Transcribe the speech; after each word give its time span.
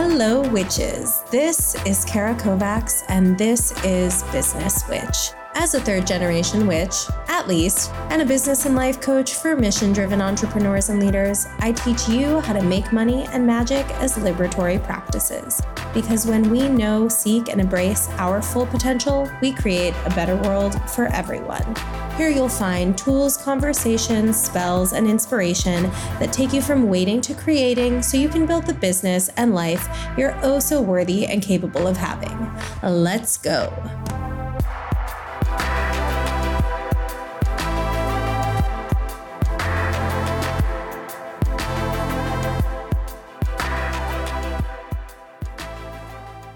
Hello, 0.00 0.48
witches. 0.50 1.24
This 1.28 1.74
is 1.84 2.04
Cara 2.04 2.32
Kovacs, 2.36 3.02
and 3.08 3.36
this 3.36 3.72
is 3.82 4.22
Business 4.30 4.88
Witch. 4.88 5.32
As 5.56 5.74
a 5.74 5.80
third 5.80 6.06
generation 6.06 6.68
witch, 6.68 6.94
at 7.26 7.48
least, 7.48 7.90
and 8.10 8.22
a 8.22 8.24
business 8.24 8.64
and 8.64 8.76
life 8.76 9.00
coach 9.00 9.34
for 9.34 9.56
mission 9.56 9.92
driven 9.92 10.22
entrepreneurs 10.22 10.88
and 10.88 11.02
leaders, 11.02 11.48
I 11.58 11.72
teach 11.72 12.08
you 12.08 12.38
how 12.38 12.52
to 12.52 12.62
make 12.62 12.92
money 12.92 13.26
and 13.32 13.44
magic 13.44 13.84
as 13.94 14.16
liberatory 14.16 14.80
practices. 14.80 15.60
Because 15.92 16.26
when 16.28 16.48
we 16.48 16.68
know, 16.68 17.08
seek, 17.08 17.48
and 17.48 17.60
embrace 17.60 18.08
our 18.18 18.40
full 18.40 18.66
potential, 18.66 19.28
we 19.42 19.52
create 19.52 19.94
a 20.04 20.10
better 20.10 20.36
world 20.36 20.80
for 20.88 21.06
everyone. 21.06 21.74
Here 22.18 22.30
you'll 22.30 22.48
find 22.48 22.98
tools, 22.98 23.36
conversations, 23.36 24.42
spells, 24.42 24.92
and 24.92 25.06
inspiration 25.06 25.84
that 26.18 26.32
take 26.32 26.52
you 26.52 26.60
from 26.60 26.88
waiting 26.88 27.20
to 27.20 27.32
creating 27.32 28.02
so 28.02 28.16
you 28.16 28.28
can 28.28 28.44
build 28.44 28.66
the 28.66 28.74
business 28.74 29.28
and 29.36 29.54
life 29.54 29.88
you're 30.18 30.36
oh 30.42 30.58
so 30.58 30.82
worthy 30.82 31.26
and 31.26 31.40
capable 31.40 31.86
of 31.86 31.96
having. 31.96 32.50
Let's 32.82 33.38
go. 33.38 33.72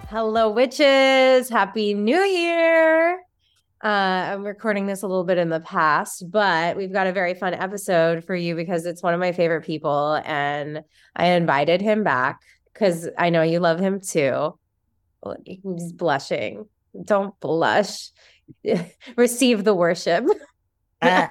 Hello, 0.09 0.51
witches. 0.51 1.49
Happy 1.49 1.95
New 1.95 2.19
Year. 2.19 3.21
Uh, 3.83 4.31
I'm 4.33 4.45
recording 4.45 4.87
this 4.87 5.03
a 5.03 5.09
little 5.09 5.25
bit 5.25 5.39
in 5.39 5.49
the 5.49 5.59
past, 5.59 6.31
but 6.31 6.77
we've 6.77 6.93
got 6.93 7.09
a 7.09 7.13
very 7.13 7.35
fun 7.35 7.53
episode 7.53 8.25
for 8.25 8.37
you 8.37 8.55
because 8.55 8.87
it's 8.87 9.03
one 9.03 9.13
of 9.13 9.19
my 9.19 9.33
favorite 9.33 9.65
people. 9.65 10.23
And 10.25 10.83
I 11.17 11.27
invited 11.31 11.81
him 11.81 12.05
back 12.05 12.41
because 12.73 13.09
I 13.19 13.31
know 13.31 13.43
you 13.43 13.59
love 13.59 13.81
him 13.81 14.01
too. 14.01 14.57
He's 15.45 15.93
blushing. 15.93 16.67
Don't 17.05 17.39
blush. 17.41 18.11
Receive 19.17 19.65
the 19.65 19.75
worship. 19.75 20.27
Hi, 21.03 21.31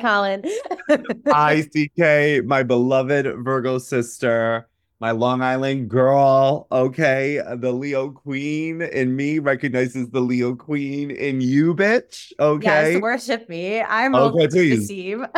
Colin. 0.00 0.42
Hi, 1.28 1.62
CK, 1.62 2.44
my 2.44 2.64
beloved 2.64 3.26
Virgo 3.44 3.78
sister 3.78 4.68
my 5.00 5.10
Long 5.10 5.42
Island 5.42 5.88
girl. 5.88 6.66
Okay. 6.70 7.40
The 7.56 7.72
Leo 7.72 8.10
Queen 8.10 8.82
in 8.82 9.16
me 9.16 9.38
recognizes 9.38 10.10
the 10.10 10.20
Leo 10.20 10.54
Queen 10.54 11.10
in 11.10 11.40
you, 11.40 11.74
bitch. 11.74 12.32
Okay. 12.38 12.92
Yes, 12.94 13.02
worship 13.02 13.48
me. 13.48 13.82
I'm 13.82 14.14
okay, 14.14 14.48
please. 14.48 14.90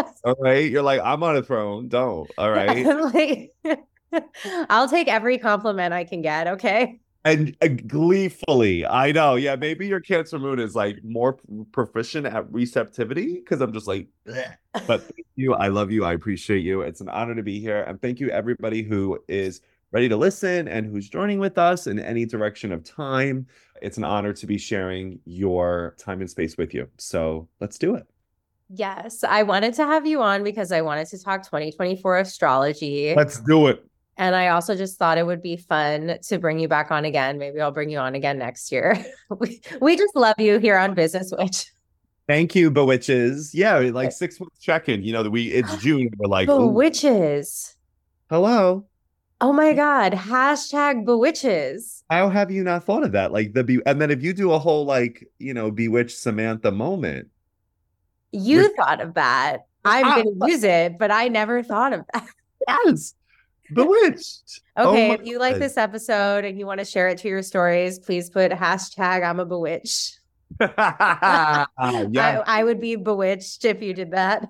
All 0.24 0.36
right. 0.40 0.70
You're 0.70 0.82
like, 0.82 1.00
I'm 1.02 1.22
on 1.22 1.36
a 1.36 1.42
throne. 1.42 1.88
Don't. 1.88 2.30
All 2.38 2.50
right. 2.50 2.84
like, 3.14 3.54
I'll 4.70 4.88
take 4.88 5.08
every 5.08 5.38
compliment 5.38 5.92
I 5.92 6.04
can 6.04 6.22
get. 6.22 6.46
Okay 6.46 7.00
and 7.26 7.56
uh, 7.60 7.68
gleefully 7.86 8.86
i 8.86 9.10
know 9.10 9.34
yeah 9.34 9.56
maybe 9.56 9.86
your 9.86 10.00
cancer 10.00 10.38
moon 10.38 10.58
is 10.58 10.74
like 10.74 10.98
more 11.02 11.36
proficient 11.72 12.26
at 12.26 12.50
receptivity 12.52 13.34
because 13.34 13.60
i'm 13.60 13.72
just 13.72 13.86
like 13.86 14.06
Bleh. 14.26 14.56
but 14.86 15.02
thank 15.02 15.26
you 15.34 15.54
i 15.54 15.68
love 15.68 15.90
you 15.90 16.04
i 16.04 16.12
appreciate 16.12 16.60
you 16.60 16.82
it's 16.82 17.00
an 17.00 17.08
honor 17.08 17.34
to 17.34 17.42
be 17.42 17.60
here 17.60 17.82
and 17.82 18.00
thank 18.00 18.20
you 18.20 18.30
everybody 18.30 18.82
who 18.82 19.18
is 19.28 19.60
ready 19.92 20.08
to 20.08 20.16
listen 20.16 20.68
and 20.68 20.86
who's 20.86 21.08
joining 21.08 21.38
with 21.38 21.58
us 21.58 21.86
in 21.86 21.98
any 21.98 22.24
direction 22.24 22.72
of 22.72 22.84
time 22.84 23.46
it's 23.82 23.98
an 23.98 24.04
honor 24.04 24.32
to 24.32 24.46
be 24.46 24.56
sharing 24.56 25.18
your 25.24 25.96
time 25.98 26.20
and 26.20 26.30
space 26.30 26.56
with 26.56 26.72
you 26.72 26.88
so 26.96 27.48
let's 27.60 27.76
do 27.76 27.94
it 27.96 28.06
Yes, 28.68 29.22
I 29.22 29.44
wanted 29.44 29.74
to 29.74 29.84
have 29.84 30.06
you 30.06 30.20
on 30.22 30.42
because 30.42 30.72
I 30.72 30.80
wanted 30.80 31.06
to 31.10 31.22
talk 31.22 31.44
2024 31.44 32.18
astrology. 32.18 33.14
Let's 33.14 33.38
do 33.38 33.68
it. 33.68 33.86
And 34.18 34.34
I 34.34 34.48
also 34.48 34.74
just 34.74 34.98
thought 34.98 35.18
it 35.18 35.26
would 35.26 35.42
be 35.42 35.56
fun 35.56 36.18
to 36.22 36.38
bring 36.38 36.58
you 36.58 36.68
back 36.68 36.90
on 36.90 37.04
again. 37.04 37.38
Maybe 37.38 37.60
I'll 37.60 37.70
bring 37.70 37.90
you 37.90 37.98
on 37.98 38.14
again 38.14 38.38
next 38.38 38.72
year. 38.72 39.04
we, 39.38 39.60
we 39.80 39.96
just 39.96 40.16
love 40.16 40.36
you 40.38 40.58
here 40.58 40.78
on 40.78 40.94
Business 40.94 41.32
Witch. 41.36 41.70
Thank 42.26 42.54
you, 42.54 42.70
Bewitches. 42.70 43.54
Yeah, 43.54 43.78
like 43.78 44.10
six 44.10 44.40
months 44.40 44.58
check 44.58 44.88
in. 44.88 45.02
You 45.02 45.12
know, 45.12 45.22
we 45.28 45.48
it's 45.48 45.76
June. 45.82 46.10
We're 46.16 46.28
like 46.28 46.48
Bewitches. 46.48 47.76
Hello. 48.30 48.86
Oh 49.40 49.52
my 49.52 49.74
God. 49.74 50.12
Hashtag 50.14 51.04
bewitches. 51.04 52.02
How 52.08 52.30
have 52.30 52.50
you 52.50 52.64
not 52.64 52.84
thought 52.84 53.04
of 53.04 53.12
that? 53.12 53.32
Like 53.32 53.52
the 53.52 53.62
be 53.62 53.80
and 53.84 54.00
then 54.00 54.10
if 54.10 54.22
you 54.22 54.32
do 54.32 54.52
a 54.52 54.58
whole 54.58 54.86
like, 54.86 55.28
you 55.38 55.52
know, 55.52 55.70
bewitched 55.70 56.16
Samantha 56.16 56.72
moment. 56.72 57.28
You 58.32 58.74
thought 58.76 59.00
of 59.00 59.14
that. 59.14 59.66
I'm 59.84 60.04
gonna 60.04 60.30
use 60.50 60.64
it, 60.64 60.98
but 60.98 61.10
I 61.10 61.28
never 61.28 61.62
thought 61.62 61.92
of 61.92 62.04
that. 62.12 62.26
Yes. 62.66 63.14
Bewitched. 63.72 64.60
Oh 64.78 64.90
okay, 64.90 65.10
oh 65.10 65.14
if 65.14 65.24
you 65.24 65.38
God. 65.38 65.40
like 65.40 65.58
this 65.58 65.78
episode 65.78 66.44
and 66.44 66.58
you 66.58 66.66
want 66.66 66.80
to 66.80 66.84
share 66.84 67.08
it 67.08 67.16
to 67.20 67.28
your 67.28 67.42
stories, 67.42 67.98
please 67.98 68.28
put 68.28 68.52
hashtag 68.52 69.26
I'm 69.26 69.40
a 69.40 69.46
bewitched. 69.46 70.20
yeah. 70.60 71.66
I, 71.74 72.42
I 72.46 72.62
would 72.62 72.78
be 72.78 72.96
bewitched 72.96 73.64
if 73.64 73.80
you 73.80 73.94
did 73.94 74.10
that. 74.10 74.46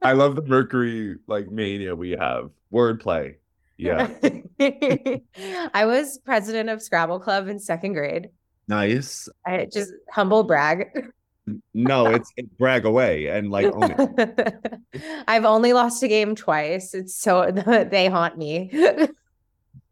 I 0.00 0.12
love 0.12 0.36
the 0.36 0.42
Mercury 0.42 1.16
like 1.26 1.50
mania 1.50 1.94
we 1.94 2.12
have. 2.12 2.48
Wordplay. 2.72 3.34
Yeah. 3.76 4.08
I 5.74 5.84
was 5.84 6.18
president 6.24 6.70
of 6.70 6.80
Scrabble 6.80 7.20
Club 7.20 7.48
in 7.48 7.58
second 7.58 7.92
grade. 7.92 8.30
Nice. 8.68 9.28
I 9.44 9.66
just 9.70 9.92
humble 10.10 10.44
brag 10.44 11.10
no, 11.74 12.06
it's, 12.06 12.32
brag 12.58 12.84
away 12.84 13.26
and 13.28 13.50
like 13.50 13.66
own 13.66 13.94
it. 14.18 14.80
I've 15.28 15.44
only 15.44 15.72
lost 15.72 16.02
a 16.02 16.08
game 16.08 16.34
twice. 16.34 16.94
It's 16.94 17.14
so 17.14 17.50
they 17.90 18.08
haunt 18.08 18.38
me. 18.38 18.70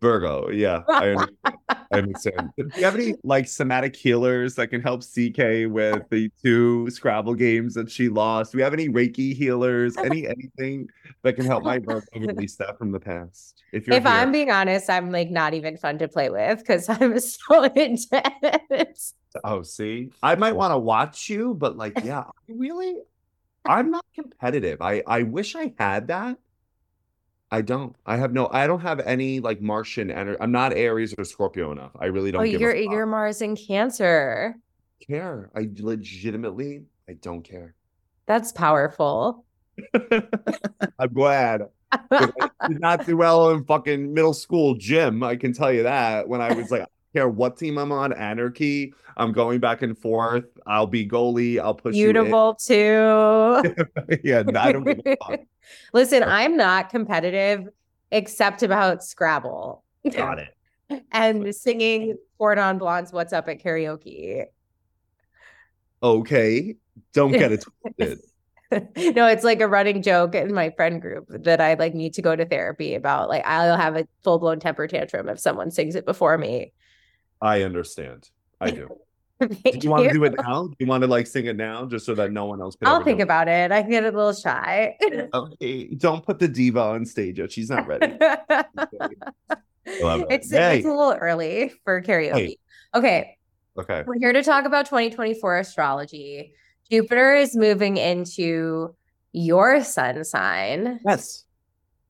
Virgo, 0.01 0.49
yeah, 0.51 0.83
I 0.89 1.09
understand. 1.11 1.57
I 1.67 1.77
understand. 1.99 2.51
Do 2.57 2.71
you 2.77 2.85
have 2.85 2.95
any 2.95 3.15
like 3.25 3.49
somatic 3.49 3.97
healers 3.97 4.55
that 4.55 4.69
can 4.69 4.81
help 4.81 5.03
CK 5.03 5.69
with 5.71 6.09
the 6.11 6.31
two 6.41 6.89
Scrabble 6.91 7.35
games 7.35 7.75
that 7.75 7.91
she 7.91 8.09
lost? 8.09 8.53
Do 8.53 8.59
we 8.59 8.63
have 8.63 8.73
any 8.73 8.89
Reiki 8.89 9.35
healers? 9.35 9.97
Any 9.97 10.27
anything 10.29 10.89
that 11.23 11.35
can 11.35 11.47
help 11.47 11.65
my 11.65 11.79
Virgo 11.79 12.07
release 12.17 12.57
that 12.57 12.79
from 12.79 12.93
the 12.93 13.01
past? 13.01 13.63
If 13.73 13.87
you're 13.87 13.97
if. 13.97 14.07
I'm 14.07 14.31
being 14.31 14.51
honest, 14.51 14.89
I'm 14.89 15.11
like 15.11 15.31
not 15.31 15.55
even 15.55 15.77
fun 15.77 15.99
to 15.99 16.09
play 16.09 16.31
with 16.31 16.59
because 16.61 16.89
I'm 16.89 17.19
so 17.19 17.65
intense. 17.65 19.15
Oh, 19.43 19.63
see, 19.63 20.11
I 20.23 20.37
might 20.37 20.55
want 20.55 20.73
to 20.73 20.79
watch 20.79 21.29
you, 21.29 21.55
but 21.55 21.77
like, 21.77 22.05
yeah, 22.05 22.25
really, 22.49 22.99
I'm 23.67 23.91
not 23.91 24.05
competitive. 24.15 24.81
I 24.81 25.03
I 25.07 25.23
wish 25.25 25.57
I 25.57 25.75
had 25.77 26.09
that. 26.09 26.39
I 27.51 27.63
don't. 27.63 27.97
I 28.05 28.17
have 28.17 28.33
no. 28.33 28.49
I 28.53 28.67
don't 28.67 28.81
have 28.81 29.01
any 29.01 29.41
like 29.41 29.61
Martian 29.61 30.11
energy. 30.11 30.39
I'm 30.41 30.53
not 30.53 30.73
Aries 30.75 31.15
or 31.17 31.25
Scorpio 31.25 31.73
enough. 31.73 31.93
I 31.99 32.07
really 32.07 32.29
oh, 32.31 32.33
don't. 32.33 32.41
Oh, 32.43 32.45
you're 32.45 32.75
you're 32.75 33.07
Mars 33.07 33.41
in 33.41 33.57
Cancer. 33.57 34.55
Care. 35.01 35.51
I 35.55 35.69
legitimately. 35.79 36.85
I 37.09 37.15
don't 37.15 37.43
care. 37.43 37.75
That's 38.27 38.53
powerful. 38.53 39.45
I'm 39.95 41.13
glad. 41.15 41.63
I 41.93 42.31
did 42.69 42.81
not 42.81 43.07
do 43.07 43.17
well 43.17 43.51
in 43.51 43.65
fucking 43.65 44.13
middle 44.13 44.35
school 44.35 44.75
gym. 44.75 45.23
I 45.23 45.37
can 45.37 45.55
tell 45.55 45.73
you 45.73 45.85
that. 45.85 46.29
When 46.29 46.43
I 46.43 46.53
was 46.53 46.71
like, 46.71 46.85
care 47.13 47.29
what 47.29 47.57
team 47.57 47.79
I'm 47.79 47.93
on. 47.93 48.13
Anarchy. 48.13 48.93
I'm 49.17 49.33
going 49.33 49.59
back 49.61 49.83
and 49.83 49.99
forth. 49.99 50.45
I'll 50.67 50.87
be 50.87 51.07
goalie. 51.07 51.59
I'll 51.59 51.75
push 51.75 51.95
Beautiful 51.95 52.55
too. 52.55 52.75
yeah, 54.25 54.43
I 54.57 54.73
don't 54.73 54.85
give 54.85 55.01
a 55.05 55.17
fuck. 55.29 55.41
Listen, 55.93 56.23
I'm 56.23 56.57
not 56.57 56.89
competitive 56.89 57.69
except 58.11 58.63
about 58.63 59.03
Scrabble. 59.03 59.85
Got 60.11 60.39
it. 60.39 60.55
and 61.13 61.55
singing 61.55 62.17
4 62.39 62.55
Non 62.55 62.79
Blondes' 62.79 63.13
What's 63.13 63.33
Up 63.33 63.49
at 63.49 63.63
karaoke. 63.63 64.45
Okay. 66.03 66.77
Don't 67.13 67.33
get 67.33 67.53
it 67.53 67.65
twisted. 67.83 68.21
no, 68.71 69.27
it's 69.27 69.45
like 69.45 69.61
a 69.61 69.69
running 69.69 70.03
joke 70.03 70.35
in 70.35 70.53
my 70.53 70.71
friend 70.71 71.01
group 71.01 71.27
that 71.29 71.61
I 71.61 71.75
like 71.75 71.95
need 71.95 72.15
to 72.15 72.23
go 72.23 72.37
to 72.37 72.45
therapy 72.45 72.95
about. 72.95 73.29
Like 73.29 73.45
I'll 73.47 73.77
have 73.77 73.97
a 73.97 74.07
full 74.23 74.39
blown 74.39 74.61
temper 74.61 74.87
tantrum 74.87 75.29
if 75.29 75.41
someone 75.41 75.71
sings 75.71 75.95
it 75.95 76.05
before 76.05 76.37
me. 76.37 76.73
I 77.41 77.63
understand. 77.63 78.31
I 78.61 78.71
do. 78.71 78.89
do 79.41 79.57
you 79.81 79.91
want 79.91 80.05
to 80.05 80.13
do 80.13 80.25
it 80.25 80.35
now? 80.37 80.67
Do 80.67 80.75
you 80.79 80.87
want 80.87 81.03
to 81.03 81.07
like 81.07 81.27
sing 81.27 81.47
it 81.47 81.57
now 81.57 81.87
just 81.87 82.05
so 82.05 82.15
that 82.15 82.33
no 82.33 82.47
one 82.47 82.61
else 82.61 82.75
can? 82.77 82.89
I'll 82.89 83.05
think 83.05 83.21
about 83.21 83.47
it. 83.47 83.71
I 83.71 83.83
get 83.83 84.03
a 84.03 84.07
little 84.07 84.33
shy. 84.33 84.97
okay. 85.33 85.95
Don't 85.95 86.25
put 86.25 86.41
the 86.41 86.49
diva 86.49 86.81
on 86.81 87.07
stage 87.07 87.39
yet. 87.39 87.53
She's 87.53 87.71
not 87.71 87.87
ready. 87.87 88.17
it's, 89.87 90.51
hey. 90.51 90.79
it's 90.79 90.87
a 90.87 90.91
little 90.91 91.15
early 91.15 91.73
for 91.85 92.03
karaoke. 92.03 92.33
Hey. 92.33 92.57
Okay. 92.95 93.37
Okay. 93.79 94.03
We're 94.07 94.19
here 94.19 94.33
to 94.33 94.43
talk 94.43 94.65
about 94.65 94.87
2024 94.87 95.59
astrology. 95.59 96.53
Jupiter 96.91 97.35
is 97.35 97.57
moving 97.57 97.97
into 97.97 98.95
your 99.33 99.85
sun 99.85 100.25
sign. 100.25 100.99
Yes. 101.07 101.45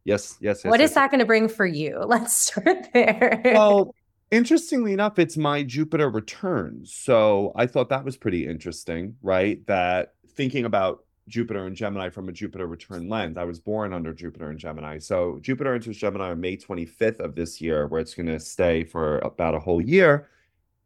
Yes, 0.05 0.39
yes, 0.41 0.63
yes. 0.65 0.71
What 0.71 0.81
yes, 0.81 0.91
is 0.91 0.93
yes. 0.93 0.95
that 0.95 1.11
going 1.11 1.19
to 1.19 1.27
bring 1.27 1.49
for 1.49 1.67
you? 1.67 1.99
Let's 2.07 2.35
start 2.35 2.89
there. 2.95 3.43
Well, 3.45 3.95
Interestingly 4.31 4.93
enough, 4.93 5.19
it's 5.19 5.37
my 5.37 5.63
Jupiter 5.63 6.11
return. 6.11 6.83
So 6.85 7.53
I 7.57 7.67
thought 7.67 7.89
that 7.89 8.05
was 8.05 8.17
pretty 8.17 8.47
interesting, 8.47 9.17
right? 9.23 9.67
That 9.67 10.15
thinking 10.35 10.67
about 10.67 11.05
Jupiter 11.29 11.67
and 11.67 11.77
Gemini 11.77 12.11
from 12.11 12.29
a 12.29 12.33
Jupiter 12.33 12.67
return 12.67 13.09
lens. 13.09 13.39
I 13.39 13.45
was 13.45 13.59
born 13.59 13.93
under 13.93 14.13
Jupiter 14.13 14.51
and 14.51 14.59
Gemini. 14.59 14.99
So 14.99 15.39
Jupiter 15.41 15.75
enters 15.75 15.97
Gemini 15.97 16.31
on 16.31 16.41
May 16.41 16.57
25th 16.57 17.21
of 17.21 17.35
this 17.35 17.61
year, 17.61 17.87
where 17.87 18.01
it's 18.01 18.15
going 18.15 18.27
to 18.27 18.41
stay 18.41 18.85
for 18.85 19.19
about 19.21 19.55
a 19.55 19.61
whole 19.61 19.81
year. 19.81 20.29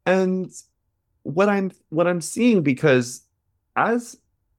And 0.07 0.51
what 1.23 1.49
I'm 1.49 1.71
what 1.91 2.09
I'm 2.09 2.21
seeing 2.21 2.63
because 2.63 3.23
as 3.77 4.17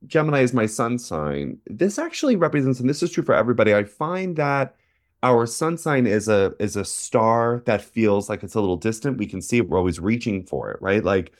Gemini 0.07 0.41
is 0.41 0.53
my 0.53 0.65
sun 0.65 0.97
sign, 0.97 1.57
this 1.67 1.99
actually 1.99 2.35
represents, 2.35 2.79
and 2.79 2.89
this 2.89 3.03
is 3.03 3.11
true 3.11 3.23
for 3.23 3.35
everybody. 3.35 3.73
I 3.73 3.83
find 3.83 4.35
that 4.37 4.75
our 5.23 5.45
sun 5.45 5.77
sign 5.77 6.05
is 6.05 6.27
a 6.27 6.53
is 6.59 6.75
a 6.75 6.85
star 6.85 7.63
that 7.65 7.81
feels 7.81 8.29
like 8.29 8.43
it's 8.43 8.55
a 8.55 8.59
little 8.59 8.77
distant. 8.77 9.17
We 9.17 9.25
can 9.25 9.41
see 9.41 9.57
it, 9.57 9.69
we're 9.69 9.77
always 9.77 9.99
reaching 9.99 10.45
for 10.45 10.69
it, 10.71 10.81
right? 10.81 11.03
Like 11.03 11.33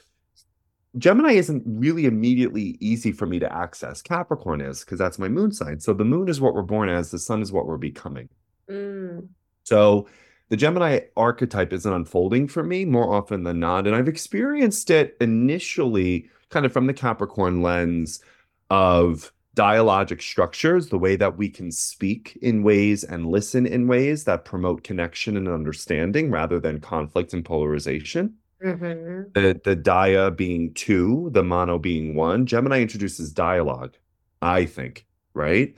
Gemini 0.98 1.34
isn't 1.34 1.64
really 1.66 2.06
immediately 2.06 2.78
easy 2.80 3.12
for 3.12 3.26
me 3.26 3.40
to 3.40 3.54
access. 3.54 4.02
Capricorn 4.02 4.62
is 4.62 4.82
because 4.82 5.00
that's 5.00 5.20
my 5.20 5.28
moon 5.28 5.52
sign. 5.52 5.80
So 5.80 5.94
the 5.94 6.06
moon 6.06 6.30
is 6.30 6.40
what 6.40 6.54
we're 6.54 6.62
born 6.62 6.88
as, 6.88 7.12
the 7.12 7.20
sun 7.20 7.42
is 7.42 7.52
what 7.52 7.66
we're 7.66 7.78
becoming. 7.78 8.30
Mm. 8.70 9.28
So 9.64 10.08
the 10.50 10.56
Gemini 10.56 11.00
archetype 11.18 11.74
isn't 11.74 11.92
unfolding 11.92 12.48
for 12.48 12.64
me 12.64 12.86
more 12.86 13.14
often 13.14 13.44
than 13.44 13.60
not. 13.60 13.88
And 13.88 13.96
I've 13.96 14.08
experienced 14.08 14.92
it 14.92 15.18
initially 15.20 16.30
kind 16.50 16.66
of 16.66 16.72
from 16.72 16.86
the 16.86 16.94
Capricorn 16.94 17.64
lens 17.64 18.22
of 18.70 19.34
dialogic 19.56 20.22
structures, 20.22 20.88
the 20.88 20.98
way 20.98 21.16
that 21.16 21.38
we 21.38 21.50
can 21.50 21.72
speak 21.72 22.38
in 22.42 22.64
ways 22.64 23.04
and 23.04 23.28
listen 23.28 23.66
in 23.66 23.88
ways 23.88 24.24
that 24.24 24.46
promote 24.46 24.84
connection 24.84 25.38
and 25.38 25.48
understanding 25.48 26.32
rather 26.32 26.60
than 26.60 26.80
conflict 26.80 27.34
and 27.34 27.46
polarization. 27.46 28.34
Mm-hmm. 28.64 29.32
The 29.34 29.60
the 29.64 29.76
dia 29.76 30.32
being 30.32 30.74
two, 30.74 31.30
the 31.34 31.44
mono 31.44 31.78
being 31.78 32.16
one. 32.16 32.46
Gemini 32.46 32.82
introduces 32.82 33.32
dialogue, 33.32 33.96
I 34.42 34.66
think, 34.66 35.06
right? 35.34 35.76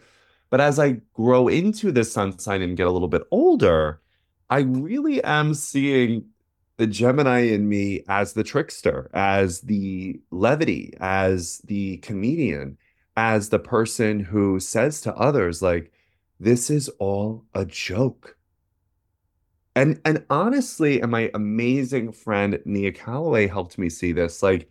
But 0.52 0.62
as 0.62 0.80
I 0.80 1.02
grow 1.14 1.48
into 1.48 1.92
this 1.92 2.14
sun 2.14 2.38
sign 2.38 2.62
and 2.62 2.78
get 2.78 2.88
a 2.88 2.92
little 2.92 3.08
bit 3.08 3.24
older, 3.32 4.02
I 4.50 4.60
really 4.60 5.22
am 5.24 5.54
seeing 5.54 6.26
the 6.78 6.88
Gemini 6.88 7.40
in 7.40 7.68
me 7.68 8.04
as 8.08 8.34
the 8.34 8.44
trickster, 8.44 9.10
as 9.14 9.62
the 9.62 10.20
levity, 10.30 10.94
as 11.00 11.60
the 11.66 11.98
comedian, 11.98 12.78
as 13.18 13.50
the 13.50 13.60
person 13.60 14.20
who 14.20 14.60
says 14.60 15.02
to 15.02 15.16
others, 15.16 15.62
like, 15.62 15.92
this 16.40 16.70
is 16.70 16.90
all 17.00 17.46
a 17.54 17.66
joke. 17.66 18.38
And 19.76 20.00
and 20.06 20.26
honestly 20.30 21.02
and 21.02 21.12
my 21.12 21.30
amazing 21.34 22.14
friend 22.14 22.60
nia 22.66 22.94
calloway 22.94 23.48
helped 23.48 23.78
me 23.78 23.90
see 23.90 24.14
this 24.14 24.42
like 24.42 24.70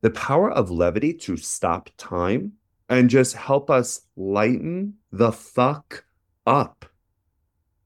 the 0.00 0.10
power 0.10 0.50
of 0.52 0.70
levity 0.70 1.12
to 1.12 1.36
stop 1.36 1.90
time 1.96 2.52
and 2.88 3.10
just 3.10 3.34
help 3.34 3.68
us 3.68 4.02
lighten 4.16 4.94
the 5.10 5.32
fuck 5.32 6.04
up. 6.46 6.84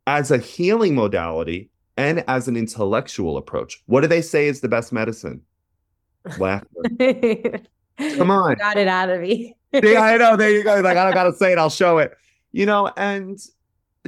As 0.07 0.31
a 0.31 0.39
healing 0.39 0.95
modality 0.95 1.71
and 1.97 2.25
as 2.29 2.49
an 2.49 2.57
intellectual 2.57 3.39
approach 3.39 3.83
what 3.87 4.03
do 4.03 4.07
they 4.07 4.23
say 4.23 4.47
is 4.47 4.61
the 4.61 4.69
best 4.69 4.93
medicine? 4.93 5.41
Laughter. 6.39 6.67
Come 7.99 8.31
on. 8.31 8.57
Got 8.57 8.77
it 8.77 8.89
out 8.89 9.09
of 9.09 9.23
me 9.23 9.57
yeah 9.83 10.01
i 10.01 10.17
know 10.17 10.37
there 10.37 10.51
you 10.51 10.63
go. 10.65 10.81
Like 10.81 10.97
i 10.97 11.05
don't 11.05 11.15
gotta 11.15 11.35
say 11.35 11.53
it 11.53 11.59
i'll 11.59 11.71
show 11.71 11.99
it. 11.99 12.17
You 12.53 12.67
know 12.67 12.91
and 12.97 13.39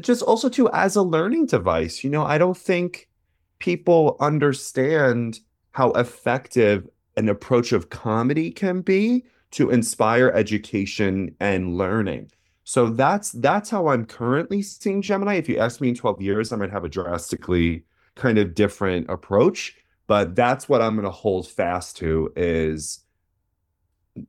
just 0.01 0.23
also 0.23 0.49
too 0.49 0.71
as 0.73 0.97
a 0.97 1.03
learning 1.03 1.45
device 1.47 2.03
you 2.03 2.09
know 2.09 2.25
i 2.25 2.39
don't 2.39 2.57
think 2.57 3.09
people 3.59 4.17
understand 4.21 5.41
how 5.73 5.91
effective 5.93 6.89
an 7.17 7.29
approach 7.29 7.73
of 7.73 7.91
comedy 7.91 8.51
can 8.51 8.81
be 8.81 9.25
to 9.51 9.71
inspire 9.71 10.29
education 10.29 11.35
and 11.41 11.77
learning. 11.77 12.31
So 12.65 12.89
that's 12.89 13.33
that's 13.33 13.69
how 13.69 13.89
i'm 13.89 14.07
currently 14.07 14.63
seeing 14.63 15.03
gemini. 15.03 15.35
If 15.35 15.49
you 15.49 15.59
ask 15.59 15.81
me 15.81 15.89
in 15.89 15.95
12 15.95 16.23
years 16.23 16.53
i 16.53 16.57
might 16.57 16.71
have 16.71 16.85
a 16.85 16.89
drastically 16.89 17.85
kind 18.15 18.39
of 18.39 18.55
different 18.55 19.09
approach 19.09 19.77
but 20.07 20.35
that's 20.35 20.69
what 20.69 20.83
i'm 20.83 20.95
going 20.95 21.05
to 21.05 21.11
hold 21.11 21.49
fast 21.49 21.97
to 21.97 22.33
is 22.37 23.01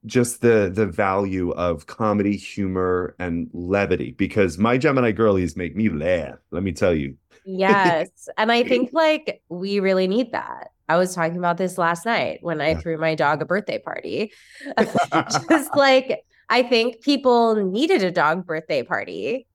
just 0.06 0.42
the 0.42 0.72
the 0.74 0.86
value 0.86 1.52
of 1.52 1.88
comedy, 1.88 2.38
humor, 2.38 3.16
and 3.20 3.50
levity 3.54 4.12
because 4.12 4.58
my 4.58 4.78
Gemini 4.78 5.12
girlies 5.12 5.56
make 5.56 5.76
me 5.76 5.90
laugh. 5.90 6.36
Let 6.52 6.64
me 6.64 6.72
tell 6.72 6.94
you. 6.94 7.16
Yes, 7.46 8.30
and 8.38 8.52
I 8.52 8.64
think 8.64 8.90
like 8.94 9.42
we 9.50 9.80
really 9.80 10.08
need 10.08 10.32
that. 10.32 10.72
I 10.90 10.98
was 10.98 11.16
talking 11.16 11.38
about 11.38 11.58
this 11.58 11.78
last 11.78 12.06
night 12.06 12.40
when 12.42 12.60
I 12.60 12.76
threw 12.76 12.98
my 12.98 13.16
dog 13.16 13.42
a 13.42 13.46
birthday 13.46 13.80
party. 13.80 14.32
just 15.50 15.76
like 15.76 16.24
I 16.50 16.64
think 16.64 17.02
people 17.02 17.56
needed 17.56 18.04
a 18.04 18.12
dog 18.12 18.46
birthday 18.46 18.84
party. 18.84 19.48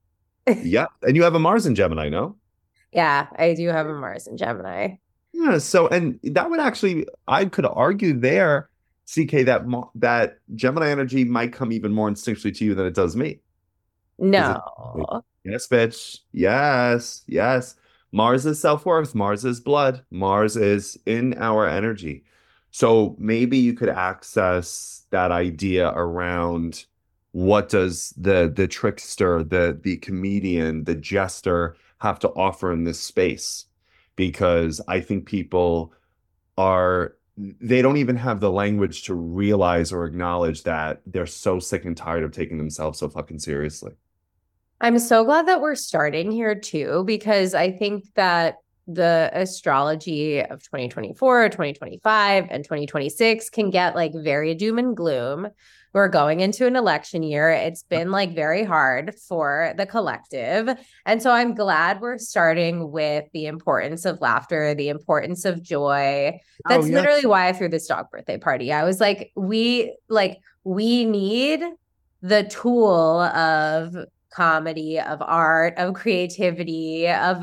yeah, 0.63 0.87
and 1.03 1.17
you 1.17 1.23
have 1.23 1.35
a 1.35 1.39
Mars 1.39 1.67
in 1.67 1.75
Gemini, 1.75 2.09
no? 2.09 2.37
Yeah, 2.93 3.27
I 3.37 3.55
do 3.55 3.69
have 3.69 3.87
a 3.87 3.95
Mars 3.95 4.27
in 4.27 4.37
Gemini. 4.37 4.97
Yeah, 5.33 5.59
so 5.59 5.87
and 5.89 6.19
that 6.23 6.49
would 6.49 6.61
actually 6.61 7.07
I 7.29 7.45
could 7.45 7.67
argue 7.67 8.19
there 8.19 8.71
CK, 9.07 9.45
that 9.45 9.65
that 9.95 10.39
Gemini 10.55 10.91
energy 10.91 11.25
might 11.25 11.53
come 11.53 11.73
even 11.73 11.93
more 11.93 12.11
instinctually 12.11 12.57
to 12.57 12.65
you 12.65 12.75
than 12.75 12.87
it 12.87 12.95
does 12.95 13.17
me. 13.17 13.41
No. 14.19 15.23
Yes, 15.45 15.69
bitch. 15.69 16.19
Yes, 16.33 17.23
yes. 17.27 17.77
Mars 18.13 18.47
is 18.47 18.61
self 18.61 18.85
worth. 18.85 19.15
Mars 19.15 19.45
is 19.45 19.61
blood. 19.61 20.05
Mars 20.11 20.57
is 20.57 20.99
in 21.07 21.35
our 21.39 21.67
energy. 21.67 22.25
So 22.71 23.17
maybe 23.19 23.59
you 23.59 23.75
could 23.75 23.89
access 23.89 25.07
that 25.11 25.31
idea 25.31 25.91
around 25.91 26.85
what 27.33 27.69
does 27.69 28.13
the 28.17 28.53
the 28.55 28.67
trickster, 28.67 29.45
the 29.45 29.79
the 29.83 29.99
comedian, 29.99 30.85
the 30.85 30.95
jester 30.95 31.77
have 31.99 32.19
to 32.21 32.29
offer 32.31 32.73
in 32.73 32.85
this 32.85 33.01
space? 33.01 33.67
Because 34.17 34.81
I 34.89 35.01
think 35.01 35.27
people 35.27 35.93
are 36.59 37.16
they 37.37 37.83
don't 37.83 37.99
even 37.99 38.17
have 38.17 38.41
the 38.41 38.51
language 38.51 39.05
to 39.05 39.15
realize 39.15 39.93
or 39.93 40.05
acknowledge 40.07 40.63
that 40.63 41.03
they're 41.07 41.27
so 41.27 41.59
sick 41.59 41.85
and 41.85 41.97
tired 41.97 42.25
of 42.25 42.33
taking 42.33 42.59
themselves 42.59 42.99
so 42.99 43.09
fucking 43.09 43.39
seriously. 43.39 43.93
I'm 44.81 44.99
so 44.99 45.25
glad 45.25 45.49
that 45.49 45.61
we're 45.61 45.75
starting 45.75 46.31
here 46.31 46.55
too, 46.55 47.05
because 47.07 47.55
I 47.55 47.73
think 47.73 48.05
that 48.15 48.57
the 48.87 49.31
astrology 49.33 50.41
of 50.41 50.63
2024, 50.63 51.49
2025, 51.49 52.47
and 52.51 52.63
2026 52.63 53.51
can 53.51 53.71
get 53.71 53.97
like 53.97 54.13
very 54.15 54.55
doom 54.55 54.79
and 54.79 54.97
gloom 54.97 55.49
we're 55.97 56.09
going 56.09 56.41
into 56.41 56.67
an 56.67 56.77
election 56.77 57.23
year. 57.23 57.49
It's 57.51 57.83
uh-huh. 57.91 58.01
been 58.01 58.11
like 58.11 58.35
very 58.35 58.65
hard 58.65 59.15
for 59.15 59.73
the 59.79 59.87
collective. 59.87 60.69
And 61.07 61.23
so 61.23 61.31
I'm 61.31 61.55
glad 61.55 62.03
we're 62.03 62.19
starting 62.19 62.93
with 62.93 63.25
the 63.33 63.47
importance 63.47 64.05
of 64.05 64.21
laughter, 64.21 64.75
the 64.75 64.91
importance 64.91 65.47
of 65.47 65.63
joy. 65.63 66.33
Oh, 66.35 66.69
That's 66.69 66.85
oh, 66.85 66.89
yes. 66.89 66.95
literally 66.95 67.25
why 67.25 67.49
I 67.49 67.55
threw 67.55 67.71
this 67.71 67.87
dog 67.87 68.11
birthday 68.11 68.37
party. 68.37 68.75
I 68.75 68.85
was 68.85 69.01
like, 69.01 69.33
we 69.37 69.97
like 70.11 70.39
we 70.65 71.07
need 71.07 71.65
the 72.21 72.45
tool 72.45 73.21
of 73.21 73.97
comedy, 74.31 75.01
of 75.01 75.23
art, 75.23 75.79
of 75.79 75.95
creativity, 75.95 77.09
of 77.09 77.43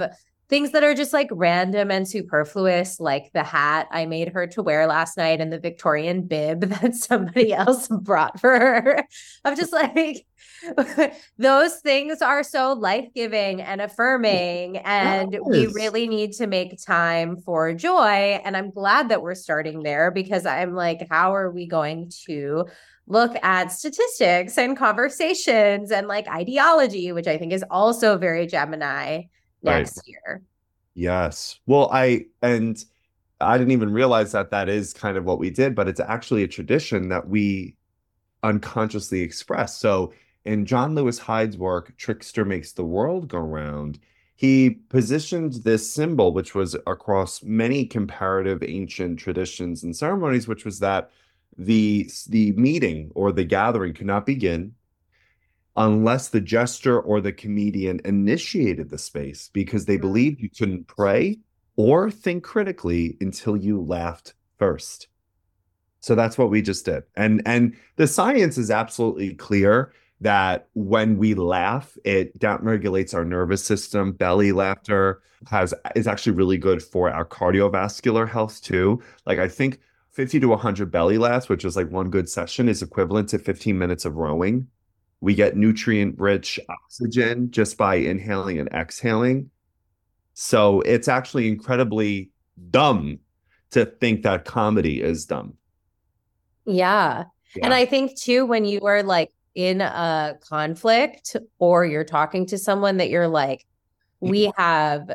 things 0.50 0.72
that 0.72 0.84
are 0.84 0.94
just 0.94 1.14
like 1.14 1.30
random 1.32 1.90
and 1.90 2.08
superfluous, 2.08 3.00
like 3.00 3.32
the 3.34 3.44
hat 3.44 3.88
I 3.92 4.06
made 4.06 4.30
her 4.34 4.46
to 4.48 4.62
wear 4.62 4.88
last 4.88 5.18
night 5.18 5.42
and 5.42 5.52
the 5.52 5.60
Victorian 5.60 6.24
bib 6.24 6.62
that 6.70 6.96
somebody 6.96 7.54
else 7.54 7.88
brought 7.88 8.40
for 8.40 8.52
her. 8.52 9.08
I'm 9.46 9.56
just 9.56 9.74
like, 9.74 10.26
those 11.38 11.76
things 11.78 12.22
are 12.22 12.44
so 12.44 12.74
life 12.74 13.08
giving 13.16 13.62
and 13.62 13.82
affirming. 13.82 14.78
And 14.78 15.38
we 15.46 15.68
really 15.68 16.08
need 16.08 16.34
to 16.34 16.48
make 16.48 16.84
time 16.84 17.38
for 17.38 17.74
joy. 17.74 18.40
And 18.44 18.56
I'm 18.56 18.72
glad 18.72 19.10
that 19.10 19.22
we're 19.22 19.36
starting 19.36 19.84
there 19.84 20.12
because 20.12 20.46
I'm 20.46 20.76
like, 20.76 21.08
how 21.10 21.36
are 21.36 21.52
we 21.52 21.68
going 21.68 22.12
to? 22.26 22.66
look 23.06 23.36
at 23.44 23.70
statistics 23.70 24.58
and 24.58 24.78
conversations 24.78 25.92
and 25.92 26.08
like 26.08 26.26
ideology, 26.30 27.12
which 27.12 27.28
I 27.28 27.38
think 27.38 27.52
is 27.52 27.66
also 27.70 28.18
very 28.18 28.48
Gemini 28.48 29.24
next 29.64 29.98
right. 29.98 30.08
year. 30.08 30.42
Yes. 30.94 31.60
Well, 31.66 31.90
I 31.92 32.26
and 32.42 32.84
I 33.42 33.58
didn't 33.58 33.72
even 33.72 33.92
realize 33.92 34.32
that 34.32 34.52
that 34.52 34.70
is 34.70 34.94
kind 34.94 35.18
of 35.18 35.26
what 35.26 35.40
we 35.40 35.50
did, 35.50 35.76
but 35.76 35.88
it's 35.88 36.00
actually 36.00 36.44
a 36.44 36.48
tradition 36.48 37.10
that 37.10 37.28
we 37.28 37.76
unconsciously 38.44 39.22
express. 39.22 39.78
So 39.78 40.14
in 40.46 40.66
John 40.66 40.96
Lewis 40.96 41.18
Hyde's 41.18 41.58
work, 41.58 41.96
Trickster 41.98 42.46
Makes 42.46 42.74
the 42.74 42.84
World 42.84 43.28
Go 43.28 43.40
Round, 43.40 44.00
he 44.36 44.72
positioned 44.90 45.54
this 45.54 45.90
symbol, 45.90 46.34
which 46.34 46.54
was 46.54 46.76
across 46.88 47.44
many 47.44 47.86
comparative 47.86 48.64
ancient 48.64 49.20
traditions 49.20 49.84
and 49.84 49.96
ceremonies, 49.96 50.48
which 50.48 50.66
was 50.66 50.80
that 50.80 51.12
the 51.58 52.10
the 52.30 52.52
meeting 52.54 53.12
or 53.14 53.32
the 53.32 53.44
gathering 53.44 53.94
could 53.94 54.08
not 54.08 54.26
begin 54.26 54.74
unless 55.76 56.30
the 56.30 56.42
jester 56.42 57.00
or 57.00 57.22
the 57.22 57.34
comedian 57.34 58.00
initiated 58.06 58.90
the 58.90 58.98
space 58.98 59.50
because 59.54 59.86
they 59.86 59.98
mm. 59.98 60.02
believed 60.02 60.42
you 60.42 60.50
couldn't 60.50 60.88
pray 60.88 61.40
or 61.76 62.12
think 62.12 62.44
critically 62.44 63.18
until 63.20 63.58
you 63.58 63.82
laughed 63.82 64.34
first. 64.58 65.08
So 66.00 66.16
that's 66.16 66.38
what 66.38 66.50
we 66.50 66.62
just 66.62 66.86
did. 66.86 67.04
And 67.16 67.42
and 67.46 67.76
the 67.96 68.08
science 68.08 68.58
is 68.58 68.70
absolutely 68.70 69.34
clear 69.36 69.94
that 70.22 70.68
when 70.74 71.18
we 71.18 71.34
laugh, 71.34 71.98
it 72.04 72.38
downregulates 72.40 73.14
our 73.14 73.26
nervous 73.26 73.64
system. 73.64 74.12
Belly 74.12 74.52
laughter 74.52 75.22
has 75.50 75.74
is 75.96 76.08
actually 76.08 76.34
really 76.34 76.58
good 76.58 76.84
for 76.84 77.10
our 77.10 77.26
cardiovascular 77.26 78.30
health 78.30 78.62
too. 78.62 79.02
Like 79.26 79.40
I 79.40 79.48
think 79.48 79.80
50 80.12 80.42
to 80.42 80.48
100 80.50 80.92
belly 80.92 81.18
laughs, 81.18 81.50
which 81.50 81.66
is 81.66 81.76
like 81.76 81.90
one 81.90 82.10
good 82.10 82.30
session, 82.30 82.70
is 82.70 82.82
equivalent 82.82 83.30
to 83.30 83.40
15 83.40 83.78
minutes 83.78 84.06
of 84.06 84.16
rowing. 84.16 84.68
We 85.24 85.36
get 85.36 85.56
nutrient 85.56 86.20
rich 86.20 86.60
oxygen 86.68 87.50
just 87.50 87.78
by 87.78 87.96
inhaling 87.96 88.60
and 88.60 88.68
exhaling. 88.74 89.50
So 90.34 90.82
it's 90.82 91.08
actually 91.08 91.48
incredibly 91.48 92.30
dumb 92.70 93.20
to 93.72 93.86
think 93.86 94.24
that 94.24 94.44
comedy 94.44 95.02
is 95.02 95.26
dumb. 95.26 95.54
Yeah. 96.66 97.24
yeah. 97.56 97.64
And 97.66 97.74
I 97.74 97.86
think 97.86 98.20
too, 98.20 98.46
when 98.46 98.66
you 98.66 98.82
are 98.82 99.02
like 99.02 99.32
in 99.56 99.80
a 99.80 100.38
conflict 100.42 101.38
or 101.58 101.86
you're 101.86 102.04
talking 102.04 102.46
to 102.48 102.58
someone 102.58 102.98
that 102.98 103.10
you're 103.10 103.30
like, 103.30 103.66
mm-hmm. 104.22 104.30
we 104.30 104.52
have 104.58 105.10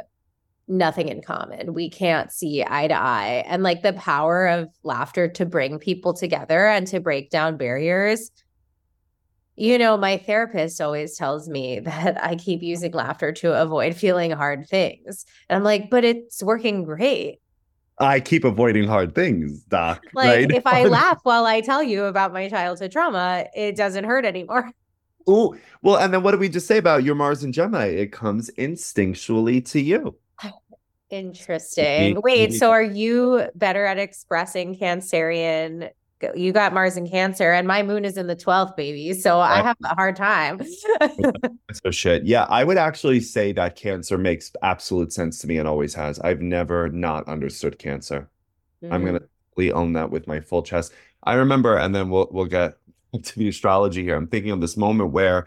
nothing 0.68 1.08
in 1.08 1.20
common. 1.20 1.74
We 1.74 1.90
can't 1.90 2.32
see 2.32 2.64
eye 2.66 2.88
to 2.88 2.94
eye. 2.96 3.44
And 3.46 3.62
like 3.62 3.82
the 3.82 3.92
power 3.92 4.46
of 4.46 4.70
laughter 4.82 5.28
to 5.28 5.44
bring 5.44 5.78
people 5.78 6.14
together 6.14 6.66
and 6.66 6.86
to 6.86 6.98
break 6.98 7.28
down 7.28 7.58
barriers. 7.58 8.30
You 9.58 9.76
know, 9.76 9.96
my 9.96 10.18
therapist 10.18 10.80
always 10.80 11.16
tells 11.16 11.48
me 11.48 11.80
that 11.84 12.22
I 12.24 12.36
keep 12.36 12.62
using 12.62 12.92
laughter 12.92 13.32
to 13.32 13.60
avoid 13.60 13.96
feeling 13.96 14.30
hard 14.30 14.68
things. 14.68 15.26
And 15.48 15.56
I'm 15.56 15.64
like, 15.64 15.90
but 15.90 16.04
it's 16.04 16.42
working 16.42 16.84
great. 16.84 17.40
I 18.00 18.20
keep 18.20 18.44
avoiding 18.44 18.86
hard 18.86 19.16
things, 19.16 19.64
Doc. 19.64 20.04
Like 20.14 20.28
right? 20.28 20.50
if 20.52 20.64
I 20.64 20.84
laugh 20.84 21.18
while 21.24 21.44
I 21.46 21.60
tell 21.60 21.82
you 21.82 22.04
about 22.04 22.32
my 22.32 22.48
childhood 22.48 22.92
trauma, 22.92 23.46
it 23.56 23.74
doesn't 23.76 24.04
hurt 24.04 24.24
anymore. 24.24 24.70
Oh, 25.30 25.54
well, 25.82 25.98
and 25.98 26.14
then 26.14 26.22
what 26.22 26.30
did 26.30 26.40
we 26.40 26.48
just 26.48 26.66
say 26.66 26.78
about 26.78 27.04
your 27.04 27.14
Mars 27.14 27.44
and 27.44 27.52
Gemini? 27.52 27.88
It 27.88 28.12
comes 28.12 28.50
instinctually 28.52 29.62
to 29.72 29.78
you. 29.78 30.16
Interesting. 31.10 32.18
Wait, 32.22 32.54
so 32.54 32.70
are 32.70 32.82
you 32.82 33.46
better 33.54 33.84
at 33.84 33.98
expressing 33.98 34.74
Cancerian? 34.78 35.90
You 36.34 36.52
got 36.52 36.74
Mars 36.74 36.96
in 36.96 37.08
Cancer, 37.08 37.52
and 37.52 37.66
my 37.66 37.82
moon 37.82 38.04
is 38.04 38.16
in 38.16 38.26
the 38.26 38.36
12th, 38.36 38.76
baby. 38.76 39.12
So 39.12 39.38
I 39.40 39.62
have 39.62 39.76
a 39.84 39.94
hard 39.94 40.16
time. 40.16 40.60
so 41.72 41.90
shit. 41.90 42.24
Yeah, 42.24 42.44
I 42.44 42.64
would 42.64 42.76
actually 42.76 43.20
say 43.20 43.52
that 43.52 43.76
Cancer 43.76 44.18
makes 44.18 44.50
absolute 44.62 45.12
sense 45.12 45.38
to 45.40 45.46
me 45.46 45.58
and 45.58 45.68
always 45.68 45.94
has. 45.94 46.18
I've 46.20 46.40
never 46.40 46.88
not 46.88 47.28
understood 47.28 47.78
Cancer. 47.78 48.28
Mm. 48.82 48.92
I'm 48.92 49.04
gonna 49.04 49.20
mm. 49.56 49.72
own 49.72 49.92
that 49.92 50.10
with 50.10 50.26
my 50.26 50.40
full 50.40 50.62
chest. 50.62 50.92
I 51.24 51.34
remember, 51.34 51.76
and 51.76 51.94
then 51.94 52.10
we'll 52.10 52.28
we'll 52.30 52.46
get 52.46 52.78
to 53.22 53.38
the 53.38 53.48
astrology 53.48 54.02
here. 54.02 54.16
I'm 54.16 54.26
thinking 54.26 54.50
of 54.50 54.60
this 54.60 54.76
moment 54.76 55.10
where 55.10 55.46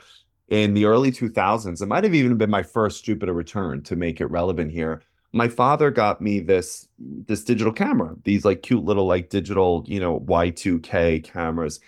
in 0.50 0.74
the 0.74 0.86
early 0.86 1.12
2000s, 1.12 1.82
it 1.82 1.86
might 1.86 2.04
have 2.04 2.13
even 2.13 2.38
been 2.38 2.50
my 2.50 2.62
first 2.62 3.06
Jupiter 3.06 3.34
return 3.34 3.82
to 3.84 3.96
make 3.96 4.20
it 4.20 4.25
relevant 4.25 4.72
here 4.72 5.01
my 5.34 5.48
father 5.48 5.92
got 5.92 6.22
me 6.22 6.40
this 6.40 6.88
this 7.00 7.44
digital 7.44 7.72
camera 7.72 8.16
these 8.24 8.44
like 8.44 8.64
cute 8.64 8.84
little 8.84 9.06
like 9.06 9.30
digital 9.30 9.84
you 9.88 10.00
know 10.00 10.20
y2k 10.22 11.24
cameras. 11.24 11.80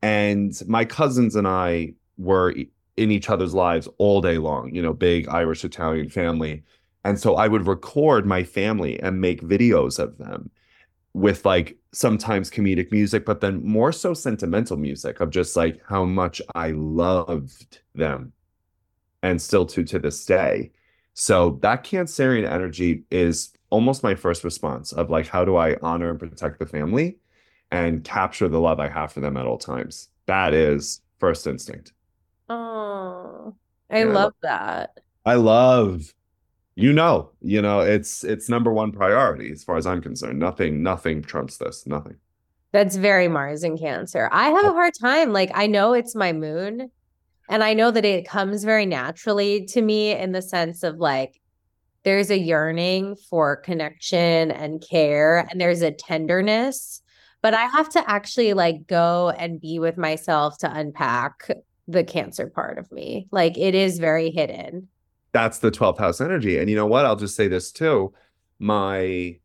And 0.00 0.60
my 0.68 0.84
cousins 0.84 1.34
and 1.34 1.48
i 1.48 1.92
were 2.18 2.54
in 2.96 3.10
each 3.10 3.30
other's 3.30 3.54
lives 3.54 3.88
all 3.98 4.20
day 4.20 4.38
long 4.38 4.74
you 4.74 4.82
know 4.82 4.92
big 4.92 5.28
irish 5.28 5.64
italian 5.64 6.08
family. 6.08 6.62
And 7.04 7.18
so 7.18 7.36
i 7.36 7.48
would 7.48 7.66
record 7.66 8.26
my 8.26 8.42
family 8.44 9.00
and 9.00 9.20
make 9.20 9.42
videos 9.42 9.98
of 9.98 10.18
them 10.18 10.50
with 11.14 11.44
like 11.44 11.76
sometimes 11.92 12.50
comedic 12.50 12.92
music 12.92 13.24
but 13.24 13.40
then 13.40 13.64
more 13.64 13.92
so 13.92 14.12
sentimental 14.12 14.76
music 14.76 15.20
of 15.20 15.30
just 15.30 15.56
like 15.56 15.80
how 15.88 16.04
much 16.04 16.42
i 16.54 16.70
loved 16.72 17.80
them 17.94 18.32
and 19.22 19.40
still 19.40 19.64
to 19.64 19.82
to 19.82 19.98
this 19.98 20.24
day 20.26 20.70
so 21.20 21.58
that 21.62 21.82
Cancerian 21.82 22.48
energy 22.48 23.02
is 23.10 23.52
almost 23.70 24.04
my 24.04 24.14
first 24.14 24.44
response 24.44 24.92
of 24.92 25.10
like, 25.10 25.26
how 25.26 25.44
do 25.44 25.56
I 25.56 25.76
honor 25.82 26.10
and 26.10 26.18
protect 26.20 26.60
the 26.60 26.64
family 26.64 27.18
and 27.72 28.04
capture 28.04 28.46
the 28.46 28.60
love 28.60 28.78
I 28.78 28.88
have 28.88 29.10
for 29.10 29.18
them 29.18 29.36
at 29.36 29.44
all 29.44 29.58
times? 29.58 30.10
That 30.26 30.54
is 30.54 31.00
first 31.18 31.44
instinct. 31.48 31.92
Oh, 32.48 33.52
I 33.90 34.04
love 34.04 34.32
that. 34.42 35.00
I 35.26 35.34
love, 35.34 36.14
you 36.76 36.92
know, 36.92 37.32
you 37.42 37.60
know, 37.62 37.80
it's 37.80 38.22
it's 38.22 38.48
number 38.48 38.72
one 38.72 38.92
priority 38.92 39.50
as 39.50 39.64
far 39.64 39.76
as 39.76 39.88
I'm 39.88 40.00
concerned. 40.00 40.38
Nothing, 40.38 40.84
nothing 40.84 41.22
trumps 41.22 41.56
this. 41.56 41.84
Nothing. 41.84 42.14
That's 42.70 42.94
very 42.94 43.26
Mars 43.26 43.64
and 43.64 43.76
Cancer. 43.76 44.28
I 44.30 44.50
have 44.50 44.64
a 44.64 44.68
oh. 44.68 44.72
hard 44.72 44.94
time. 44.94 45.32
Like 45.32 45.50
I 45.52 45.66
know 45.66 45.94
it's 45.94 46.14
my 46.14 46.32
moon, 46.32 46.92
and 47.48 47.64
I 47.64 47.74
know 47.74 47.90
that 47.90 48.04
it 48.04 48.28
comes 48.28 48.64
very 48.64 48.86
naturally 48.86 49.64
to 49.66 49.82
me 49.82 50.12
in 50.12 50.32
the 50.32 50.42
sense 50.42 50.82
of 50.82 50.96
like, 50.96 51.40
there's 52.04 52.30
a 52.30 52.38
yearning 52.38 53.16
for 53.16 53.56
connection 53.56 54.50
and 54.50 54.84
care, 54.88 55.46
and 55.50 55.60
there's 55.60 55.82
a 55.82 55.90
tenderness. 55.90 57.02
But 57.42 57.54
I 57.54 57.66
have 57.66 57.88
to 57.90 58.10
actually 58.10 58.52
like 58.54 58.86
go 58.86 59.30
and 59.30 59.60
be 59.60 59.78
with 59.78 59.96
myself 59.96 60.58
to 60.58 60.72
unpack 60.72 61.50
the 61.86 62.04
cancer 62.04 62.48
part 62.48 62.78
of 62.78 62.90
me. 62.92 63.28
Like 63.30 63.56
it 63.56 63.74
is 63.74 63.98
very 63.98 64.30
hidden. 64.30 64.88
That's 65.32 65.58
the 65.58 65.70
12th 65.70 65.98
house 65.98 66.20
energy. 66.20 66.58
And 66.58 66.68
you 66.68 66.76
know 66.76 66.86
what? 66.86 67.06
I'll 67.06 67.16
just 67.16 67.36
say 67.36 67.48
this 67.48 67.70
too. 67.70 68.12
My 68.58 69.38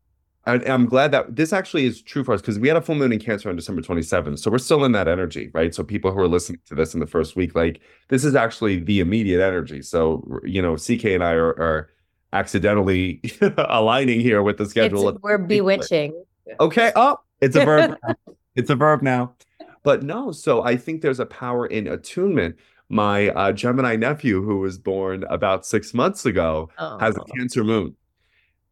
and 0.46 0.64
I'm 0.68 0.86
glad 0.86 1.10
that 1.12 1.36
this 1.36 1.52
actually 1.52 1.86
is 1.86 2.02
true 2.02 2.22
for 2.22 2.34
us 2.34 2.40
because 2.40 2.58
we 2.58 2.68
had 2.68 2.76
a 2.76 2.82
full 2.82 2.94
moon 2.94 3.12
in 3.12 3.18
Cancer 3.18 3.48
on 3.48 3.56
December 3.56 3.80
27th. 3.80 4.38
So 4.38 4.50
we're 4.50 4.58
still 4.58 4.84
in 4.84 4.92
that 4.92 5.08
energy, 5.08 5.50
right? 5.54 5.74
So 5.74 5.82
people 5.82 6.12
who 6.12 6.20
are 6.20 6.28
listening 6.28 6.60
to 6.66 6.74
this 6.74 6.92
in 6.92 7.00
the 7.00 7.06
first 7.06 7.34
week, 7.34 7.54
like 7.54 7.80
this 8.08 8.24
is 8.24 8.34
actually 8.34 8.80
the 8.80 9.00
immediate 9.00 9.42
energy. 9.42 9.80
So, 9.80 10.40
you 10.44 10.60
know, 10.60 10.76
CK 10.76 11.04
and 11.06 11.24
I 11.24 11.32
are, 11.32 11.50
are 11.58 11.90
accidentally 12.34 13.22
aligning 13.56 14.20
here 14.20 14.42
with 14.42 14.58
the 14.58 14.66
schedule. 14.66 15.08
It's, 15.08 15.22
we're 15.22 15.38
bewitching. 15.38 16.12
Okay. 16.60 16.92
Oh, 16.94 17.20
it's 17.40 17.56
a 17.56 17.64
verb. 17.64 17.96
it's 18.54 18.68
a 18.70 18.76
verb 18.76 19.02
now. 19.02 19.34
But 19.82 20.02
no, 20.02 20.32
so 20.32 20.62
I 20.62 20.76
think 20.76 21.00
there's 21.00 21.20
a 21.20 21.26
power 21.26 21.66
in 21.66 21.86
attunement. 21.86 22.56
My 22.90 23.28
uh, 23.30 23.52
Gemini 23.52 23.96
nephew, 23.96 24.42
who 24.42 24.58
was 24.58 24.78
born 24.78 25.24
about 25.30 25.64
six 25.64 25.94
months 25.94 26.26
ago, 26.26 26.70
oh. 26.78 26.98
has 26.98 27.16
a. 27.16 27.20
Cancer 27.36 27.64
moon. 27.64 27.94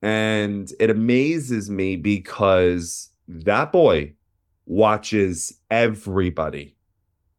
And 0.02 0.72
it 0.80 0.90
amazes 0.90 1.70
me 1.70 1.96
because 1.96 3.10
that 3.28 3.70
boy 3.72 4.14
watches 4.66 5.60
everybody. 5.70 6.76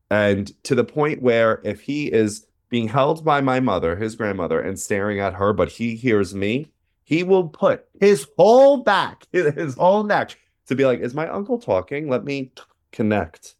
And 0.10 0.52
to 0.64 0.76
the 0.76 0.84
point 0.84 1.22
where 1.22 1.62
if 1.64 1.82
he 1.82 2.12
is 2.12 2.46
being 2.70 2.88
held 2.88 3.26
by 3.26 3.42
my 3.42 3.60
mother, 3.60 3.96
his 3.96 4.16
grandmother, 4.16 4.60
and 4.60 4.80
staring 4.80 5.20
at 5.20 5.34
her, 5.34 5.54
but 5.54 5.70
he 5.70 5.96
hears 5.96 6.34
me, 6.34 6.72
he 7.04 7.24
will 7.24 7.50
put 7.50 7.86
his 8.00 8.28
whole 8.38 8.78
back, 8.78 9.28
his 9.32 9.76
whole 9.76 10.04
neck 10.04 10.38
to 10.68 10.76
be 10.76 10.86
like, 10.86 11.00
Is 11.00 11.14
my 11.14 11.28
uncle 11.28 11.60
talking? 11.60 12.10
Let 12.10 12.24
me 12.24 12.52
connect. 12.92 13.56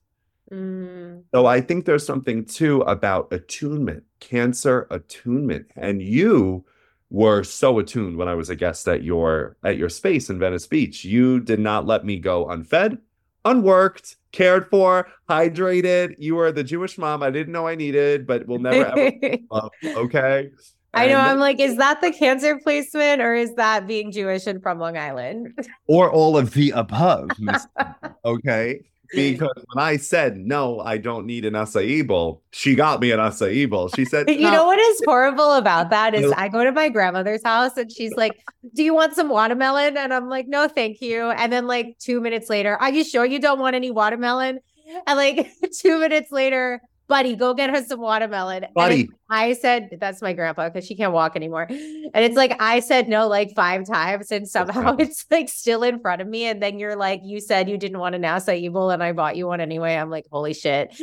Mm. 0.52 1.24
So 1.34 1.46
I 1.46 1.62
think 1.62 1.86
there's 1.86 2.06
something 2.06 2.46
too 2.46 2.82
about 2.82 3.32
attunement, 3.32 4.04
cancer 4.20 4.88
attunement. 4.90 5.68
And 5.76 6.02
you 6.02 6.66
were 7.14 7.44
so 7.44 7.78
attuned 7.78 8.18
when 8.18 8.28
I 8.28 8.34
was 8.34 8.50
a 8.50 8.56
guest 8.56 8.88
at 8.88 9.04
your 9.04 9.56
at 9.64 9.78
your 9.78 9.88
space 9.88 10.30
in 10.30 10.40
Venice 10.40 10.68
Beach. 10.68 11.06
You 11.06 11.40
did 11.40 11.60
not 11.60 11.86
let 11.86 12.04
me 12.04 12.18
go 12.18 12.50
unfed, 12.50 12.98
unworked, 13.46 14.18
cared 14.32 14.68
for, 14.70 15.08
hydrated. 15.30 16.16
You 16.18 16.36
were 16.36 16.52
the 16.52 16.64
Jewish 16.64 16.98
mom 16.98 17.24
I 17.24 17.30
didn't 17.30 17.54
know 17.54 17.68
I 17.68 17.76
needed, 17.76 18.26
but 18.28 18.48
will 18.48 18.60
never 18.60 18.86
ever 18.86 19.38
okay. 19.86 20.50
I 20.96 21.08
know. 21.08 21.18
I'm 21.18 21.40
like, 21.40 21.60
is 21.60 21.78
that 21.78 22.02
the 22.02 22.12
cancer 22.12 22.60
placement 22.60 23.22
or 23.22 23.34
is 23.34 23.56
that 23.56 23.88
being 23.88 24.12
Jewish 24.12 24.46
and 24.46 24.62
from 24.62 24.80
Long 24.80 24.98
Island? 24.98 25.58
Or 25.88 26.12
all 26.12 26.38
of 26.38 26.54
the 26.54 26.72
above. 26.72 27.32
okay 28.26 28.82
because 29.14 29.64
when 29.74 29.84
I 29.84 29.98
said 29.98 30.38
no, 30.38 30.80
I 30.80 30.98
don't 30.98 31.26
need 31.26 31.46
an 31.46 31.54
acai 31.54 32.06
bowl, 32.06 32.42
she 32.52 32.76
got 32.76 33.00
me 33.00 33.12
an 33.12 33.20
acai 33.20 33.70
bowl. 33.70 33.90
She 33.90 34.06
said, 34.06 34.30
"You 34.30 34.52
know 34.52 34.66
what 34.66 34.80
is 34.80 35.02
horrible 35.06 35.54
about 35.54 35.90
that 35.90 36.14
is 36.14 36.32
I 36.36 36.48
go 36.50 36.64
to 36.64 36.72
my 36.72 36.90
grandmother's 36.90 37.44
house 37.44 37.78
and 37.78 37.92
she's 37.92 38.14
like, 38.16 38.44
"Do 38.74 38.84
you 38.84 38.94
want 38.94 39.14
some 39.14 39.30
watermelon?" 39.30 39.98
And 39.98 40.14
I'm 40.14 40.30
like, 40.30 40.48
"No, 40.48 40.68
thank 40.68 41.02
you." 41.02 41.30
And 41.32 41.52
then 41.52 41.68
like 41.68 41.98
two 42.00 42.22
minutes 42.22 42.50
later, 42.50 42.76
"Are 42.78 42.92
you 42.92 43.04
sure 43.04 43.26
you 43.26 43.40
don't 43.40 43.60
want 43.60 43.76
any 43.76 43.92
watermelon?" 43.92 44.60
And 45.08 45.18
like 45.18 45.52
two 45.80 46.00
minutes 46.00 46.32
later, 46.32 46.82
buddy, 47.08 47.36
go 47.36 47.54
get 47.54 47.70
her 47.70 47.84
some 47.84 48.00
watermelon. 48.00 48.66
Buddy. 48.74 49.10
I 49.30 49.54
said, 49.54 49.98
that's 50.00 50.22
my 50.22 50.34
grandpa 50.34 50.70
because 50.70 50.86
she 50.86 50.96
can't 50.96 51.14
walk 51.14 51.36
anymore. 51.36 51.68
And 51.70 52.12
it's 52.14 52.36
like, 52.36 52.56
I 52.60 52.80
said 52.80 53.08
no 53.08 53.28
like 53.28 53.54
five 53.56 53.86
times 53.86 54.32
and 54.32 54.48
somehow 54.48 54.96
it's 54.98 55.26
like 55.30 55.50
still 55.50 55.84
in 55.84 56.00
front 56.00 56.22
of 56.22 56.28
me. 56.28 56.46
And 56.46 56.62
then 56.62 56.80
you're 56.80 56.96
like, 56.96 57.22
you 57.24 57.40
said 57.40 57.70
you 57.70 57.78
didn't 57.78 58.00
want 58.00 58.16
an 58.16 58.22
acai 58.22 58.72
bowl 58.72 58.90
and 58.90 59.04
I 59.04 59.12
bought 59.12 59.36
you 59.36 59.48
one 59.48 59.60
anyway. 59.60 59.96
I'm 59.96 60.10
like, 60.10 60.26
holy 60.32 60.54
shit. 60.54 60.96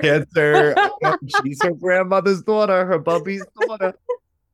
Cancer. 0.00 0.74
She's 1.44 1.62
her 1.62 1.72
grandmother's 1.72 2.42
daughter, 2.42 2.84
her 2.86 2.98
bubby's 2.98 3.44
daughter. 3.60 3.94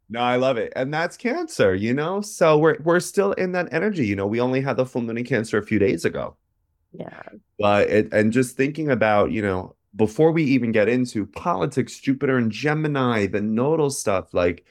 No, 0.09 0.21
I 0.21 0.37
love 0.37 0.59
it. 0.59 0.75
And 0.76 0.92
that's 0.92 1.16
cancer, 1.16 1.75
you 1.75 1.94
know? 1.94 2.21
So 2.21 2.59
we're 2.59 2.76
we're 2.85 3.00
still 3.00 3.32
in 3.32 3.52
that 3.52 3.73
energy. 3.73 4.06
You 4.06 4.14
know, 4.14 4.26
we 4.26 4.40
only 4.40 4.61
had 4.61 4.76
the 4.76 4.85
full 4.85 5.00
moon 5.00 5.16
in 5.16 5.25
cancer 5.25 5.56
a 5.56 5.62
few 5.62 5.78
days 5.78 6.04
ago. 6.04 6.37
Yeah. 6.92 7.23
But 7.59 7.88
it, 7.88 8.12
and 8.12 8.30
just 8.30 8.54
thinking 8.54 8.90
about, 8.90 9.30
you 9.30 9.40
know, 9.40 9.75
before 9.97 10.33
we 10.33 10.45
even 10.45 10.73
get 10.73 10.89
into 10.89 11.27
politics, 11.27 11.99
Jupiter 11.99 12.39
and 12.39 12.51
Gemini, 12.51 13.27
the 13.27 13.41
nodal 13.41 13.91
stuff, 13.91 14.33
like 14.33 14.65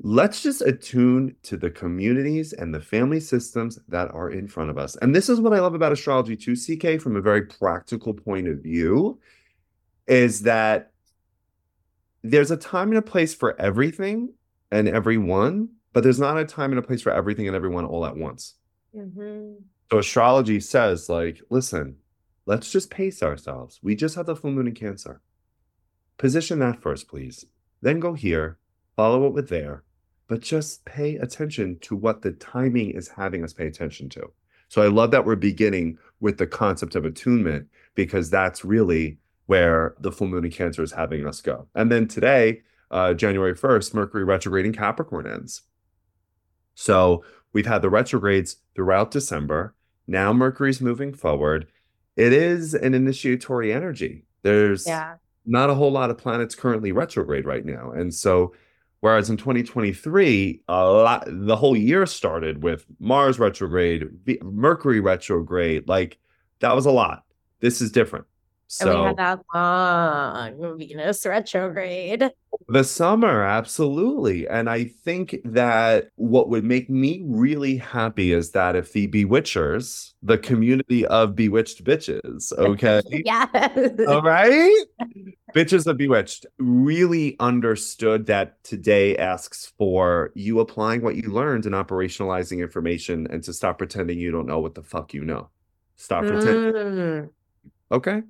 let's 0.00 0.42
just 0.42 0.62
attune 0.62 1.34
to 1.42 1.56
the 1.56 1.70
communities 1.70 2.52
and 2.52 2.72
the 2.72 2.80
family 2.80 3.20
systems 3.20 3.78
that 3.88 4.10
are 4.14 4.30
in 4.30 4.46
front 4.46 4.70
of 4.70 4.78
us. 4.78 4.96
And 4.96 5.14
this 5.14 5.28
is 5.28 5.40
what 5.40 5.52
I 5.52 5.60
love 5.60 5.74
about 5.74 5.92
astrology 5.92 6.36
too, 6.36 6.54
CK, 6.54 7.00
from 7.00 7.16
a 7.16 7.20
very 7.20 7.42
practical 7.42 8.14
point 8.14 8.48
of 8.48 8.62
view, 8.62 9.18
is 10.06 10.42
that 10.42 10.92
there's 12.22 12.50
a 12.50 12.56
time 12.56 12.88
and 12.90 12.98
a 12.98 13.02
place 13.02 13.34
for 13.34 13.60
everything 13.60 14.32
and 14.70 14.88
everyone, 14.88 15.68
but 15.92 16.02
there's 16.02 16.20
not 16.20 16.38
a 16.38 16.44
time 16.44 16.70
and 16.70 16.78
a 16.78 16.82
place 16.82 17.02
for 17.02 17.12
everything 17.12 17.46
and 17.46 17.56
everyone 17.56 17.84
all 17.84 18.06
at 18.06 18.16
once. 18.16 18.54
Mm-hmm. 18.94 19.54
So 19.90 19.98
astrology 19.98 20.60
says, 20.60 21.08
like, 21.08 21.40
listen, 21.50 21.96
let's 22.48 22.72
just 22.72 22.88
pace 22.90 23.22
ourselves. 23.22 23.78
We 23.82 23.94
just 23.94 24.16
had 24.16 24.24
the 24.24 24.34
full 24.34 24.50
moon 24.50 24.66
in 24.66 24.74
Cancer. 24.74 25.20
Position 26.16 26.58
that 26.60 26.80
first, 26.80 27.06
please. 27.06 27.44
Then 27.82 28.00
go 28.00 28.14
here, 28.14 28.56
follow 28.96 29.26
it 29.26 29.34
with 29.34 29.50
there, 29.50 29.84
but 30.28 30.40
just 30.40 30.86
pay 30.86 31.16
attention 31.16 31.78
to 31.82 31.94
what 31.94 32.22
the 32.22 32.32
timing 32.32 32.90
is 32.92 33.08
having 33.08 33.44
us 33.44 33.52
pay 33.52 33.66
attention 33.66 34.08
to. 34.10 34.32
So 34.68 34.80
I 34.80 34.86
love 34.86 35.10
that 35.10 35.26
we're 35.26 35.36
beginning 35.36 35.98
with 36.20 36.38
the 36.38 36.46
concept 36.46 36.94
of 36.94 37.04
attunement 37.04 37.68
because 37.94 38.30
that's 38.30 38.64
really 38.64 39.18
where 39.44 39.94
the 40.00 40.10
full 40.10 40.28
moon 40.28 40.46
in 40.46 40.50
Cancer 40.50 40.82
is 40.82 40.92
having 40.92 41.26
us 41.26 41.42
go. 41.42 41.68
And 41.74 41.92
then 41.92 42.08
today, 42.08 42.62
uh, 42.90 43.12
January 43.12 43.54
1st, 43.54 43.92
Mercury 43.92 44.24
retrograde 44.24 44.64
in 44.64 44.72
Capricorn 44.72 45.26
ends. 45.26 45.62
So 46.74 47.24
we've 47.52 47.66
had 47.66 47.82
the 47.82 47.90
retrogrades 47.90 48.56
throughout 48.74 49.10
December. 49.10 49.74
Now 50.06 50.32
Mercury's 50.32 50.80
moving 50.80 51.12
forward. 51.12 51.66
It 52.18 52.32
is 52.32 52.74
an 52.74 52.94
initiatory 52.94 53.72
energy. 53.72 54.24
There's 54.42 54.86
yeah. 54.86 55.14
not 55.46 55.70
a 55.70 55.74
whole 55.74 55.92
lot 55.92 56.10
of 56.10 56.18
planets 56.18 56.54
currently 56.54 56.92
retrograde 56.92 57.46
right 57.46 57.64
now. 57.64 57.92
And 57.92 58.12
so 58.12 58.52
Whereas 59.00 59.30
in 59.30 59.36
2023, 59.36 60.62
a 60.66 60.84
lot 60.84 61.24
the 61.28 61.54
whole 61.54 61.76
year 61.76 62.04
started 62.04 62.64
with 62.64 62.84
Mars 62.98 63.38
retrograde, 63.38 64.08
Mercury 64.42 64.98
retrograde. 64.98 65.88
Like 65.88 66.18
that 66.58 66.74
was 66.74 66.84
a 66.84 66.90
lot. 66.90 67.24
This 67.60 67.80
is 67.80 67.92
different. 67.92 68.26
So 68.70 68.90
and 68.90 69.00
we 69.00 69.06
had 69.06 69.16
that 69.16 69.40
long 69.54 70.78
Venus 70.78 71.24
retrograde. 71.24 72.30
The 72.68 72.84
summer, 72.84 73.42
absolutely. 73.42 74.46
And 74.46 74.68
I 74.68 74.84
think 74.84 75.38
that 75.42 76.10
what 76.16 76.50
would 76.50 76.64
make 76.64 76.90
me 76.90 77.22
really 77.24 77.78
happy 77.78 78.32
is 78.32 78.50
that 78.50 78.76
if 78.76 78.92
the 78.92 79.06
Bewitchers, 79.06 80.12
the 80.22 80.36
community 80.36 81.06
of 81.06 81.34
bewitched 81.34 81.82
bitches, 81.82 82.52
okay? 82.58 83.00
yes. 83.24 83.90
All 84.06 84.20
right. 84.20 84.84
bitches 85.54 85.86
of 85.86 85.96
Bewitched 85.96 86.44
really 86.58 87.36
understood 87.40 88.26
that 88.26 88.62
today 88.64 89.16
asks 89.16 89.72
for 89.78 90.30
you 90.34 90.60
applying 90.60 91.00
what 91.00 91.16
you 91.16 91.30
learned 91.30 91.64
and 91.64 91.74
operationalizing 91.74 92.60
information 92.60 93.26
and 93.30 93.42
to 93.44 93.54
stop 93.54 93.78
pretending 93.78 94.18
you 94.18 94.30
don't 94.30 94.46
know 94.46 94.60
what 94.60 94.74
the 94.74 94.82
fuck 94.82 95.14
you 95.14 95.24
know. 95.24 95.48
Stop 95.96 96.26
pretending. 96.26 96.72
Mm. 96.74 97.30
Okay. 97.90 98.22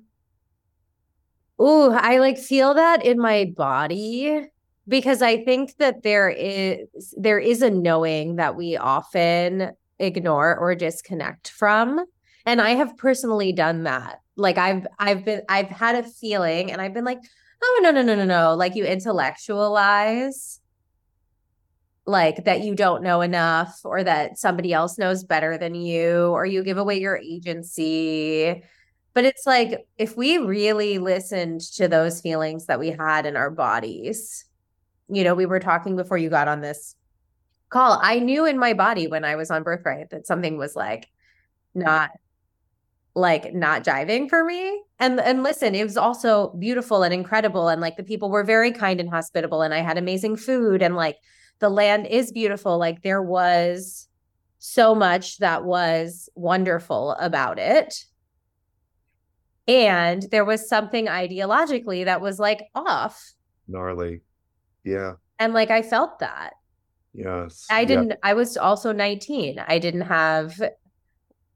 Ooh, 1.61 1.91
I 1.91 2.19
like 2.19 2.37
feel 2.37 2.73
that 2.73 3.05
in 3.05 3.19
my 3.19 3.51
body 3.55 4.47
because 4.87 5.21
I 5.21 5.43
think 5.43 5.75
that 5.77 6.03
there 6.03 6.29
is 6.29 7.13
there 7.17 7.39
is 7.39 7.61
a 7.61 7.69
knowing 7.69 8.37
that 8.37 8.55
we 8.55 8.77
often 8.77 9.71
ignore 9.99 10.57
or 10.57 10.73
disconnect 10.75 11.49
from. 11.49 12.03
And 12.45 12.61
I 12.61 12.71
have 12.71 12.97
personally 12.97 13.51
done 13.51 13.83
that. 13.83 14.21
Like 14.37 14.57
I've 14.57 14.87
I've 14.97 15.25
been 15.25 15.41
I've 15.49 15.67
had 15.67 15.95
a 15.95 16.03
feeling 16.03 16.71
and 16.71 16.81
I've 16.81 16.93
been 16.93 17.05
like, 17.05 17.19
oh 17.61 17.79
no, 17.83 17.91
no, 17.91 18.01
no, 18.01 18.15
no, 18.15 18.25
no. 18.25 18.55
Like 18.55 18.75
you 18.75 18.85
intellectualize 18.85 20.59
like 22.05 22.45
that 22.45 22.61
you 22.61 22.73
don't 22.73 23.03
know 23.03 23.21
enough 23.21 23.81
or 23.83 24.03
that 24.03 24.39
somebody 24.39 24.73
else 24.73 24.97
knows 24.97 25.23
better 25.23 25.57
than 25.57 25.75
you 25.75 26.29
or 26.29 26.45
you 26.45 26.63
give 26.63 26.77
away 26.77 26.99
your 26.99 27.17
agency 27.17 28.63
but 29.19 29.25
it's 29.25 29.45
like 29.45 29.85
if 29.97 30.15
we 30.15 30.37
really 30.37 30.97
listened 30.97 31.59
to 31.59 31.89
those 31.89 32.21
feelings 32.21 32.67
that 32.67 32.79
we 32.79 32.89
had 32.89 33.25
in 33.25 33.35
our 33.35 33.49
bodies, 33.49 34.45
you 35.09 35.25
know, 35.25 35.35
we 35.35 35.45
were 35.45 35.59
talking 35.59 35.97
before 35.97 36.17
you 36.17 36.29
got 36.29 36.47
on 36.47 36.61
this 36.61 36.95
call. 37.67 37.99
I 38.01 38.19
knew 38.19 38.45
in 38.45 38.57
my 38.57 38.71
body 38.71 39.07
when 39.07 39.25
I 39.25 39.35
was 39.35 39.51
on 39.51 39.63
birthright 39.63 40.11
that 40.11 40.25
something 40.25 40.57
was 40.57 40.73
like 40.73 41.09
not 41.75 42.11
like 43.13 43.53
not 43.53 43.83
jiving 43.83 44.29
for 44.29 44.41
me. 44.45 44.83
And 44.99 45.19
and 45.19 45.43
listen, 45.43 45.75
it 45.75 45.83
was 45.83 45.97
also 45.97 46.53
beautiful 46.57 47.03
and 47.03 47.13
incredible 47.13 47.67
and 47.67 47.81
like 47.81 47.97
the 47.97 48.03
people 48.05 48.29
were 48.31 48.45
very 48.45 48.71
kind 48.71 49.01
and 49.01 49.09
hospitable 49.09 49.63
and 49.63 49.73
I 49.73 49.79
had 49.79 49.97
amazing 49.97 50.37
food 50.37 50.81
and 50.81 50.95
like 50.95 51.17
the 51.59 51.67
land 51.67 52.07
is 52.07 52.31
beautiful. 52.31 52.77
Like 52.77 53.01
there 53.01 53.21
was 53.21 54.07
so 54.59 54.95
much 54.95 55.39
that 55.39 55.65
was 55.65 56.29
wonderful 56.35 57.17
about 57.19 57.59
it 57.59 58.05
and 59.69 60.23
there 60.31 60.43
was 60.43 60.67
something 60.67 61.05
ideologically 61.05 62.05
that 62.05 62.21
was 62.21 62.39
like 62.39 62.69
off. 62.73 63.33
Gnarly. 63.67 64.21
Yeah. 64.83 65.13
And 65.37 65.53
like 65.53 65.69
i 65.69 65.83
felt 65.83 66.19
that. 66.19 66.53
Yes. 67.13 67.67
I 67.69 67.85
didn't 67.85 68.13
i 68.23 68.33
was 68.33 68.57
also 68.57 68.91
19 68.91 69.63
i 69.67 69.79
didn't 69.79 70.01
have 70.01 70.59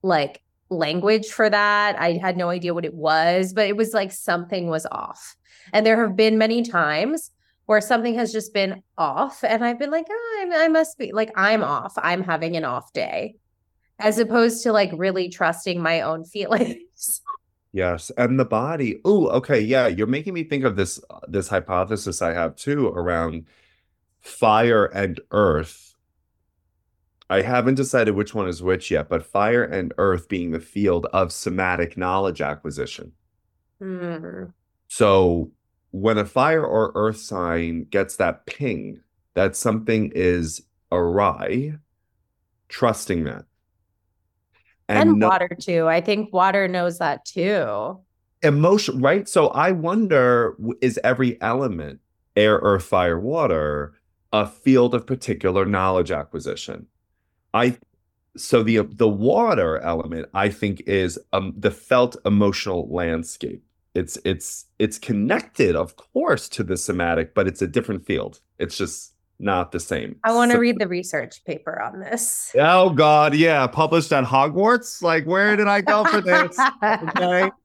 like 0.03 0.41
language 0.69 1.27
for 1.27 1.49
that. 1.49 1.99
I 1.99 2.13
had 2.13 2.35
no 2.37 2.49
idea 2.49 2.73
what 2.73 2.85
it 2.85 2.93
was 2.93 3.51
but 3.51 3.67
it 3.67 3.75
was 3.75 3.93
like 3.93 4.11
something 4.11 4.67
was 4.67 4.85
off. 4.91 5.35
And 5.71 5.83
there 5.83 5.99
have 6.05 6.15
been 6.15 6.37
many 6.37 6.61
times 6.61 7.31
where 7.65 7.81
something 7.81 8.13
has 8.15 8.31
just 8.31 8.53
been 8.53 8.83
off 8.97 9.43
and 9.43 9.65
i've 9.65 9.79
been 9.79 9.89
like 9.89 10.05
oh, 10.07 10.51
I 10.53 10.67
must 10.67 10.99
be 10.99 11.11
like 11.13 11.31
i'm 11.35 11.63
off. 11.63 11.93
I'm 11.97 12.23
having 12.23 12.55
an 12.57 12.65
off 12.65 12.93
day 12.93 13.37
as 13.97 14.19
opposed 14.19 14.61
to 14.63 14.71
like 14.71 14.91
really 14.93 15.29
trusting 15.29 15.81
my 15.81 16.01
own 16.01 16.25
feelings 16.35 17.21
Yes, 17.73 18.11
and 18.17 18.39
the 18.39 18.45
body. 18.45 19.01
Oh, 19.03 19.27
okay, 19.29 19.59
yeah, 19.59 19.87
you're 19.87 20.05
making 20.05 20.35
me 20.35 20.43
think 20.43 20.63
of 20.63 20.75
this 20.75 21.01
this 21.27 21.47
hypothesis 21.47 22.21
I 22.21 22.33
have 22.33 22.55
too 22.55 22.89
around 22.89 23.47
fire 24.21 24.85
and 24.85 25.19
earth. 25.31 25.95
I 27.31 27.41
haven't 27.41 27.75
decided 27.75 28.13
which 28.13 28.35
one 28.35 28.47
is 28.47 28.61
which 28.61 28.91
yet, 28.91 29.09
but 29.09 29.25
fire 29.25 29.63
and 29.63 29.91
earth 29.97 30.29
being 30.29 30.51
the 30.51 30.59
field 30.59 31.07
of 31.13 31.31
somatic 31.31 31.97
knowledge 31.97 32.41
acquisition. 32.41 33.11
Mm-hmm. 33.81 34.51
So 34.87 35.51
when 35.89 36.19
a 36.19 36.25
fire 36.25 36.63
or 36.63 36.91
earth 36.93 37.17
sign 37.17 37.85
gets 37.85 38.17
that 38.17 38.45
ping 38.45 39.01
that 39.33 39.55
something 39.55 40.11
is 40.13 40.61
awry, 40.91 41.79
trusting 42.69 43.23
that 43.23 43.45
and, 44.93 45.09
and 45.09 45.21
water 45.21 45.49
too. 45.59 45.87
I 45.87 46.01
think 46.01 46.33
water 46.33 46.67
knows 46.67 46.97
that 46.99 47.25
too. 47.25 47.99
Emotion, 48.41 48.99
right? 48.99 49.27
So 49.27 49.47
I 49.49 49.71
wonder 49.71 50.55
is 50.81 50.99
every 51.03 51.41
element, 51.41 51.99
air, 52.35 52.59
earth, 52.61 52.83
fire, 52.83 53.19
water, 53.19 53.93
a 54.33 54.47
field 54.47 54.95
of 54.95 55.05
particular 55.05 55.65
knowledge 55.65 56.11
acquisition? 56.11 56.87
I 57.53 57.77
so 58.35 58.63
the 58.63 58.77
the 58.81 59.07
water 59.07 59.77
element 59.79 60.27
I 60.33 60.49
think 60.49 60.81
is 60.87 61.19
um, 61.31 61.53
the 61.57 61.71
felt 61.71 62.17
emotional 62.25 62.87
landscape. 62.89 63.63
It's 63.93 64.17
it's 64.25 64.65
it's 64.79 64.97
connected, 64.97 65.75
of 65.75 65.95
course, 65.95 66.49
to 66.49 66.63
the 66.63 66.77
somatic, 66.77 67.35
but 67.35 67.47
it's 67.47 67.61
a 67.61 67.67
different 67.67 68.05
field. 68.05 68.41
It's 68.57 68.77
just 68.77 69.12
not 69.43 69.71
the 69.71 69.79
same. 69.79 70.15
I 70.23 70.33
want 70.33 70.51
to 70.51 70.55
so, 70.55 70.61
read 70.61 70.79
the 70.79 70.87
research 70.87 71.43
paper 71.45 71.81
on 71.81 71.99
this. 71.99 72.51
Oh 72.65 72.89
God, 72.89 73.35
yeah, 73.35 73.67
published 73.67 74.11
at 74.13 74.23
Hogwarts. 74.23 75.01
Like, 75.01 75.25
where 75.25 75.55
did 75.55 75.67
I 75.67 75.81
go 75.81 76.05
for 76.05 76.21
this? 76.21 76.57
okay. 76.83 77.51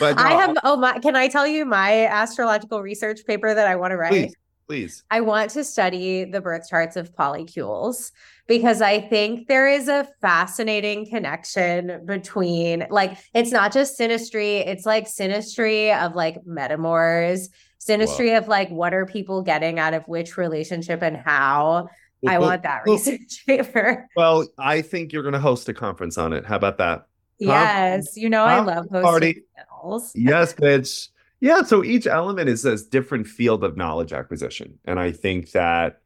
But 0.00 0.16
no, 0.16 0.22
I 0.22 0.30
have 0.30 0.56
oh 0.64 0.76
my 0.76 0.98
can 1.00 1.16
I 1.16 1.28
tell 1.28 1.46
you 1.46 1.66
my 1.66 2.06
astrological 2.06 2.80
research 2.80 3.26
paper 3.26 3.52
that 3.52 3.66
I 3.66 3.76
want 3.76 3.90
to 3.90 3.98
write? 3.98 4.10
Please, 4.10 4.34
please. 4.66 5.04
I 5.10 5.20
want 5.20 5.50
to 5.50 5.64
study 5.64 6.24
the 6.24 6.40
birth 6.40 6.66
charts 6.66 6.96
of 6.96 7.14
polycules 7.14 8.10
because 8.46 8.80
I 8.80 9.02
think 9.02 9.48
there 9.48 9.68
is 9.68 9.88
a 9.88 10.08
fascinating 10.22 11.06
connection 11.10 12.06
between 12.06 12.86
like 12.88 13.18
it's 13.34 13.52
not 13.52 13.70
just 13.70 13.98
synastry, 13.98 14.66
it's 14.66 14.86
like 14.86 15.06
synastry 15.06 15.94
of 15.94 16.14
like 16.14 16.42
metamors 16.46 17.48
synastry 17.86 18.30
Whoa. 18.30 18.38
of 18.38 18.48
like 18.48 18.70
what 18.70 18.94
are 18.94 19.06
people 19.06 19.42
getting 19.42 19.78
out 19.78 19.94
of 19.94 20.06
which 20.06 20.36
relationship 20.36 21.02
and 21.02 21.16
how. 21.16 21.88
I 22.26 22.38
want 22.38 22.62
that 22.62 22.82
research 22.86 23.44
paper. 23.46 24.08
Well, 24.14 24.46
I 24.56 24.80
think 24.80 25.12
you're 25.12 25.24
going 25.24 25.32
to 25.32 25.40
host 25.40 25.68
a 25.68 25.74
conference 25.74 26.16
on 26.16 26.32
it. 26.32 26.46
How 26.46 26.54
about 26.54 26.78
that? 26.78 27.06
Yes, 27.40 28.16
you 28.16 28.30
know 28.30 28.44
I 28.44 28.60
love 28.60 28.86
hosting 28.90 29.02
party. 29.02 29.42
Panels. 29.56 30.12
yes, 30.14 30.54
bitch. 30.54 31.08
Yeah, 31.40 31.62
so 31.62 31.82
each 31.82 32.06
element 32.06 32.48
is 32.48 32.64
a 32.64 32.76
different 32.88 33.26
field 33.26 33.64
of 33.64 33.76
knowledge 33.76 34.12
acquisition, 34.12 34.78
and 34.84 35.00
I 35.00 35.10
think 35.10 35.50
that, 35.50 36.02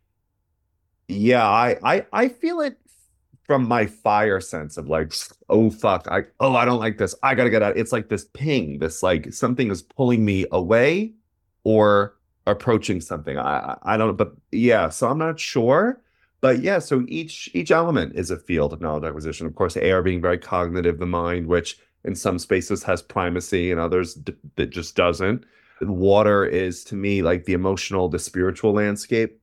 yeah, 1.09 1.47
I 1.47 1.77
I 1.85 2.07
I 2.11 2.29
feel 2.29 2.61
it 2.63 2.79
from 3.45 3.69
my 3.69 3.85
fire 3.85 4.41
sense 4.41 4.79
of 4.79 4.89
like, 4.89 5.13
oh 5.51 5.69
fuck, 5.69 6.09
I 6.11 6.23
oh 6.41 6.57
I 6.57 6.65
don't 6.65 6.81
like 6.81 6.97
this. 6.97 7.15
I 7.23 7.35
gotta 7.35 7.51
get 7.51 7.63
out. 7.63 7.77
It's 7.77 7.93
like 7.93 8.09
this 8.09 8.25
ping, 8.33 8.79
this 8.79 9.03
like 9.03 9.35
something 9.35 9.71
is 9.71 9.83
pulling 9.83 10.25
me 10.25 10.47
away 10.53 11.13
or 11.67 12.15
approaching 12.47 13.01
something. 13.01 13.37
I 13.39 13.77
I 13.83 13.97
don't 13.97 14.07
know, 14.09 14.13
but 14.15 14.37
yeah, 14.53 14.89
so 14.89 15.09
I'm 15.09 15.19
not 15.19 15.41
sure. 15.41 16.01
But 16.41 16.61
yeah, 16.61 16.79
so 16.79 17.05
each 17.09 17.51
each 17.55 17.73
element 17.73 18.15
is 18.15 18.31
a 18.31 18.39
field 18.39 18.73
of 18.73 18.81
knowledge 18.81 19.03
acquisition. 19.05 19.49
Of 19.49 19.57
course, 19.57 19.77
air 19.77 20.01
being 20.03 20.21
very 20.23 20.39
cognitive, 20.39 20.99
the 20.99 21.07
mind, 21.07 21.49
which 21.49 21.79
in 22.05 22.15
some 22.15 22.39
spaces 22.39 22.85
has 22.85 23.03
primacy 23.03 23.73
and 23.73 23.81
others 23.81 24.15
d- 24.15 24.35
that 24.57 24.71
just 24.71 24.95
doesn't. 24.95 25.45
Water 25.81 26.45
is 26.47 26.85
to 26.85 26.95
me 26.95 27.23
like 27.23 27.45
the 27.47 27.53
emotional, 27.55 28.09
the 28.09 28.19
spiritual 28.21 28.73
landscape, 28.73 29.41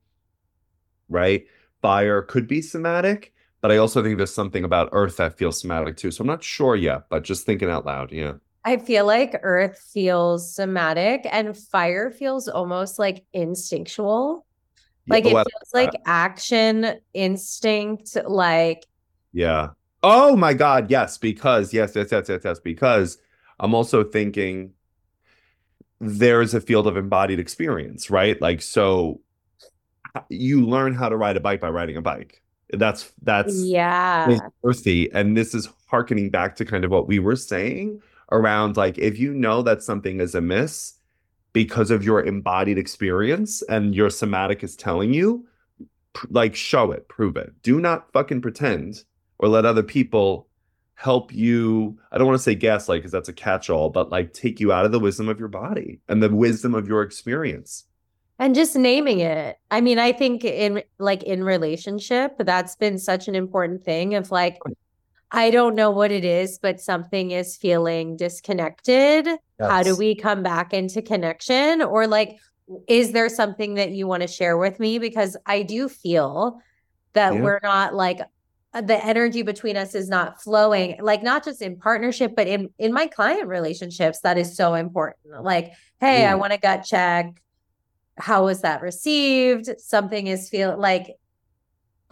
right? 1.09 1.45
Fire 1.81 2.21
could 2.21 2.47
be 2.47 2.61
somatic, 2.61 3.33
but 3.61 3.71
I 3.71 3.77
also 3.77 4.01
think 4.01 4.17
there's 4.17 4.33
something 4.33 4.63
about 4.63 4.89
earth 4.93 5.17
that 5.17 5.37
feels 5.37 5.59
somatic 5.59 5.97
too. 5.97 6.11
So 6.11 6.21
I'm 6.21 6.27
not 6.27 6.43
sure 6.43 6.75
yet, 6.77 7.09
but 7.09 7.23
just 7.23 7.45
thinking 7.45 7.69
out 7.69 7.85
loud, 7.85 8.11
yeah. 8.13 8.33
I 8.65 8.77
feel 8.77 9.05
like 9.05 9.39
earth 9.43 9.77
feels 9.93 10.55
somatic 10.55 11.27
and 11.29 11.57
fire 11.57 12.11
feels 12.11 12.47
almost 12.47 12.97
like 12.97 13.25
instinctual. 13.33 14.45
Like 15.07 15.25
oh, 15.25 15.29
it 15.29 15.33
feels 15.33 15.73
like 15.73 15.91
action, 16.05 16.95
instinct, 17.13 18.15
like 18.25 18.85
yeah. 19.33 19.69
Oh 20.01 20.35
my 20.35 20.53
God, 20.53 20.89
yes, 20.89 21.17
because 21.17 21.73
yes, 21.73 21.93
yes, 21.95 22.09
yes, 22.11 22.29
yes, 22.29 22.41
yes, 22.43 22.59
because 22.59 23.17
I'm 23.59 23.73
also 23.73 24.03
thinking 24.03 24.71
there 25.99 26.41
is 26.41 26.53
a 26.53 26.61
field 26.61 26.87
of 26.87 26.95
embodied 26.95 27.39
experience, 27.39 28.09
right? 28.09 28.41
Like 28.41 28.61
so 28.61 29.19
you 30.29 30.65
learn 30.65 30.93
how 30.93 31.09
to 31.09 31.17
ride 31.17 31.35
a 31.35 31.41
bike 31.41 31.59
by 31.59 31.69
riding 31.69 31.97
a 31.97 32.01
bike. 32.01 32.41
That's 32.69 33.11
that's 33.21 33.61
yeah 33.61 34.39
earthy. 34.63 35.11
And 35.11 35.35
this 35.35 35.53
is 35.53 35.67
harkening 35.87 36.29
back 36.29 36.55
to 36.57 36.65
kind 36.65 36.85
of 36.85 36.91
what 36.91 37.07
we 37.07 37.19
were 37.19 37.35
saying 37.35 38.01
around 38.31 38.77
like 38.77 38.97
if 38.97 39.19
you 39.19 39.33
know 39.33 39.61
that 39.61 39.83
something 39.83 40.19
is 40.19 40.35
amiss 40.35 40.93
because 41.53 41.91
of 41.91 42.03
your 42.03 42.23
embodied 42.23 42.77
experience 42.77 43.61
and 43.63 43.93
your 43.93 44.09
somatic 44.09 44.63
is 44.63 44.75
telling 44.75 45.13
you, 45.13 45.45
like 46.29 46.55
show 46.55 46.91
it, 46.91 47.07
prove 47.07 47.37
it. 47.37 47.53
Do 47.61 47.79
not 47.79 48.11
fucking 48.11 48.41
pretend 48.41 49.03
or 49.39 49.47
let 49.47 49.65
other 49.65 49.83
people 49.83 50.47
help 50.95 51.33
you. 51.33 51.97
I 52.11 52.17
don't 52.17 52.27
want 52.27 52.37
to 52.37 52.43
say 52.43 52.55
gaslight 52.55 52.99
because 52.99 53.11
that's 53.11 53.29
a 53.29 53.33
catch 53.33 53.69
all, 53.69 53.89
but 53.89 54.09
like 54.09 54.33
take 54.33 54.59
you 54.59 54.71
out 54.71 54.85
of 54.85 54.91
the 54.91 54.99
wisdom 54.99 55.29
of 55.29 55.39
your 55.39 55.47
body 55.47 55.99
and 56.07 56.21
the 56.21 56.33
wisdom 56.33 56.73
of 56.75 56.87
your 56.87 57.01
experience. 57.01 57.85
And 58.39 58.55
just 58.55 58.75
naming 58.75 59.19
it. 59.19 59.57
I 59.69 59.79
mean, 59.79 59.99
I 59.99 60.11
think 60.11 60.43
in 60.43 60.81
like 60.97 61.23
in 61.23 61.43
relationship, 61.43 62.35
that's 62.39 62.75
been 62.75 62.97
such 62.97 63.27
an 63.27 63.35
important 63.35 63.83
thing 63.83 64.15
of 64.15 64.31
like, 64.31 64.57
I 65.33 65.49
don't 65.49 65.73
know 65.73 65.89
what 65.89 66.11
it 66.11 66.23
is, 66.23 66.59
but 66.59 66.79
something 66.79 67.31
is 67.31 67.57
feeling 67.57 68.15
disconnected. 68.15 69.25
Yes. 69.25 69.39
How 69.59 69.81
do 69.81 69.95
we 69.95 70.13
come 70.13 70.43
back 70.43 70.73
into 70.73 71.01
connection? 71.01 71.81
Or 71.81 72.05
like, 72.05 72.37
is 72.87 73.13
there 73.13 73.29
something 73.29 73.73
that 73.73 73.91
you 73.91 74.07
want 74.07 74.21
to 74.21 74.27
share 74.27 74.57
with 74.57 74.79
me? 74.79 74.99
Because 74.99 75.35
I 75.47 75.63
do 75.63 75.89
feel 75.89 76.61
that 77.13 77.33
yeah. 77.33 77.41
we're 77.41 77.59
not 77.63 77.95
like 77.95 78.21
uh, 78.75 78.81
the 78.81 79.03
energy 79.03 79.41
between 79.41 79.75
us 79.75 79.95
is 79.95 80.09
not 80.09 80.41
flowing 80.41 80.97
like 80.99 81.21
not 81.21 81.43
just 81.43 81.61
in 81.61 81.77
partnership 81.77 82.35
but 82.35 82.47
in 82.47 82.69
in 82.79 82.91
my 82.91 83.05
client 83.05 83.47
relationships 83.47 84.21
that 84.21 84.35
is 84.35 84.57
so 84.57 84.73
important 84.73 85.43
like 85.43 85.73
hey 85.99 86.21
yeah. 86.21 86.31
i 86.31 86.33
want 86.33 86.51
a 86.51 86.57
gut 86.57 86.83
check 86.83 87.39
how 88.17 88.45
was 88.45 88.61
that 88.61 88.81
received 88.81 89.69
something 89.77 90.25
is 90.25 90.49
feel 90.49 90.75
like 90.75 91.15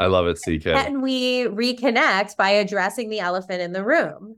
I 0.02 0.08
love 0.08 0.26
it, 0.26 0.40
CK. 0.40 0.66
And 0.66 1.04
we 1.04 1.44
reconnect 1.44 2.36
by 2.36 2.50
addressing 2.50 3.10
the 3.10 3.20
elephant 3.20 3.62
in 3.62 3.72
the 3.72 3.84
room. 3.84 4.38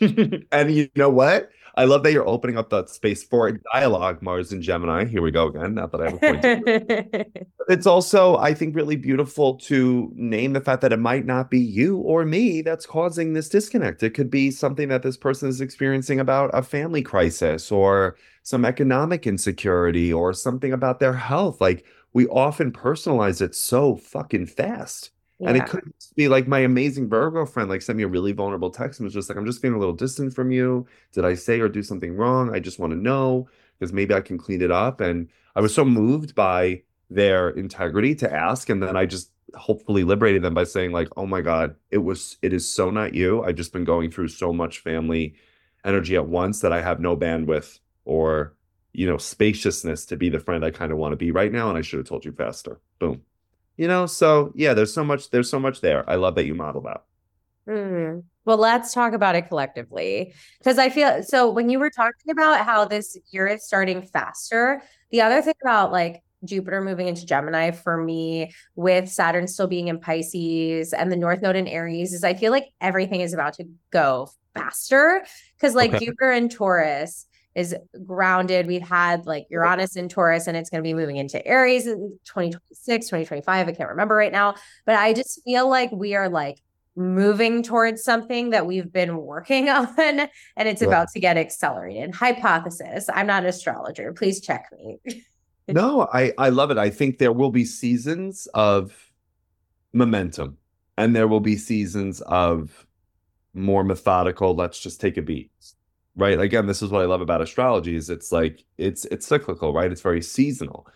and 0.00 0.70
you 0.70 0.88
know 0.96 1.10
what? 1.10 1.50
I 1.76 1.84
love 1.84 2.04
that 2.04 2.12
you're 2.12 2.26
opening 2.26 2.56
up 2.56 2.70
that 2.70 2.88
space 2.88 3.22
for 3.22 3.50
dialogue, 3.74 4.22
Mars 4.22 4.50
and 4.50 4.62
Gemini. 4.62 5.04
Here 5.04 5.20
we 5.20 5.30
go 5.30 5.48
again. 5.48 5.74
Not 5.74 5.92
that 5.92 6.00
I 6.00 6.04
have 6.04 6.14
a 6.14 7.12
point. 7.18 7.46
it's 7.68 7.86
also, 7.86 8.38
I 8.38 8.54
think, 8.54 8.74
really 8.74 8.96
beautiful 8.96 9.56
to 9.56 10.10
name 10.14 10.54
the 10.54 10.60
fact 10.62 10.80
that 10.80 10.92
it 10.92 11.00
might 11.00 11.26
not 11.26 11.50
be 11.50 11.58
you 11.58 11.98
or 11.98 12.24
me 12.24 12.62
that's 12.62 12.86
causing 12.86 13.34
this 13.34 13.50
disconnect. 13.50 14.02
It 14.02 14.14
could 14.14 14.30
be 14.30 14.50
something 14.50 14.88
that 14.88 15.02
this 15.02 15.18
person 15.18 15.50
is 15.50 15.60
experiencing 15.60 16.18
about 16.18 16.50
a 16.54 16.62
family 16.62 17.02
crisis 17.02 17.70
or 17.70 18.16
some 18.42 18.64
economic 18.64 19.26
insecurity 19.26 20.10
or 20.12 20.32
something 20.32 20.72
about 20.72 20.98
their 20.98 21.14
health. 21.14 21.60
Like 21.60 21.84
we 22.14 22.26
often 22.28 22.72
personalize 22.72 23.42
it 23.42 23.54
so 23.54 23.96
fucking 23.96 24.46
fast. 24.46 25.10
Yeah. 25.40 25.48
And 25.48 25.56
it 25.58 25.66
could 25.66 25.92
be 26.14 26.28
like 26.28 26.46
my 26.46 26.60
amazing 26.60 27.08
Virgo 27.08 27.44
friend, 27.44 27.68
like 27.68 27.82
sent 27.82 27.98
me 27.98 28.04
a 28.04 28.08
really 28.08 28.32
vulnerable 28.32 28.70
text 28.70 29.00
and 29.00 29.04
was 29.04 29.12
just 29.12 29.28
like, 29.28 29.36
I'm 29.36 29.44
just 29.44 29.60
feeling 29.60 29.76
a 29.76 29.80
little 29.80 29.94
distant 29.94 30.32
from 30.32 30.52
you. 30.52 30.86
Did 31.12 31.24
I 31.24 31.34
say 31.34 31.60
or 31.60 31.68
do 31.68 31.82
something 31.82 32.16
wrong? 32.16 32.54
I 32.54 32.60
just 32.60 32.78
want 32.78 32.92
to 32.92 32.98
know 32.98 33.48
because 33.78 33.92
maybe 33.92 34.14
I 34.14 34.20
can 34.20 34.38
clean 34.38 34.62
it 34.62 34.70
up. 34.70 35.00
And 35.00 35.28
I 35.56 35.60
was 35.60 35.74
so 35.74 35.84
moved 35.84 36.36
by 36.36 36.82
their 37.10 37.50
integrity 37.50 38.14
to 38.14 38.32
ask. 38.32 38.70
And 38.70 38.80
then 38.80 38.96
I 38.96 39.06
just 39.06 39.32
hopefully 39.56 40.04
liberated 40.04 40.42
them 40.42 40.54
by 40.54 40.64
saying, 40.64 40.92
like, 40.92 41.08
oh 41.16 41.26
my 41.26 41.40
God, 41.40 41.74
it 41.90 41.98
was, 41.98 42.36
it 42.42 42.52
is 42.52 42.68
so 42.70 42.90
not 42.90 43.12
you. 43.12 43.42
I've 43.42 43.56
just 43.56 43.72
been 43.72 43.84
going 43.84 44.12
through 44.12 44.28
so 44.28 44.52
much 44.52 44.78
family 44.78 45.34
energy 45.84 46.14
at 46.14 46.28
once 46.28 46.60
that 46.60 46.72
I 46.72 46.80
have 46.80 47.00
no 47.00 47.16
bandwidth 47.16 47.80
or 48.04 48.54
you 48.94 49.06
know, 49.06 49.18
spaciousness 49.18 50.06
to 50.06 50.16
be 50.16 50.30
the 50.30 50.40
friend 50.40 50.64
I 50.64 50.70
kind 50.70 50.92
of 50.92 50.98
want 50.98 51.12
to 51.12 51.16
be 51.16 51.32
right 51.32 51.52
now. 51.52 51.68
And 51.68 51.76
I 51.76 51.82
should 51.82 51.98
have 51.98 52.08
told 52.08 52.24
you 52.24 52.32
faster. 52.32 52.80
Boom. 52.98 53.20
You 53.76 53.88
know, 53.88 54.06
so 54.06 54.52
yeah, 54.54 54.72
there's 54.72 54.94
so 54.94 55.04
much, 55.04 55.30
there's 55.30 55.50
so 55.50 55.58
much 55.58 55.80
there. 55.80 56.08
I 56.08 56.14
love 56.14 56.36
that 56.36 56.46
you 56.46 56.54
model 56.54 56.80
that. 56.82 57.02
Mm. 57.68 58.22
Well, 58.44 58.58
let's 58.58 58.92
talk 58.92 59.14
about 59.14 59.34
it 59.34 59.48
collectively. 59.48 60.34
Because 60.58 60.78
I 60.78 60.90
feel 60.90 61.22
so 61.22 61.50
when 61.50 61.70
you 61.70 61.78
were 61.78 61.90
talking 61.90 62.30
about 62.30 62.64
how 62.64 62.84
this 62.84 63.18
year 63.30 63.46
is 63.46 63.66
starting 63.66 64.02
faster, 64.02 64.82
the 65.10 65.22
other 65.22 65.42
thing 65.42 65.54
about 65.62 65.90
like 65.90 66.22
Jupiter 66.44 66.82
moving 66.82 67.08
into 67.08 67.26
Gemini 67.26 67.70
for 67.70 67.96
me 67.96 68.52
with 68.76 69.08
Saturn 69.08 69.48
still 69.48 69.66
being 69.66 69.88
in 69.88 69.98
Pisces 69.98 70.92
and 70.92 71.10
the 71.10 71.16
North 71.16 71.42
Node 71.42 71.56
in 71.56 71.66
Aries 71.66 72.12
is 72.12 72.22
I 72.22 72.34
feel 72.34 72.52
like 72.52 72.68
everything 72.80 73.22
is 73.22 73.32
about 73.32 73.54
to 73.54 73.64
go 73.90 74.28
faster. 74.54 75.24
Because 75.56 75.74
like 75.74 75.94
okay. 75.94 76.04
Jupiter 76.04 76.30
and 76.30 76.50
Taurus, 76.50 77.26
is 77.54 77.74
grounded. 78.04 78.66
We've 78.66 78.86
had 78.86 79.26
like 79.26 79.46
Uranus 79.50 79.96
in 79.96 80.08
Taurus 80.08 80.46
and 80.46 80.56
it's 80.56 80.70
going 80.70 80.82
to 80.82 80.86
be 80.86 80.94
moving 80.94 81.16
into 81.16 81.44
Aries 81.46 81.86
in 81.86 82.18
2026, 82.24 83.06
2025. 83.06 83.68
I 83.68 83.72
can't 83.72 83.88
remember 83.88 84.14
right 84.14 84.32
now, 84.32 84.54
but 84.86 84.96
I 84.96 85.12
just 85.12 85.42
feel 85.44 85.68
like 85.68 85.90
we 85.92 86.14
are 86.14 86.28
like 86.28 86.60
moving 86.96 87.62
towards 87.62 88.02
something 88.02 88.50
that 88.50 88.66
we've 88.66 88.92
been 88.92 89.16
working 89.16 89.68
on 89.70 89.88
and 89.98 90.28
it's 90.56 90.82
right. 90.82 90.88
about 90.88 91.08
to 91.12 91.20
get 91.20 91.36
accelerated. 91.36 92.14
Hypothesis. 92.14 93.08
I'm 93.12 93.26
not 93.26 93.44
an 93.44 93.48
astrologer. 93.48 94.12
Please 94.12 94.40
check 94.40 94.68
me. 94.72 94.98
no, 95.68 96.08
I 96.12 96.32
I 96.38 96.48
love 96.50 96.70
it. 96.70 96.78
I 96.78 96.90
think 96.90 97.18
there 97.18 97.32
will 97.32 97.50
be 97.50 97.64
seasons 97.64 98.46
of 98.54 99.12
momentum 99.92 100.58
and 100.96 101.14
there 101.14 101.28
will 101.28 101.40
be 101.40 101.56
seasons 101.56 102.20
of 102.22 102.86
more 103.54 103.84
methodical, 103.84 104.54
let's 104.54 104.80
just 104.80 105.00
take 105.00 105.16
a 105.16 105.22
beat 105.22 105.50
right? 106.16 106.38
Again 106.38 106.66
this 106.66 106.82
is 106.82 106.90
what 106.90 107.02
i 107.02 107.06
love 107.06 107.20
about 107.20 107.40
astrology 107.40 107.96
is 107.96 108.10
it's 108.10 108.32
like 108.32 108.64
it's 108.78 109.04
it's 109.06 109.26
cyclical 109.26 109.72
right? 109.72 109.90
It's 109.90 110.00
very 110.00 110.22
seasonal. 110.22 110.86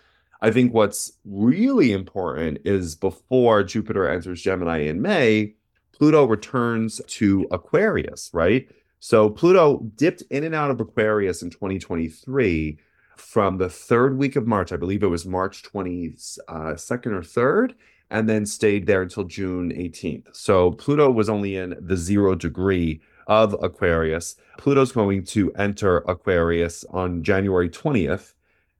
I 0.40 0.52
think 0.52 0.72
what's 0.72 1.12
really 1.24 1.92
important 1.92 2.58
is 2.64 2.94
before 2.94 3.62
jupiter 3.64 4.08
enters 4.08 4.42
gemini 4.42 4.78
in 4.78 5.02
may 5.02 5.54
pluto 5.92 6.24
returns 6.24 7.00
to 7.06 7.46
aquarius 7.50 8.30
right? 8.32 8.68
So 9.00 9.30
pluto 9.30 9.80
dipped 9.96 10.22
in 10.30 10.44
and 10.44 10.54
out 10.54 10.70
of 10.70 10.80
aquarius 10.80 11.42
in 11.42 11.50
2023 11.50 12.78
from 13.16 13.58
the 13.58 13.68
third 13.68 14.16
week 14.16 14.36
of 14.36 14.46
march. 14.46 14.72
I 14.72 14.76
believe 14.76 15.02
it 15.02 15.08
was 15.08 15.26
march 15.26 15.62
22nd 15.62 16.38
uh, 16.48 16.70
or 17.16 17.22
3rd 17.22 17.74
and 18.10 18.28
then 18.28 18.46
stayed 18.46 18.86
there 18.86 19.02
until 19.02 19.24
june 19.24 19.70
18th 19.72 20.34
so 20.34 20.72
pluto 20.72 21.10
was 21.10 21.28
only 21.28 21.56
in 21.56 21.76
the 21.80 21.96
zero 21.96 22.34
degree 22.34 23.00
of 23.28 23.54
Aquarius. 23.62 24.36
Pluto's 24.56 24.90
going 24.90 25.24
to 25.26 25.52
enter 25.54 25.98
Aquarius 25.98 26.84
on 26.90 27.22
January 27.22 27.68
20th, 27.68 28.32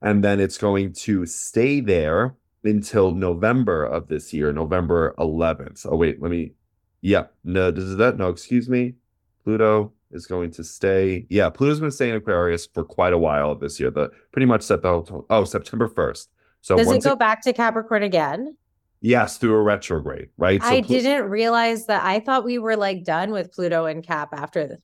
and 0.02 0.24
then 0.24 0.40
it's 0.40 0.58
going 0.58 0.92
to 0.94 1.26
stay 1.26 1.80
there 1.80 2.34
until 2.64 3.12
November 3.12 3.84
of 3.84 4.08
this 4.08 4.32
year, 4.32 4.52
November 4.52 5.14
11th. 5.18 5.86
Oh, 5.88 5.96
wait, 5.96 6.20
let 6.20 6.30
me. 6.30 6.52
Yeah, 7.00 7.26
no, 7.44 7.70
does 7.70 7.96
that? 7.96 8.16
No, 8.16 8.28
excuse 8.28 8.68
me. 8.68 8.94
Pluto 9.44 9.92
is 10.10 10.26
going 10.26 10.50
to 10.52 10.64
stay. 10.64 11.26
Yeah, 11.28 11.48
Pluto's 11.48 11.78
going 11.78 11.90
to 11.90 11.94
stay 11.94 12.10
in 12.10 12.16
Aquarius 12.16 12.66
for 12.66 12.84
quite 12.84 13.12
a 13.12 13.18
while 13.18 13.54
this 13.54 13.78
year. 13.78 13.90
The 13.90 14.10
pretty 14.32 14.46
much 14.46 14.62
set 14.62 14.82
the 14.82 14.88
whole, 14.88 15.26
oh 15.30 15.44
September 15.44 15.88
1st. 15.88 16.26
So 16.60 16.76
does 16.76 16.90
it 16.90 17.04
go 17.04 17.12
it, 17.12 17.18
back 17.18 17.42
to 17.42 17.52
Capricorn 17.52 18.02
again? 18.02 18.56
Yes, 19.00 19.36
through 19.38 19.54
a 19.54 19.62
retrograde, 19.62 20.28
right? 20.38 20.60
So 20.62 20.68
I 20.68 20.82
Pl- 20.82 20.88
didn't 20.88 21.30
realize 21.30 21.86
that. 21.86 22.04
I 22.04 22.20
thought 22.20 22.44
we 22.44 22.58
were 22.58 22.76
like 22.76 23.04
done 23.04 23.30
with 23.30 23.52
Pluto 23.52 23.86
and 23.86 24.02
Cap 24.02 24.30
after 24.32 24.66
this. 24.66 24.80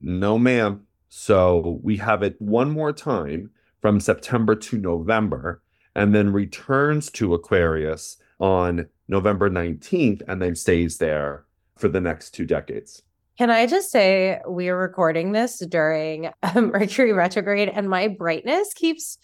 No, 0.00 0.38
ma'am. 0.38 0.84
So 1.08 1.78
we 1.82 1.96
have 1.98 2.22
it 2.22 2.40
one 2.40 2.70
more 2.70 2.92
time 2.92 3.50
from 3.80 4.00
September 4.00 4.54
to 4.56 4.78
November 4.78 5.62
and 5.94 6.14
then 6.14 6.32
returns 6.32 7.10
to 7.12 7.34
Aquarius 7.34 8.16
on 8.40 8.86
November 9.08 9.50
19th 9.50 10.22
and 10.26 10.40
then 10.40 10.56
stays 10.56 10.98
there 10.98 11.44
for 11.76 11.88
the 11.88 12.00
next 12.00 12.30
two 12.30 12.46
decades. 12.46 13.02
Can 13.38 13.50
I 13.50 13.66
just 13.66 13.90
say 13.90 14.40
we 14.48 14.68
are 14.68 14.76
recording 14.76 15.32
this 15.32 15.58
during 15.66 16.30
Mercury 16.54 17.12
retrograde 17.12 17.68
and 17.68 17.88
my 17.88 18.08
brightness 18.08 18.72
keeps 18.74 19.18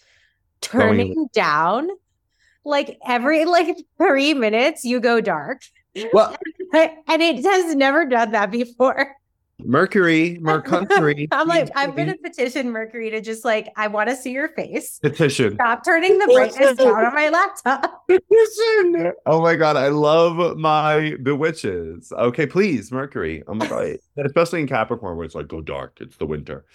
turning 0.61 1.13
Going. 1.13 1.29
down 1.33 1.89
like 2.65 2.97
every 3.05 3.45
like 3.45 3.77
3 3.97 4.33
minutes 4.33 4.83
you 4.83 4.99
go 4.99 5.21
dark. 5.21 5.61
Well, 6.13 6.35
and 6.73 7.21
it 7.21 7.43
has 7.43 7.75
never 7.75 8.05
done 8.05 8.31
that 8.31 8.51
before. 8.51 9.15
Mercury, 9.61 10.37
Mercury. 10.41 11.27
I'm 11.31 11.47
like, 11.47 11.69
I'm 11.75 11.93
gonna 11.95 12.15
petition 12.17 12.71
Mercury 12.71 13.09
to 13.09 13.21
just 13.21 13.43
like, 13.43 13.69
I 13.75 13.87
want 13.87 14.09
to 14.09 14.15
see 14.15 14.31
your 14.31 14.49
face. 14.49 14.99
Petition. 14.99 15.55
Stop 15.55 15.83
turning 15.83 16.17
the 16.17 16.27
brightness 16.27 16.77
down 16.77 17.05
on 17.05 17.13
my 17.13 17.29
laptop. 17.29 18.07
Petition. 18.07 19.11
Oh 19.25 19.41
my 19.41 19.55
god, 19.55 19.75
I 19.75 19.89
love 19.89 20.57
my 20.57 21.15
bewitches. 21.21 22.11
Okay, 22.13 22.45
please, 22.45 22.91
Mercury. 22.91 23.43
Oh 23.47 23.53
my 23.53 23.67
god, 23.67 23.97
especially 24.25 24.61
in 24.61 24.67
Capricorn 24.67 25.17
where 25.17 25.25
it's 25.25 25.35
like 25.35 25.47
go 25.47 25.61
dark. 25.61 25.97
It's 25.99 26.17
the 26.17 26.25
winter. 26.25 26.65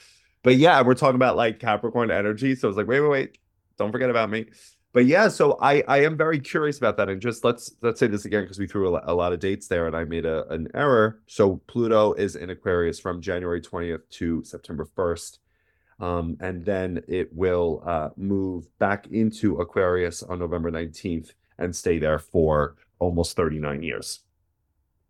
But 0.42 0.56
yeah, 0.56 0.82
we're 0.82 0.94
talking 0.94 1.16
about 1.16 1.36
like 1.36 1.60
Capricorn 1.60 2.10
energy. 2.10 2.54
So 2.54 2.68
it's 2.68 2.76
like, 2.76 2.86
wait, 2.86 3.00
wait, 3.00 3.10
wait. 3.10 3.38
Don't 3.78 3.92
forget 3.92 4.10
about 4.10 4.30
me 4.30 4.46
but 4.94 5.06
yeah, 5.06 5.26
so 5.26 5.58
I 5.60 5.82
I 5.88 6.04
am 6.04 6.16
very 6.16 6.38
curious 6.38 6.78
about 6.78 6.96
that, 6.98 7.08
and 7.08 7.20
just 7.20 7.42
let's 7.42 7.74
let's 7.82 7.98
say 7.98 8.06
this 8.06 8.26
again 8.26 8.44
because 8.44 8.60
we 8.60 8.68
threw 8.68 8.94
a, 8.94 9.02
a, 9.06 9.12
lot 9.12 9.32
of 9.32 9.40
dates 9.40 9.66
there, 9.66 9.88
and 9.88 9.96
I 9.96 10.04
made 10.04 10.24
a 10.24 10.48
an 10.50 10.68
error. 10.72 11.20
So 11.26 11.60
Pluto 11.66 12.12
is 12.12 12.36
in 12.36 12.48
Aquarius 12.50 13.00
from 13.00 13.20
January 13.20 13.60
twentieth 13.60 14.08
to 14.10 14.44
September 14.44 14.84
first, 14.84 15.40
um, 15.98 16.36
and 16.38 16.64
then 16.64 17.02
it 17.08 17.28
will 17.34 17.82
uh, 17.84 18.10
move 18.16 18.66
back 18.78 19.08
into 19.08 19.56
Aquarius 19.56 20.22
on 20.22 20.38
November 20.38 20.70
nineteenth 20.70 21.32
and 21.58 21.74
stay 21.74 21.98
there 21.98 22.20
for 22.20 22.76
almost 23.00 23.34
thirty 23.34 23.58
nine 23.58 23.82
years. 23.82 24.20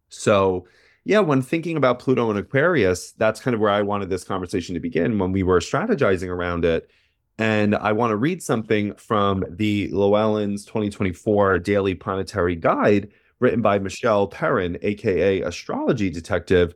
So 0.09 0.66
yeah, 1.05 1.20
when 1.20 1.42
thinking 1.42 1.77
about 1.77 1.99
Pluto 1.99 2.31
and 2.31 2.38
Aquarius, 2.38 3.12
that's 3.12 3.38
kind 3.38 3.55
of 3.55 3.61
where 3.61 3.70
I 3.70 3.83
wanted 3.83 4.09
this 4.09 4.25
conversation 4.25 4.73
to 4.77 4.81
begin 4.81 5.18
when 5.18 5.31
we 5.31 5.42
were 5.42 5.61
strategizing 5.61 6.29
around 6.29 6.64
it 6.64 6.88
and 7.38 7.75
I 7.75 7.92
want 7.92 8.12
to 8.12 8.16
read 8.16 8.42
something 8.42 8.94
from 8.94 9.44
the 9.49 9.88
Llewellyn's 9.90 10.64
2024 10.64 11.59
Daily 11.59 11.94
Planetary 11.94 12.55
Guide, 12.55 13.11
written 13.40 13.61
by 13.61 13.79
Michelle 13.79 14.29
Perrin, 14.29 14.79
aka 14.83 15.40
Astrology 15.42 16.11
Detective. 16.11 16.75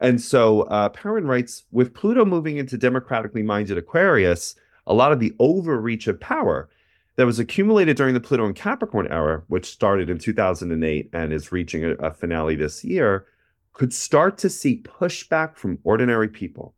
And 0.00 0.20
so 0.20 0.62
uh, 0.62 0.90
Perrin 0.90 1.26
writes 1.26 1.64
With 1.70 1.94
Pluto 1.94 2.24
moving 2.24 2.58
into 2.58 2.76
democratically 2.76 3.42
minded 3.42 3.78
Aquarius, 3.78 4.54
a 4.86 4.92
lot 4.92 5.12
of 5.12 5.20
the 5.20 5.34
overreach 5.38 6.06
of 6.06 6.20
power 6.20 6.68
that 7.16 7.24
was 7.24 7.38
accumulated 7.38 7.96
during 7.96 8.12
the 8.12 8.20
Pluto 8.20 8.44
and 8.44 8.54
Capricorn 8.54 9.08
era, 9.10 9.42
which 9.48 9.70
started 9.70 10.10
in 10.10 10.18
2008 10.18 11.10
and 11.14 11.32
is 11.32 11.50
reaching 11.50 11.84
a, 11.84 11.92
a 11.94 12.12
finale 12.12 12.54
this 12.54 12.84
year, 12.84 13.26
could 13.72 13.94
start 13.94 14.36
to 14.38 14.50
see 14.50 14.82
pushback 14.82 15.56
from 15.56 15.78
ordinary 15.84 16.28
people 16.28 16.75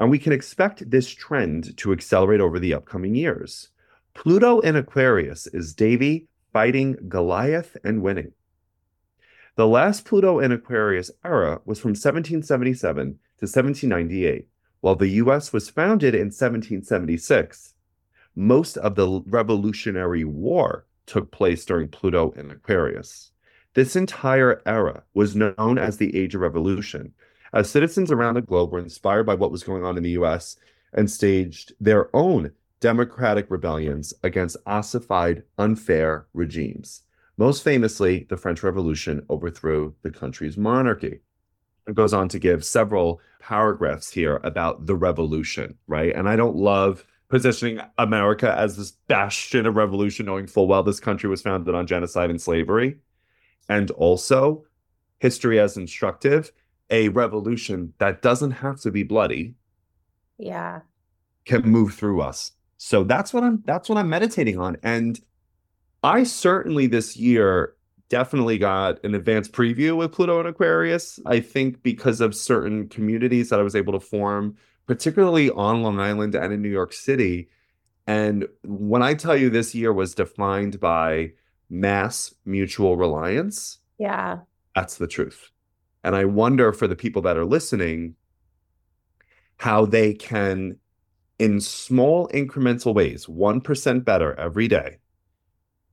and 0.00 0.10
we 0.10 0.18
can 0.18 0.32
expect 0.32 0.90
this 0.90 1.10
trend 1.10 1.76
to 1.76 1.92
accelerate 1.92 2.40
over 2.40 2.58
the 2.58 2.72
upcoming 2.72 3.14
years. 3.14 3.68
Pluto 4.14 4.60
in 4.60 4.74
Aquarius 4.74 5.46
is 5.48 5.74
David 5.74 6.26
fighting 6.54 6.96
Goliath 7.06 7.76
and 7.84 8.02
winning. 8.02 8.32
The 9.56 9.68
last 9.68 10.06
Pluto 10.06 10.38
in 10.38 10.52
Aquarius 10.52 11.10
era 11.22 11.60
was 11.66 11.78
from 11.78 11.90
1777 11.90 12.96
to 13.06 13.46
1798, 13.46 14.48
while 14.80 14.96
the 14.96 15.08
US 15.08 15.52
was 15.52 15.68
founded 15.68 16.14
in 16.14 16.28
1776. 16.28 17.74
Most 18.34 18.78
of 18.78 18.94
the 18.94 19.22
Revolutionary 19.26 20.24
War 20.24 20.86
took 21.04 21.30
place 21.30 21.66
during 21.66 21.88
Pluto 21.88 22.30
in 22.30 22.50
Aquarius. 22.50 23.32
This 23.74 23.96
entire 23.96 24.62
era 24.64 25.02
was 25.12 25.36
known 25.36 25.76
as 25.76 25.98
the 25.98 26.16
Age 26.16 26.34
of 26.34 26.40
Revolution 26.40 27.12
as 27.52 27.70
citizens 27.70 28.10
around 28.10 28.34
the 28.34 28.42
globe 28.42 28.72
were 28.72 28.78
inspired 28.78 29.24
by 29.24 29.34
what 29.34 29.50
was 29.50 29.62
going 29.62 29.84
on 29.84 29.96
in 29.96 30.02
the 30.02 30.10
US 30.10 30.56
and 30.92 31.10
staged 31.10 31.72
their 31.80 32.14
own 32.14 32.52
democratic 32.80 33.50
rebellions 33.50 34.14
against 34.22 34.56
ossified, 34.66 35.42
unfair 35.58 36.26
regimes. 36.32 37.02
Most 37.36 37.62
famously, 37.62 38.26
the 38.28 38.36
French 38.36 38.62
Revolution 38.62 39.24
overthrew 39.30 39.94
the 40.02 40.10
country's 40.10 40.56
monarchy. 40.56 41.20
It 41.86 41.94
goes 41.94 42.12
on 42.12 42.28
to 42.28 42.38
give 42.38 42.64
several 42.64 43.20
paragraphs 43.40 44.10
here 44.10 44.40
about 44.44 44.86
the 44.86 44.94
revolution, 44.94 45.76
right? 45.86 46.14
And 46.14 46.28
I 46.28 46.36
don't 46.36 46.56
love 46.56 47.04
positioning 47.28 47.80
America 47.96 48.54
as 48.58 48.76
this 48.76 48.90
bastion 49.08 49.64
of 49.64 49.76
revolution, 49.76 50.26
knowing 50.26 50.46
full 50.46 50.66
well 50.68 50.82
this 50.82 51.00
country 51.00 51.30
was 51.30 51.42
founded 51.42 51.74
on 51.74 51.86
genocide 51.86 52.28
and 52.28 52.40
slavery. 52.40 52.96
And 53.68 53.90
also, 53.92 54.64
history 55.18 55.60
as 55.60 55.76
instructive 55.76 56.52
a 56.90 57.08
revolution 57.10 57.92
that 57.98 58.22
doesn't 58.22 58.50
have 58.50 58.80
to 58.80 58.90
be 58.90 59.02
bloody 59.02 59.54
yeah. 60.38 60.80
can 61.44 61.62
move 61.62 61.94
through 61.94 62.20
us. 62.20 62.52
So 62.76 63.04
that's 63.04 63.32
what 63.34 63.44
i'm 63.44 63.62
that's 63.66 63.88
what 63.88 63.98
i'm 63.98 64.08
meditating 64.08 64.58
on. 64.58 64.76
And 64.82 65.20
i 66.02 66.22
certainly 66.22 66.86
this 66.86 67.16
year 67.16 67.74
definitely 68.08 68.58
got 68.58 69.02
an 69.04 69.14
advanced 69.14 69.52
preview 69.52 69.96
with 69.96 70.12
pluto 70.12 70.40
and 70.40 70.48
aquarius 70.48 71.20
i 71.26 71.38
think 71.38 71.82
because 71.82 72.20
of 72.20 72.34
certain 72.34 72.88
communities 72.88 73.48
that 73.48 73.60
i 73.60 73.62
was 73.62 73.76
able 73.76 73.92
to 73.92 74.00
form 74.00 74.56
particularly 74.86 75.48
on 75.50 75.82
long 75.82 76.00
island 76.00 76.34
and 76.34 76.52
in 76.52 76.60
new 76.60 76.68
york 76.68 76.92
city. 76.92 77.48
And 78.06 78.46
when 78.64 79.02
i 79.02 79.14
tell 79.14 79.36
you 79.36 79.48
this 79.48 79.74
year 79.74 79.92
was 79.92 80.14
defined 80.14 80.80
by 80.80 81.32
mass 81.68 82.34
mutual 82.44 82.96
reliance 82.96 83.78
yeah. 83.98 84.38
that's 84.74 84.96
the 84.96 85.06
truth 85.06 85.50
and 86.02 86.16
I 86.16 86.24
wonder 86.24 86.72
for 86.72 86.86
the 86.86 86.96
people 86.96 87.22
that 87.22 87.36
are 87.36 87.44
listening 87.44 88.14
how 89.56 89.84
they 89.84 90.14
can, 90.14 90.76
in 91.38 91.60
small 91.60 92.28
incremental 92.28 92.94
ways, 92.94 93.26
1% 93.26 94.04
better 94.04 94.34
every 94.38 94.68
day, 94.68 94.98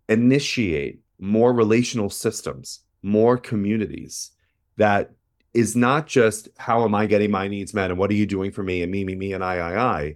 initiate 0.08 1.02
more 1.20 1.54
relational 1.54 2.10
systems, 2.10 2.80
more 3.02 3.38
communities 3.38 4.32
that 4.78 5.12
is 5.54 5.76
not 5.76 6.08
just 6.08 6.48
how 6.58 6.84
am 6.84 6.96
I 6.96 7.08
getting 7.08 7.32
my 7.32 7.48
needs 7.48 7.74
met 7.74 7.90
and 7.90 8.00
what 8.00 8.12
are 8.12 8.16
you 8.16 8.26
doing 8.26 8.52
for 8.52 8.64
me 8.64 8.84
and 8.84 8.92
me, 8.92 9.04
me, 9.04 9.16
me, 9.16 9.34
and 9.34 9.44
I, 9.44 9.56
I, 9.58 9.98
I, 10.00 10.16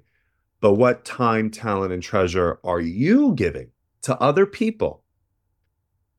but 0.62 0.76
what 0.76 1.04
time, 1.04 1.50
talent, 1.50 1.92
and 1.92 2.04
treasure 2.04 2.60
are 2.64 2.80
you 2.80 3.34
giving 3.34 3.72
to 4.04 4.18
other 4.20 4.46
people 4.46 5.04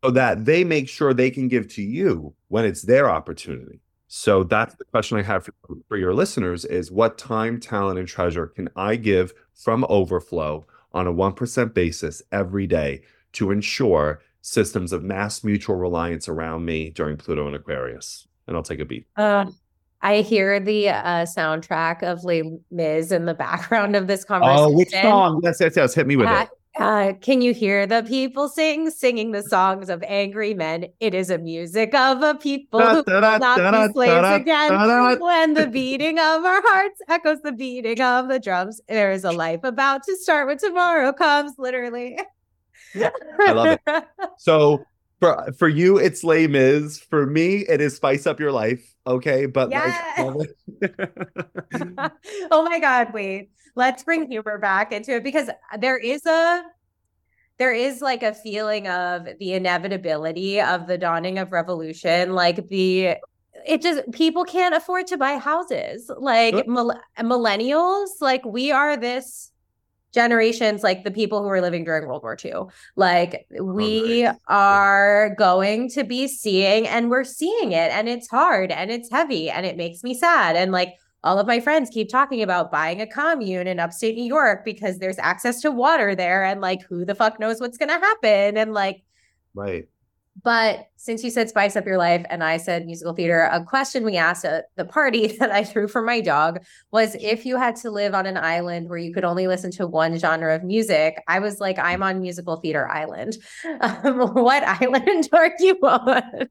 so 0.05 0.11
that 0.11 0.45
they 0.45 0.65
make 0.65 0.89
sure 0.89 1.15
they 1.15 1.31
can 1.31 1.49
give 1.49 1.69
to 1.69 1.83
you 1.83 2.35
when 2.53 2.67
it's 2.67 2.83
their 2.83 3.09
opportunity. 3.09 3.81
So 4.09 4.45
that's 4.45 4.75
the 4.75 4.85
question 4.85 5.17
I 5.17 5.23
have 5.23 5.47
for, 5.47 5.55
for 5.89 5.97
your 5.97 6.13
listeners 6.13 6.67
is 6.67 6.93
what 6.93 7.17
time, 7.17 7.59
talent, 7.59 7.99
and 7.99 8.07
treasure 8.07 8.47
can 8.47 8.69
I 8.77 8.97
give 8.97 9.33
from 9.55 9.87
overflow 9.89 10.67
on 10.93 11.07
a 11.07 11.13
1% 11.15 11.73
basis 11.73 12.21
every 12.31 12.67
day 12.67 13.01
to 13.33 13.53
ensure 13.53 14.21
systems 14.43 14.93
of 14.93 15.03
mass 15.03 15.43
mutual 15.43 15.77
reliance 15.77 16.29
around 16.29 16.67
me 16.67 16.91
during 16.91 17.17
Pluto 17.17 17.47
and 17.47 17.57
Aquarius? 17.57 18.29
And 18.47 18.55
I'll 18.55 18.63
take 18.63 18.81
a 18.81 18.85
beat. 18.85 19.07
Uh, 19.17 19.47
I 20.03 20.21
hear 20.21 20.61
the 20.61 20.91
uh, 20.91 21.25
soundtrack 21.25 22.03
of 22.03 22.23
Les 22.23 22.43
Mis 22.71 23.13
in 23.13 23.25
the 23.25 23.33
background 23.35 23.97
of 23.97 24.09
this 24.09 24.27
conversation. 24.27 24.65
Oh, 24.65 24.77
which 24.77 24.91
song? 24.91 25.41
Yes, 25.43 25.57
yes, 25.59 25.73
yes. 25.75 25.95
Hit 25.95 26.07
me 26.07 26.17
with 26.17 26.29
it. 26.29 26.49
Uh, 26.79 27.13
can 27.21 27.43
you 27.43 27.53
hear 27.53 27.87
the 27.87 28.03
people 28.03 28.49
sing, 28.49 28.89
singing 28.89 29.33
the 29.33 29.43
songs 29.43 29.91
of 29.91 30.03
angry 30.05 30.55
men? 30.55 30.87
It 31.01 31.15
is 31.15 31.29
a 31.29 31.37
music 31.37 31.95
of 31.95 32.23
a 32.23 32.35
people 32.35 32.81
who 32.81 33.05
will 33.07 33.39
not 33.39 33.57
be 33.89 33.93
slaves 33.93 34.29
again. 34.41 34.71
When 35.21 35.55
the 35.55 35.67
beating 35.67 36.19
of 36.19 36.45
our 36.45 36.63
hearts 36.65 37.01
echoes 37.09 37.43
the 37.43 37.53
beating 37.53 38.01
of 38.01 38.29
the 38.29 38.39
drums, 38.39 38.81
there 38.89 39.13
is 39.13 39.25
a 39.25 39.33
life 39.33 39.61
about 39.65 40.03
to 40.05 40.17
start 40.17 40.47
when 40.49 40.57
tomorrow 40.57 41.13
comes. 41.13 41.53
Literally, 41.59 42.19
yeah, 42.95 43.11
I 43.41 43.53
love 43.53 43.79
it. 43.87 44.05
So 44.39 44.85
for 45.23 45.53
for 45.59 45.69
you, 45.69 45.99
it's 45.99 46.25
Les 46.25 46.47
Mis. 46.49 46.99
For 46.99 47.27
me, 47.27 47.65
it 47.69 47.81
is 47.81 47.97
spice 47.97 48.27
up 48.27 48.41
your 48.41 48.53
life. 48.53 48.95
Okay, 49.07 49.47
but 49.47 49.71
yeah. 49.71 50.15
like, 50.35 50.57
oh 52.51 52.63
my 52.63 52.79
god, 52.79 53.13
wait 53.15 53.51
let's 53.75 54.03
bring 54.03 54.31
humor 54.31 54.59
back 54.59 54.93
into 54.93 55.17
it 55.17 55.25
because 55.25 55.49
there 55.79 55.97
is 55.97 56.25
a 56.27 56.63
there 57.59 57.73
is 57.73 58.01
like 58.01 58.23
a 58.23 58.35
feeling 58.35 58.89
of 58.89 59.27
the 59.39 59.53
inevitability 59.53 60.61
of 60.61 60.87
the 60.87 60.99
dawning 60.99 61.39
of 61.39 61.53
revolution 61.53 62.33
like 62.33 62.69
the 62.69 63.17
it 63.67 63.81
just 63.81 64.03
people 64.13 64.45
can't 64.45 64.75
afford 64.75 65.07
to 65.07 65.17
buy 65.17 65.37
houses 65.37 66.11
like 66.19 66.55
millennials 66.67 68.09
like 68.21 68.45
we 68.45 68.73
are 68.73 68.97
this 68.97 69.53
generations 70.13 70.83
like 70.83 71.05
the 71.05 71.11
people 71.11 71.43
who 71.43 71.49
were 71.49 71.61
living 71.61 71.85
during 71.85 72.07
world 72.07 72.23
war 72.23 72.37
ii 72.45 72.53
like 72.97 73.47
oh, 73.59 73.65
we 73.65 74.27
oh, 74.27 74.35
are 74.49 75.35
going 75.39 75.89
to 75.89 76.05
be 76.05 76.29
seeing 76.29 76.87
and 76.87 77.11
we're 77.11 77.25
seeing 77.25 77.73
it 77.73 77.91
and 77.93 78.09
it's 78.09 78.29
hard 78.29 78.71
and 78.71 78.91
it's 78.91 79.11
heavy 79.11 79.51
and 79.51 79.67
it 79.67 79.77
makes 79.77 80.03
me 80.03 80.15
sad 80.15 80.57
and 80.57 80.73
like 80.73 80.95
all 81.25 81.39
of 81.39 81.47
my 81.47 81.61
friends 81.61 81.89
keep 81.91 82.09
talking 82.09 82.43
about 82.43 82.73
buying 82.73 83.01
a 83.01 83.07
commune 83.07 83.69
in 83.69 83.79
upstate 83.79 84.17
New 84.17 84.25
York 84.25 84.65
because 84.65 84.99
there's 84.99 85.19
access 85.19 85.61
to 85.61 85.71
water 85.71 86.15
there 86.15 86.45
and 86.45 86.61
like 86.61 86.83
who 86.83 87.05
the 87.05 87.15
fuck 87.15 87.39
knows 87.39 87.61
what's 87.61 87.79
going 87.79 87.89
to 87.89 87.95
happen 87.95 88.57
and 88.57 88.75
like 88.75 89.03
right 89.55 89.89
But 90.43 90.89
since 90.97 91.23
you 91.23 91.31
said 91.31 91.49
spice 91.49 91.77
up 91.77 91.85
your 91.85 91.99
life 91.99 92.25
and 92.31 92.43
I 92.43 92.57
said 92.57 92.87
musical 92.87 93.13
theater, 93.13 93.49
a 93.53 93.63
question 93.63 94.05
we 94.05 94.17
asked 94.17 94.45
at 94.45 94.67
the 94.77 94.85
party 94.85 95.27
that 95.39 95.51
I 95.51 95.63
threw 95.63 95.89
for 95.89 96.03
my 96.03 96.21
dog 96.21 96.65
was 96.91 97.15
if 97.17 97.45
you 97.45 97.57
had 97.59 97.77
to 97.77 97.91
live 97.91 98.15
on 98.15 98.27
an 98.27 98.37
island 98.37 98.89
where 98.89 98.99
you 98.99 99.13
could 99.13 99.25
only 99.25 99.47
listen 99.47 99.71
to 99.73 99.87
one 99.87 100.19
genre 100.19 100.55
of 100.55 100.65
music, 100.65 101.23
I 101.29 101.39
was 101.39 101.61
like, 101.61 101.79
I'm 101.79 102.03
on 102.03 102.21
musical 102.21 102.57
theater 102.57 102.89
island. 102.89 103.37
Um, 103.81 104.35
what 104.35 104.63
island 104.63 105.29
are 105.33 105.51
you 105.59 105.75
on? 105.83 106.49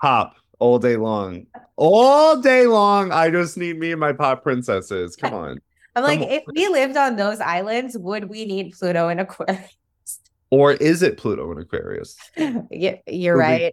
Pop 0.00 0.34
all 0.58 0.78
day 0.78 0.96
long. 0.96 1.46
All 1.76 2.40
day 2.40 2.66
long. 2.66 3.12
I 3.12 3.30
just 3.30 3.58
need 3.58 3.78
me 3.78 3.92
and 3.92 4.00
my 4.00 4.12
pop 4.12 4.42
princesses. 4.42 5.16
Come 5.16 5.34
on. 5.34 5.60
I'm 5.94 6.02
like, 6.02 6.20
if 6.20 6.44
we 6.54 6.68
lived 6.68 6.96
on 6.96 7.16
those 7.16 7.40
islands, 7.40 7.98
would 7.98 8.28
we 8.30 8.46
need 8.46 8.72
Pluto 8.72 9.08
and 9.08 9.20
Aquarius? 9.20 9.76
Or 10.52 10.72
is 10.72 11.02
it 11.02 11.16
Pluto 11.16 11.50
and 11.50 11.58
Aquarius? 11.58 12.14
yeah, 12.70 12.96
you're 13.06 13.38
moving, 13.38 13.72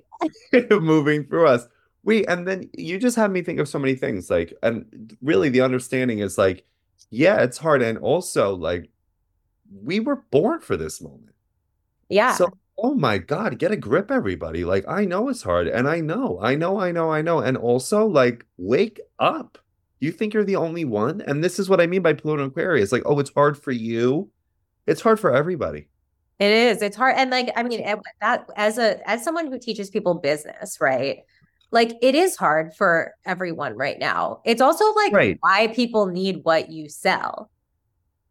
right. 0.54 0.72
moving 0.82 1.26
through 1.26 1.48
us. 1.48 1.68
We 2.04 2.26
and 2.26 2.48
then 2.48 2.70
you 2.74 2.98
just 2.98 3.18
have 3.18 3.32
me 3.32 3.42
think 3.42 3.60
of 3.60 3.68
so 3.68 3.80
many 3.80 3.96
things. 3.96 4.30
Like, 4.30 4.54
and 4.64 5.18
really 5.22 5.50
the 5.50 5.60
understanding 5.60 6.20
is 6.20 6.38
like, 6.38 6.66
yeah, 7.10 7.42
it's 7.42 7.58
hard. 7.58 7.82
And 7.82 7.98
also, 7.98 8.56
like, 8.56 8.90
we 9.84 10.00
were 10.00 10.24
born 10.32 10.62
for 10.62 10.78
this 10.78 11.02
moment. 11.02 11.36
Yeah. 12.08 12.34
So 12.36 12.48
oh 12.82 12.94
my 12.94 13.18
god 13.18 13.60
get 13.60 13.74
a 13.74 13.76
grip 13.76 14.10
everybody 14.10 14.64
like 14.64 14.86
i 14.88 15.04
know 15.04 15.28
it's 15.28 15.44
hard 15.44 15.68
and 15.68 15.86
i 15.86 16.00
know 16.00 16.40
i 16.42 16.56
know 16.56 16.80
i 16.80 16.94
know 16.94 17.12
i 17.12 17.22
know 17.22 17.40
and 17.40 17.58
also 17.58 18.06
like 18.06 18.46
wake 18.58 19.02
up 19.20 19.58
you 20.00 20.14
think 20.14 20.34
you're 20.34 20.46
the 20.46 20.56
only 20.56 20.86
one 20.86 21.20
and 21.28 21.44
this 21.44 21.60
is 21.60 21.68
what 21.68 21.82
i 21.82 21.86
mean 21.86 22.02
by 22.02 22.14
pluto 22.14 22.42
and 22.42 22.54
aquarius 22.54 22.94
like 22.94 23.04
oh 23.06 23.20
it's 23.20 23.34
hard 23.34 23.58
for 23.62 23.72
you 23.72 24.30
it's 24.88 25.02
hard 25.02 25.20
for 25.20 25.36
everybody 25.36 25.90
it 26.40 26.52
is 26.52 26.82
it's 26.82 26.96
hard 26.96 27.16
and 27.18 27.30
like 27.30 27.52
i 27.56 27.64
mean 27.64 27.82
eh, 27.82 27.96
that 28.22 28.50
as 28.56 28.78
a 28.78 29.08
as 29.10 29.24
someone 29.24 29.48
who 29.48 29.60
teaches 29.60 29.90
people 29.90 30.16
business 30.16 30.80
right 30.82 31.24
like 31.72 31.98
it 32.02 32.16
is 32.16 32.36
hard 32.36 32.74
for 32.74 33.14
everyone 33.26 33.76
right 33.76 34.00
now. 34.00 34.42
It's 34.44 34.62
also 34.62 34.92
like 34.94 35.14
right. 35.14 35.38
why 35.42 35.68
people 35.68 36.08
need 36.08 36.44
what 36.44 36.72
you 36.72 36.90
sell. 36.90 37.52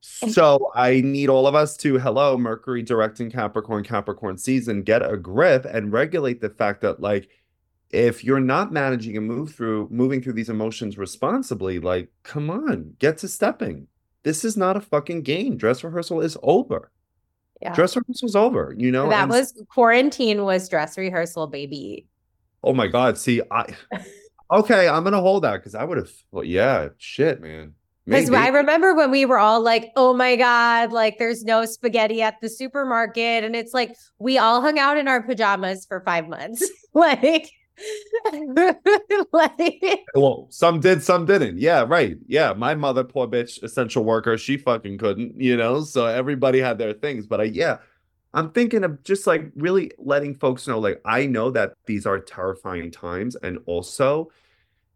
So 0.01 0.71
I 0.75 1.01
need 1.03 1.29
all 1.29 1.47
of 1.47 1.55
us 1.55 1.77
to 1.79 1.99
hello 1.99 2.39
Mercury 2.39 2.83
directing 2.83 3.31
Capricorn 3.31 3.85
Capricorn 3.85 4.39
season 4.39 4.83
get 4.83 5.09
a 5.09 5.17
grip 5.17 5.65
and 5.65 5.93
regulate 5.93 6.41
the 6.41 6.51
fact 6.51 6.81
that 6.83 7.01
like 7.01 7.29
if 7.91 8.23
you're 8.23 8.41
not 8.41 8.73
managing 8.73 9.17
and 9.17 9.27
move 9.27 9.55
through 9.55 9.89
moving 9.91 10.23
through 10.23 10.35
these 10.35 10.51
emotions 10.51 10.99
responsibly 10.99 11.79
like 11.79 12.11
come 12.23 12.51
on 12.51 12.95
get 12.99 13.19
to 13.19 13.29
stepping. 13.29 13.87
This 14.23 14.45
is 14.45 14.57
not 14.57 14.77
a 14.77 14.81
fucking 14.81 15.23
game. 15.23 15.57
Dress 15.57 15.85
rehearsal 15.85 16.21
is 16.21 16.37
over 16.43 16.91
yeah. 17.61 17.75
dress 17.75 17.97
rehearsal's 17.97 18.37
over 18.37 18.75
you 18.77 18.91
know 18.91 19.09
that 19.09 19.23
and, 19.23 19.31
was 19.31 19.61
quarantine 19.69 20.45
was 20.45 20.69
dress 20.69 20.97
rehearsal 20.97 21.47
baby 21.47 22.07
oh 22.65 22.73
my 22.73 22.87
god 22.87 23.19
see 23.19 23.41
i 23.51 23.65
okay 24.51 24.89
i'm 24.89 25.05
gonna 25.05 25.21
hold 25.21 25.45
that 25.45 25.55
because 25.55 25.75
i 25.75 25.85
would 25.85 25.99
have 25.99 26.11
well 26.31 26.45
yeah 26.45 26.89
shit 26.99 27.41
man 27.41 27.75
because 28.09 28.31
I 28.31 28.49
remember 28.49 28.95
when 28.95 29.11
we 29.11 29.27
were 29.27 29.39
all 29.39 29.61
like, 29.61 29.93
oh 29.95 30.15
my 30.15 30.37
God, 30.37 30.93
like 30.93 31.19
there's 31.19 31.45
no 31.45 31.67
spaghetti 31.67 32.23
at 32.23 32.41
the 32.41 32.49
supermarket. 32.49 33.45
And 33.45 33.55
it's 33.55 33.75
like 33.75 33.95
we 34.19 34.39
all 34.39 34.63
hung 34.63 34.79
out 34.79 34.97
in 34.97 35.09
our 35.09 35.23
pajamas 35.23 35.85
for 35.85 36.01
five 36.01 36.27
months. 36.27 36.67
like, 36.95 37.51
like 39.33 40.05
well, 40.15 40.47
some 40.51 40.81
did, 40.81 41.03
some 41.03 41.27
didn't. 41.27 41.59
Yeah, 41.59 41.85
right. 41.87 42.17
Yeah. 42.27 42.53
My 42.53 42.75
mother, 42.75 43.05
poor 43.05 43.27
bitch, 43.27 43.63
essential 43.63 44.05
worker, 44.05 44.37
she 44.39 44.57
fucking 44.57 44.99
couldn't, 44.99 45.41
you 45.41 45.57
know. 45.57 45.83
So 45.83 46.07
everybody 46.07 46.61
had 46.61 46.79
their 46.79 46.93
things. 46.93 47.27
But 47.27 47.41
I 47.41 47.45
yeah, 47.45 47.79
I'm 48.35 48.51
thinking 48.51 48.85
of 48.85 49.03
just 49.05 49.27
like 49.27 49.51
really 49.57 49.91
letting 49.99 50.35
folks 50.35 50.67
know, 50.67 50.79
like, 50.79 51.01
I 51.05 51.27
know 51.27 51.51
that 51.51 51.73
these 51.87 52.07
are 52.07 52.19
terrifying 52.19 52.91
times. 52.91 53.37
And 53.37 53.59
also, 53.67 54.31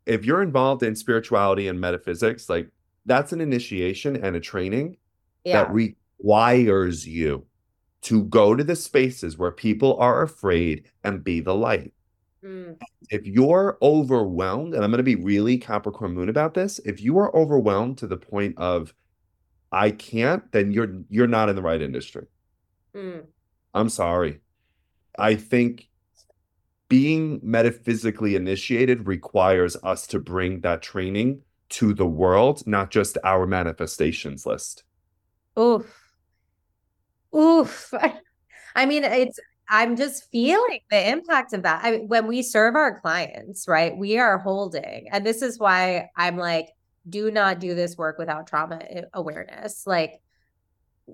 if 0.07 0.25
you're 0.25 0.43
involved 0.43 0.83
in 0.83 0.95
spirituality 0.95 1.69
and 1.69 1.81
metaphysics, 1.81 2.49
like 2.49 2.69
that's 3.07 3.33
an 3.33 3.41
initiation 3.41 4.17
and 4.17 4.37
a 4.37 4.41
training 4.41 4.97
yeah. 5.45 5.65
that 5.65 5.73
requires 5.73 7.07
you 7.07 7.47
to 8.03 8.25
go 8.25 8.55
to 8.55 8.65
the 8.65 8.77
spaces 8.77 9.39
where 9.39 9.53
people 9.53 9.97
are 9.99 10.23
afraid 10.23 10.91
and 11.05 11.25
be 11.25 11.41
the 11.41 11.55
light. 11.55 11.93
Mm. 12.45 12.77
If 13.11 13.27
you're 13.27 13.79
overwhelmed, 13.83 14.75
and 14.75 14.85
I'm 14.85 14.91
going 14.91 14.99
to 14.99 15.05
be 15.05 15.15
really 15.15 15.59
Capricorn 15.59 16.15
moon 16.15 16.29
about 16.29 16.55
this, 16.55 16.81
if 16.85 17.01
you 17.01 17.19
are 17.19 17.35
overwhelmed 17.37 17.99
to 17.99 18.07
the 18.07 18.17
point 18.17 18.59
of 18.59 18.93
I 19.71 19.91
can't, 19.91 20.51
then 20.53 20.73
you're 20.73 21.03
you're 21.09 21.27
not 21.27 21.49
in 21.49 21.57
the 21.57 21.63
right 21.63 21.81
industry. 21.81 22.27
Mm. 22.95 23.27
I'm 23.75 23.89
sorry. 23.89 24.41
I 25.19 25.35
think 25.37 25.89
being 26.89 27.41
metaphysically 27.43 28.37
initiated 28.37 29.07
requires 29.07 29.77
us 29.83 30.07
to 30.09 30.19
bring 30.19 30.61
that 30.61 30.83
training 30.83 31.41
to 31.71 31.95
the 31.95 32.07
world, 32.07 32.67
not 32.67 32.91
just 32.91 33.17
our 33.25 33.47
manifestations 33.47 34.45
list. 34.45 34.85
Oof. 35.59 36.13
Oof. 37.35 37.95
I 38.77 38.87
mean, 38.87 39.05
it's, 39.05 39.39
I'm 39.69 39.97
just 39.97 40.31
feeling 40.31 40.81
the 40.91 41.11
impact 41.11 41.53
of 41.53 41.63
that. 41.63 41.85
I 41.85 41.91
mean, 41.93 42.09
when 42.09 42.27
we 42.27 42.43
serve 42.43 42.75
our 42.75 43.01
clients, 43.01 43.67
right, 43.67 43.97
we 43.97 44.19
are 44.19 44.39
holding, 44.39 45.09
and 45.11 45.25
this 45.25 45.43
is 45.43 45.59
why 45.59 46.11
I'm 46.17 46.37
like, 46.37 46.69
do 47.09 47.31
not 47.31 47.59
do 47.59 47.75
this 47.75 47.97
work 47.97 48.19
without 48.19 48.47
trauma 48.47 48.81
eh, 48.89 49.03
awareness. 49.13 49.87
Like, 49.87 50.21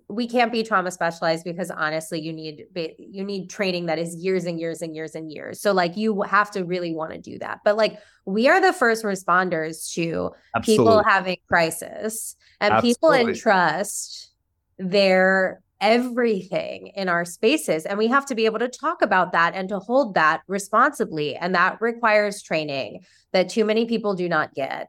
we 0.09 0.27
can't 0.27 0.53
be 0.53 0.63
trauma 0.63 0.91
specialized 0.91 1.45
because 1.45 1.71
honestly 1.71 2.21
you 2.21 2.33
need 2.33 2.65
you 2.99 3.25
need 3.25 3.49
training 3.49 3.87
that 3.87 3.99
is 3.99 4.15
years 4.17 4.45
and 4.45 4.61
years 4.61 4.83
and 4.83 4.95
years 4.95 5.15
and 5.15 5.33
years 5.33 5.61
so 5.61 5.73
like 5.73 5.97
you 5.97 6.23
have 6.23 6.51
to 6.51 6.65
really 6.65 6.95
want 6.95 7.11
to 7.11 7.19
do 7.19 7.39
that 7.39 7.61
but 7.65 7.77
like 7.77 7.99
we 8.27 8.49
are 8.49 8.61
the 8.61 8.73
first 8.73 9.03
responders 9.03 9.91
to 9.93 10.31
Absolutely. 10.55 10.85
people 10.85 11.03
having 11.05 11.37
crisis 11.49 12.37
and 12.61 12.75
Absolutely. 12.75 12.95
people 12.95 13.13
entrust 13.13 14.31
their 14.79 15.63
everything 15.81 16.89
in 16.97 17.09
our 17.09 17.25
spaces 17.25 17.87
and 17.87 17.99
we 17.99 18.09
have 18.09 18.27
to 18.27 18.35
be 18.35 18.47
able 18.47 18.59
to 18.59 18.69
talk 18.69 19.01
about 19.01 19.33
that 19.33 19.55
and 19.55 19.69
to 19.69 19.79
hold 19.79 20.15
that 20.15 20.43
responsibly 20.49 21.37
and 21.37 21.55
that 21.55 21.81
requires 21.81 22.43
training 22.43 23.01
that 23.33 23.49
too 23.49 23.65
many 23.65 23.87
people 23.87 24.15
do 24.15 24.29
not 24.29 24.53
get 24.55 24.89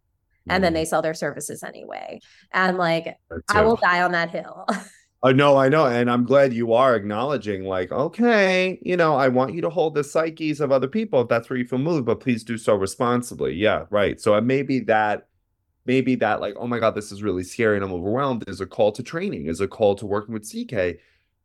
and 0.50 0.64
then 0.64 0.74
they 0.74 0.84
mm. 0.84 0.88
sell 0.88 1.02
their 1.02 1.14
services 1.14 1.64
anyway. 1.64 2.20
And 2.52 2.78
like, 2.78 3.18
I 3.50 3.62
will 3.62 3.76
die 3.76 4.02
on 4.02 4.12
that 4.12 4.32
hill. 4.32 4.68
I 5.22 5.34
know, 5.34 5.58
I 5.58 5.68
know. 5.68 5.86
And 5.86 6.10
I'm 6.10 6.24
glad 6.24 6.54
you 6.54 6.74
are 6.74 6.96
acknowledging, 6.96 7.66
like, 7.66 7.92
okay, 7.92 8.80
you 8.82 8.96
know, 8.96 9.16
I 9.16 9.28
want 9.28 9.54
you 9.54 9.62
to 9.62 9.70
hold 9.70 9.94
the 9.94 10.04
psyches 10.04 10.62
of 10.62 10.72
other 10.72 10.88
people 10.88 11.22
if 11.22 11.28
that's 11.28 11.50
where 11.50 11.60
you 11.60 11.68
feel 11.68 11.80
moved, 11.80 12.06
but 12.06 12.22
please 12.22 12.44
do 12.44 12.58
so 12.58 12.76
responsibly. 12.76 13.54
Yeah, 13.54 13.84
right. 13.90 14.20
So 14.20 14.36
uh, 14.36 14.42
maybe 14.42 14.80
that, 14.82 15.28
maybe 15.90 16.14
that, 16.14 16.40
like, 16.40 16.54
oh 16.56 16.68
my 16.68 16.78
God, 16.78 16.94
this 16.94 17.12
is 17.12 17.24
really 17.24 17.44
scary 17.44 17.76
and 17.76 17.84
I'm 17.84 17.92
overwhelmed 17.92 18.48
is 18.48 18.62
a 18.62 18.68
call 18.68 18.92
to 18.92 19.02
training, 19.02 19.48
is 19.48 19.60
a 19.60 19.68
call 19.68 19.96
to 19.96 20.06
working 20.06 20.36
with 20.36 20.48
CK. 20.48 21.00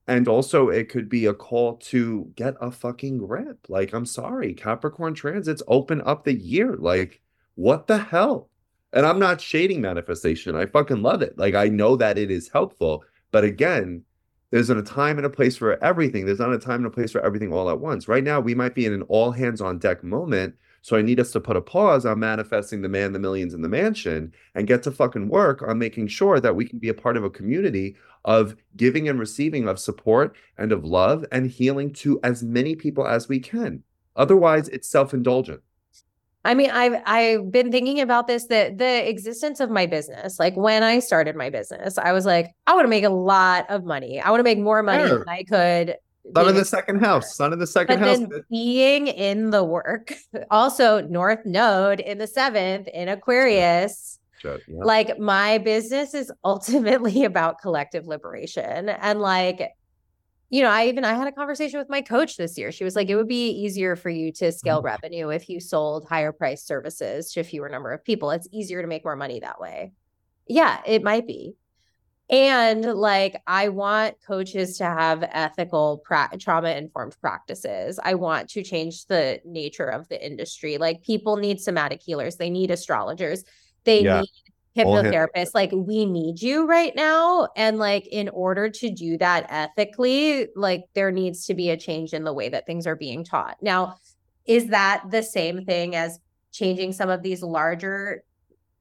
And 0.06 0.28
also, 0.28 0.68
it 0.68 0.90
could 0.90 1.08
be 1.08 1.24
a 1.24 1.32
call 1.32 1.76
to 1.76 2.30
get 2.36 2.54
a 2.60 2.70
fucking 2.70 3.16
grip. 3.16 3.58
Like, 3.70 3.94
I'm 3.94 4.04
sorry, 4.04 4.52
Capricorn 4.52 5.14
transits 5.14 5.62
open 5.66 6.02
up 6.04 6.24
the 6.24 6.34
year. 6.34 6.76
Like, 6.76 7.22
what 7.54 7.86
the 7.86 7.96
hell? 7.96 8.50
And 8.92 9.06
I'm 9.06 9.18
not 9.18 9.40
shading 9.40 9.80
manifestation. 9.80 10.54
I 10.54 10.66
fucking 10.66 11.00
love 11.00 11.22
it. 11.22 11.38
Like 11.38 11.54
I 11.54 11.68
know 11.68 11.96
that 11.96 12.18
it 12.18 12.30
is 12.30 12.50
helpful. 12.50 13.02
But 13.30 13.44
again, 13.44 14.02
there's 14.50 14.68
a 14.68 14.82
time 14.82 15.16
and 15.16 15.24
a 15.24 15.30
place 15.30 15.56
for 15.56 15.82
everything. 15.82 16.26
There's 16.26 16.38
not 16.38 16.52
a 16.52 16.58
time 16.58 16.84
and 16.84 16.86
a 16.86 16.90
place 16.90 17.12
for 17.12 17.24
everything 17.24 17.50
all 17.50 17.70
at 17.70 17.80
once. 17.80 18.08
Right 18.08 18.22
now, 18.22 18.40
we 18.40 18.54
might 18.54 18.74
be 18.74 18.84
in 18.84 18.92
an 18.92 19.02
all 19.08 19.30
hands 19.30 19.62
on 19.62 19.78
deck 19.78 20.04
moment. 20.04 20.54
So 20.84 20.98
I 20.98 21.02
need 21.02 21.18
us 21.18 21.32
to 21.32 21.40
put 21.40 21.56
a 21.56 21.62
pause 21.62 22.04
on 22.04 22.18
manifesting 22.18 22.82
the 22.82 22.90
man, 22.90 23.14
the 23.14 23.18
millions, 23.18 23.54
and 23.54 23.64
the 23.64 23.70
mansion 23.70 24.34
and 24.54 24.66
get 24.66 24.82
to 24.82 24.90
fucking 24.90 25.30
work 25.30 25.62
on 25.62 25.78
making 25.78 26.08
sure 26.08 26.40
that 26.40 26.56
we 26.56 26.66
can 26.66 26.78
be 26.78 26.90
a 26.90 26.94
part 26.94 27.16
of 27.16 27.24
a 27.24 27.30
community 27.30 27.96
of 28.26 28.54
giving 28.76 29.08
and 29.08 29.18
receiving 29.18 29.66
of 29.66 29.78
support 29.78 30.36
and 30.58 30.72
of 30.72 30.84
love 30.84 31.24
and 31.32 31.50
healing 31.50 31.90
to 31.94 32.20
as 32.22 32.42
many 32.42 32.76
people 32.76 33.06
as 33.06 33.30
we 33.30 33.40
can. 33.40 33.82
Otherwise, 34.16 34.68
it's 34.68 34.86
self 34.86 35.14
indulgent. 35.14 35.62
I 36.44 36.52
mean, 36.52 36.70
I've 36.70 37.00
I've 37.06 37.50
been 37.50 37.72
thinking 37.72 38.02
about 38.02 38.26
this 38.26 38.44
that 38.48 38.76
the 38.76 39.08
existence 39.08 39.60
of 39.60 39.70
my 39.70 39.86
business, 39.86 40.38
like 40.38 40.54
when 40.54 40.82
I 40.82 40.98
started 40.98 41.34
my 41.34 41.48
business, 41.48 41.96
I 41.96 42.12
was 42.12 42.26
like, 42.26 42.50
I 42.66 42.74
want 42.74 42.84
to 42.84 42.90
make 42.90 43.04
a 43.04 43.08
lot 43.08 43.64
of 43.70 43.84
money. 43.84 44.20
I 44.20 44.28
want 44.28 44.40
to 44.40 44.44
make 44.44 44.58
more 44.58 44.82
money 44.82 45.08
sure. 45.08 45.20
than 45.20 45.28
I 45.30 45.44
could. 45.44 45.96
Sun 46.34 46.48
in 46.48 46.54
the 46.54 46.64
second 46.64 47.00
house. 47.00 47.36
Sun 47.36 47.52
in 47.52 47.58
the 47.58 47.66
second 47.66 48.00
but 48.00 48.08
house. 48.08 48.18
Then 48.18 48.44
being 48.50 49.08
in 49.08 49.50
the 49.50 49.64
work, 49.64 50.14
also 50.50 51.00
North 51.02 51.44
Node 51.44 52.00
in 52.00 52.18
the 52.18 52.26
seventh 52.26 52.88
in 52.88 53.08
Aquarius. 53.08 54.18
Yeah. 54.42 54.56
Like 54.68 55.18
my 55.18 55.58
business 55.58 56.12
is 56.12 56.30
ultimately 56.44 57.24
about 57.24 57.60
collective 57.60 58.06
liberation 58.06 58.90
and 58.90 59.20
like 59.20 59.70
you 60.50 60.62
know, 60.62 60.70
I 60.70 60.86
even 60.86 61.04
I 61.04 61.14
had 61.14 61.26
a 61.26 61.32
conversation 61.32 61.80
with 61.80 61.88
my 61.88 62.00
coach 62.00 62.36
this 62.36 62.56
year. 62.56 62.70
She 62.70 62.84
was 62.84 62.94
like, 62.94 63.08
it 63.08 63.16
would 63.16 63.26
be 63.26 63.50
easier 63.50 63.96
for 63.96 64.08
you 64.08 64.30
to 64.34 64.52
scale 64.52 64.78
mm-hmm. 64.78 64.86
revenue 64.86 65.28
if 65.30 65.48
you 65.48 65.58
sold 65.58 66.06
higher 66.08 66.30
price 66.30 66.62
services 66.62 67.32
to 67.32 67.40
a 67.40 67.44
fewer 67.44 67.68
number 67.68 67.90
of 67.90 68.04
people. 68.04 68.30
It's 68.30 68.46
easier 68.52 68.80
to 68.80 68.86
make 68.86 69.04
more 69.04 69.16
money 69.16 69.40
that 69.40 69.58
way. 69.58 69.92
Yeah, 70.46 70.80
it 70.86 71.02
might 71.02 71.26
be. 71.26 71.56
And 72.30 72.84
like 72.84 73.36
i 73.46 73.68
want 73.68 74.14
coaches 74.26 74.78
to 74.78 74.84
have 74.84 75.22
ethical 75.32 76.02
pra- 76.04 76.30
trauma 76.38 76.70
informed 76.70 77.16
practices. 77.20 77.98
I 78.02 78.14
want 78.14 78.48
to 78.50 78.62
change 78.62 79.06
the 79.06 79.40
nature 79.44 79.86
of 79.86 80.08
the 80.08 80.24
industry. 80.24 80.78
Like 80.78 81.02
people 81.02 81.36
need 81.36 81.60
somatic 81.60 82.02
healers. 82.02 82.36
They 82.36 82.50
need 82.50 82.70
astrologers. 82.70 83.44
They 83.84 84.02
yeah. 84.02 84.20
need 84.20 84.84
hypnotherapists. 84.84 85.54
Like 85.54 85.70
we 85.72 86.04
need 86.06 86.40
you 86.40 86.66
right 86.66 86.94
now. 86.96 87.48
And 87.56 87.78
like 87.78 88.06
in 88.08 88.28
order 88.30 88.68
to 88.68 88.90
do 88.90 89.18
that 89.18 89.46
ethically 89.50 90.48
like 90.56 90.84
there 90.94 91.12
needs 91.12 91.46
to 91.46 91.54
be 91.54 91.70
a 91.70 91.76
change 91.76 92.12
in 92.12 92.24
the 92.24 92.32
way 92.32 92.48
that 92.48 92.66
things 92.66 92.86
are 92.86 92.96
being 92.96 93.24
taught. 93.24 93.56
Now 93.62 93.96
is 94.46 94.68
that 94.68 95.04
the 95.10 95.22
same 95.22 95.64
thing 95.64 95.94
as 95.94 96.18
changing 96.52 96.92
some 96.92 97.08
of 97.08 97.22
these 97.22 97.42
larger 97.42 98.22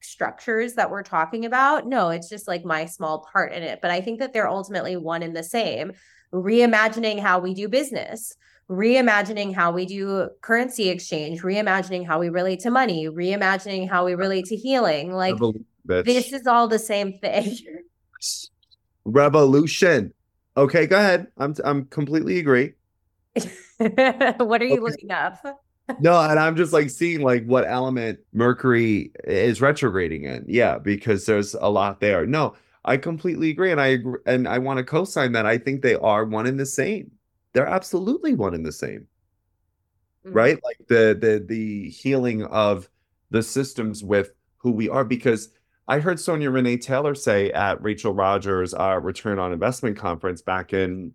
structures 0.03 0.73
that 0.75 0.89
we're 0.89 1.03
talking 1.03 1.45
about. 1.45 1.87
No, 1.87 2.09
it's 2.09 2.29
just 2.29 2.47
like 2.47 2.65
my 2.65 2.85
small 2.85 3.27
part 3.31 3.53
in 3.53 3.63
it. 3.63 3.79
But 3.81 3.91
I 3.91 4.01
think 4.01 4.19
that 4.19 4.33
they're 4.33 4.49
ultimately 4.49 4.97
one 4.97 5.23
and 5.23 5.35
the 5.35 5.43
same. 5.43 5.93
Reimagining 6.33 7.19
how 7.19 7.39
we 7.39 7.53
do 7.53 7.67
business, 7.67 8.35
reimagining 8.69 9.53
how 9.53 9.71
we 9.71 9.85
do 9.85 10.29
currency 10.41 10.89
exchange, 10.89 11.41
reimagining 11.41 12.05
how 12.05 12.19
we 12.19 12.29
relate 12.29 12.59
to 12.61 12.71
money, 12.71 13.07
reimagining 13.07 13.87
how 13.87 14.05
we 14.05 14.15
relate 14.15 14.45
to 14.45 14.55
healing. 14.55 15.13
Like 15.13 15.35
this 15.85 16.33
is 16.33 16.47
all 16.47 16.67
the 16.67 16.79
same 16.79 17.13
thing. 17.19 17.57
Revolution. 19.05 20.13
Okay, 20.55 20.87
go 20.87 20.97
ahead. 20.97 21.27
I'm 21.37 21.55
I'm 21.63 21.85
completely 21.85 22.39
agree. 22.39 22.73
what 23.77 24.61
are 24.61 24.65
you 24.65 24.73
okay. 24.73 24.79
looking 24.79 25.11
up? 25.11 25.37
No, 25.99 26.19
and 26.19 26.39
I'm 26.39 26.55
just 26.55 26.71
like 26.71 26.89
seeing 26.89 27.21
like 27.21 27.45
what 27.45 27.65
element 27.67 28.19
Mercury 28.31 29.11
is 29.25 29.61
retrograding 29.61 30.23
in. 30.23 30.45
Yeah, 30.47 30.77
because 30.77 31.25
there's 31.25 31.55
a 31.55 31.69
lot 31.69 31.99
there. 31.99 32.25
No, 32.25 32.55
I 32.85 32.97
completely 32.97 33.49
agree, 33.49 33.71
and 33.71 33.81
I 33.81 33.87
agree, 33.87 34.19
and 34.25 34.47
I 34.47 34.59
want 34.59 34.77
to 34.77 34.83
co-sign 34.83 35.33
that. 35.33 35.45
I 35.45 35.57
think 35.57 35.81
they 35.81 35.95
are 35.95 36.25
one 36.25 36.47
in 36.47 36.57
the 36.57 36.65
same. 36.65 37.11
They're 37.51 37.67
absolutely 37.67 38.33
one 38.33 38.53
in 38.53 38.63
the 38.63 38.71
same. 38.71 39.07
Mm-hmm. 40.25 40.33
Right? 40.33 40.59
Like 40.63 40.77
the 40.87 41.17
the 41.19 41.45
the 41.45 41.89
healing 41.89 42.45
of 42.45 42.89
the 43.29 43.43
systems 43.43 44.03
with 44.03 44.31
who 44.57 44.71
we 44.71 44.87
are 44.87 45.03
because 45.03 45.49
I 45.87 45.99
heard 45.99 46.19
Sonya 46.19 46.49
Renee 46.49 46.77
Taylor 46.77 47.13
say 47.13 47.51
at 47.51 47.81
Rachel 47.81 48.13
Rodgers' 48.13 48.73
uh, 48.73 48.99
Return 49.01 49.37
on 49.37 49.51
Investment 49.51 49.97
conference 49.97 50.41
back 50.41 50.71
in 50.71 51.13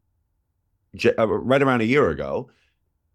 uh, 1.18 1.26
right 1.26 1.62
around 1.62 1.80
a 1.80 1.86
year 1.86 2.10
ago 2.10 2.50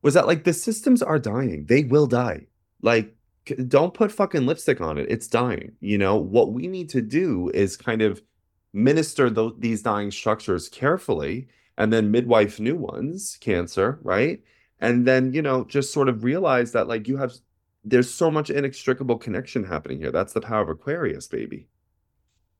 was 0.04 0.14
that 0.14 0.28
like 0.28 0.43
the 0.43 0.54
systems 0.54 1.01
are 1.01 1.18
dying. 1.18 1.66
They 1.66 1.86
will 1.86 2.06
die. 2.06 2.47
Like 2.82 3.16
don't 3.68 3.93
put 3.93 4.12
fucking 4.12 4.45
lipstick 4.45 4.80
on 4.80 4.97
it. 4.97 5.08
It's 5.10 5.28
dying. 5.28 5.74
You 5.80 5.97
know, 5.97 6.16
what 6.16 6.54
we 6.54 6.68
need 6.68 6.89
to 6.89 7.01
do 7.01 7.49
is 7.54 7.76
kind 7.76 8.01
of 8.01 8.22
minister 8.74 9.30
those 9.30 9.54
these 9.58 9.82
dying 9.82 10.12
structures 10.12 10.70
carefully 10.70 11.47
and 11.78 11.91
then 11.91 12.12
midwife 12.12 12.60
new 12.60 12.76
ones, 12.76 13.38
cancer, 13.41 13.99
right? 14.04 14.41
And 14.80 15.08
then, 15.08 15.34
you 15.34 15.41
know, 15.41 15.64
just 15.66 15.93
sort 15.93 16.10
of 16.10 16.24
realize 16.24 16.74
that 16.74 16.88
like 16.88 17.08
you 17.08 17.18
have 17.18 17.34
there's 17.86 18.14
so 18.14 18.32
much 18.32 18.49
inextricable 18.49 19.18
connection 19.18 19.64
happening 19.64 19.97
here. 19.99 20.12
That's 20.12 20.34
the 20.34 20.41
power 20.41 20.62
of 20.62 20.70
Aquarius, 20.70 21.28
baby. 21.28 21.68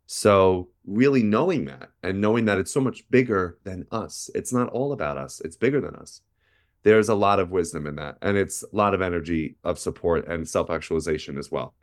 So, 0.06 0.70
really 0.86 1.24
knowing 1.24 1.66
that 1.66 1.92
and 2.04 2.20
knowing 2.20 2.44
that 2.46 2.58
it's 2.58 2.74
so 2.74 2.82
much 2.82 3.10
bigger 3.10 3.58
than 3.64 3.88
us. 3.90 4.30
It's 4.36 4.52
not 4.52 4.70
all 4.70 4.92
about 4.92 5.18
us. 5.18 5.40
It's 5.42 5.56
bigger 5.56 5.80
than 5.80 5.96
us 5.96 6.22
there's 6.84 7.10
a 7.10 7.16
lot 7.16 7.40
of 7.40 7.52
wisdom 7.52 7.88
in 7.88 7.96
that 7.96 8.18
and 8.22 8.38
it's 8.38 8.64
a 8.64 8.76
lot 8.76 8.94
of 8.94 9.02
energy 9.02 9.56
of 9.64 9.80
support 9.80 10.28
and 10.28 10.48
self-actualization 10.48 11.38
as 11.38 11.52
well. 11.52 11.74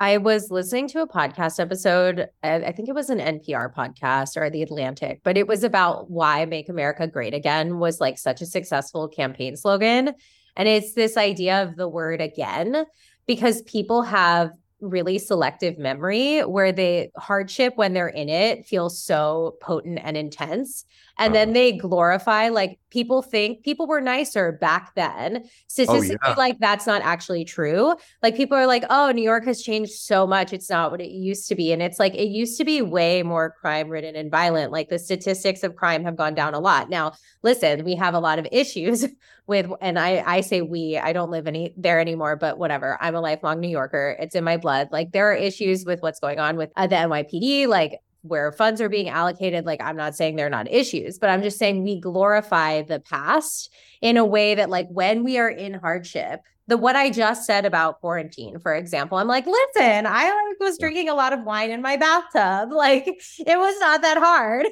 I 0.00 0.18
was 0.18 0.50
listening 0.50 0.88
to 0.88 1.02
a 1.02 1.08
podcast 1.08 1.60
episode 1.60 2.26
i 2.42 2.72
think 2.72 2.88
it 2.88 2.94
was 2.94 3.10
an 3.10 3.20
npr 3.20 3.72
podcast 3.72 4.36
or 4.36 4.50
the 4.50 4.62
atlantic 4.62 5.20
but 5.22 5.36
it 5.36 5.46
was 5.46 5.62
about 5.62 6.10
why 6.10 6.44
make 6.46 6.68
america 6.68 7.06
great 7.06 7.32
again 7.32 7.78
was 7.78 8.00
like 8.00 8.18
such 8.18 8.40
a 8.42 8.46
successful 8.46 9.08
campaign 9.08 9.56
slogan. 9.56 10.12
And 10.56 10.68
it's 10.68 10.94
this 10.94 11.16
idea 11.16 11.62
of 11.62 11.76
the 11.76 11.88
word 11.88 12.20
again 12.20 12.84
because 13.26 13.62
people 13.62 14.02
have 14.02 14.52
really 14.84 15.18
selective 15.18 15.78
memory 15.78 16.40
where 16.40 16.72
the 16.72 17.08
hardship 17.16 17.72
when 17.76 17.94
they're 17.94 18.08
in 18.08 18.28
it 18.28 18.66
feels 18.66 19.02
so 19.02 19.56
potent 19.60 19.98
and 20.02 20.16
intense 20.16 20.84
and 21.18 21.34
then 21.34 21.50
oh. 21.50 21.52
they 21.52 21.72
glorify 21.72 22.48
like 22.48 22.78
people 22.90 23.22
think 23.22 23.62
people 23.62 23.86
were 23.86 24.00
nicer 24.00 24.52
back 24.52 24.94
then. 24.94 25.42
Oh, 25.44 25.48
Statistically 25.68 26.18
oh, 26.24 26.28
yeah. 26.30 26.34
like 26.36 26.58
that's 26.58 26.86
not 26.86 27.02
actually 27.02 27.44
true. 27.44 27.94
Like 28.22 28.36
people 28.36 28.56
are 28.56 28.66
like 28.66 28.84
oh 28.90 29.10
new 29.12 29.22
york 29.22 29.44
has 29.44 29.62
changed 29.62 29.92
so 29.92 30.26
much 30.26 30.52
it's 30.52 30.70
not 30.70 30.90
what 30.90 31.00
it 31.00 31.10
used 31.10 31.48
to 31.48 31.54
be 31.54 31.72
and 31.72 31.82
it's 31.82 31.98
like 31.98 32.14
it 32.14 32.28
used 32.28 32.58
to 32.58 32.64
be 32.64 32.82
way 32.82 33.22
more 33.22 33.50
crime 33.50 33.88
ridden 33.88 34.16
and 34.16 34.30
violent 34.30 34.72
like 34.72 34.88
the 34.88 34.98
statistics 34.98 35.62
of 35.62 35.76
crime 35.76 36.04
have 36.04 36.16
gone 36.16 36.34
down 36.34 36.54
a 36.54 36.60
lot. 36.60 36.90
Now 36.90 37.12
listen 37.42 37.84
we 37.84 37.94
have 37.94 38.14
a 38.14 38.20
lot 38.20 38.38
of 38.38 38.46
issues 38.50 39.06
with 39.46 39.70
and 39.82 39.98
i 39.98 40.22
i 40.26 40.40
say 40.40 40.62
we 40.62 40.96
i 40.96 41.12
don't 41.12 41.30
live 41.30 41.46
any 41.46 41.74
there 41.76 42.00
anymore 42.00 42.34
but 42.34 42.58
whatever 42.58 42.96
i'm 43.00 43.14
a 43.14 43.20
lifelong 43.20 43.60
new 43.60 43.68
yorker 43.68 44.16
it's 44.18 44.34
in 44.34 44.42
my 44.42 44.56
blood 44.56 44.73
like 44.90 45.12
there 45.12 45.30
are 45.30 45.34
issues 45.34 45.84
with 45.84 46.00
what's 46.02 46.20
going 46.20 46.38
on 46.38 46.56
with 46.56 46.70
uh, 46.76 46.86
the 46.86 46.96
nypd 46.96 47.66
like 47.66 47.98
where 48.22 48.52
funds 48.52 48.80
are 48.80 48.88
being 48.88 49.08
allocated. 49.08 49.66
Like 49.66 49.82
i'm 49.82 49.96
not 49.96 50.14
saying 50.14 50.36
they're 50.36 50.50
not 50.50 50.70
issues 50.70 51.18
but 51.18 51.30
i'm 51.30 51.42
just 51.42 51.58
saying 51.58 51.82
we 51.82 52.00
glorify 52.00 52.82
the 52.82 53.00
past 53.00 53.72
in 54.00 54.16
a 54.16 54.24
way 54.24 54.54
that 54.54 54.70
like 54.70 54.88
when 54.88 55.24
we 55.24 55.38
are 55.38 55.48
in 55.48 55.74
hardship 55.74 56.40
the 56.66 56.76
what 56.76 56.96
i 56.96 57.10
just 57.10 57.44
said 57.44 57.66
about 57.66 58.00
quarantine 58.00 58.58
for 58.58 58.74
example 58.74 59.18
i'm 59.18 59.28
like 59.28 59.46
listen 59.46 60.06
i 60.06 60.24
like 60.24 60.60
was 60.60 60.78
drinking 60.78 61.08
a 61.08 61.14
lot 61.14 61.32
of 61.32 61.44
wine 61.44 61.70
in 61.70 61.82
my 61.82 61.96
bathtub. 61.96 62.70
Like 62.84 63.06
it 63.06 63.58
was 63.58 63.78
not 63.80 64.02
that 64.02 64.18
hard. 64.18 64.66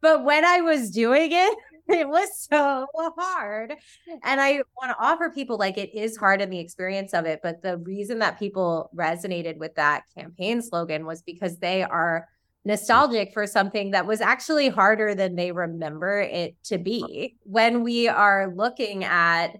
But 0.00 0.24
when 0.24 0.44
i 0.44 0.60
was 0.60 0.90
doing 0.90 1.30
it 1.32 1.58
it 1.88 2.08
was 2.08 2.28
so 2.50 2.86
hard 3.16 3.74
hmm. 4.08 4.16
and 4.24 4.40
i 4.40 4.60
want 4.80 4.90
to 4.90 4.96
offer 4.98 5.30
people 5.30 5.56
like 5.56 5.78
it 5.78 5.94
is 5.94 6.16
hard 6.16 6.40
in 6.40 6.50
the 6.50 6.58
experience 6.58 7.14
of 7.14 7.26
it 7.26 7.40
but 7.42 7.62
the 7.62 7.78
reason 7.78 8.18
that 8.18 8.38
people 8.38 8.90
resonated 8.94 9.56
with 9.56 9.74
that 9.74 10.02
campaign 10.16 10.60
slogan 10.60 11.06
was 11.06 11.22
because 11.22 11.58
they 11.58 11.82
are 11.82 12.28
hmm. 12.64 12.70
nostalgic 12.70 13.32
for 13.32 13.46
something 13.46 13.92
that 13.92 14.06
was 14.06 14.20
actually 14.20 14.68
harder 14.68 15.14
than 15.14 15.36
they 15.36 15.52
remember 15.52 16.20
it 16.20 16.56
to 16.64 16.78
be. 16.78 17.36
When 17.44 17.82
we 17.84 18.08
are 18.08 18.52
looking 18.54 19.04
at 19.04 19.56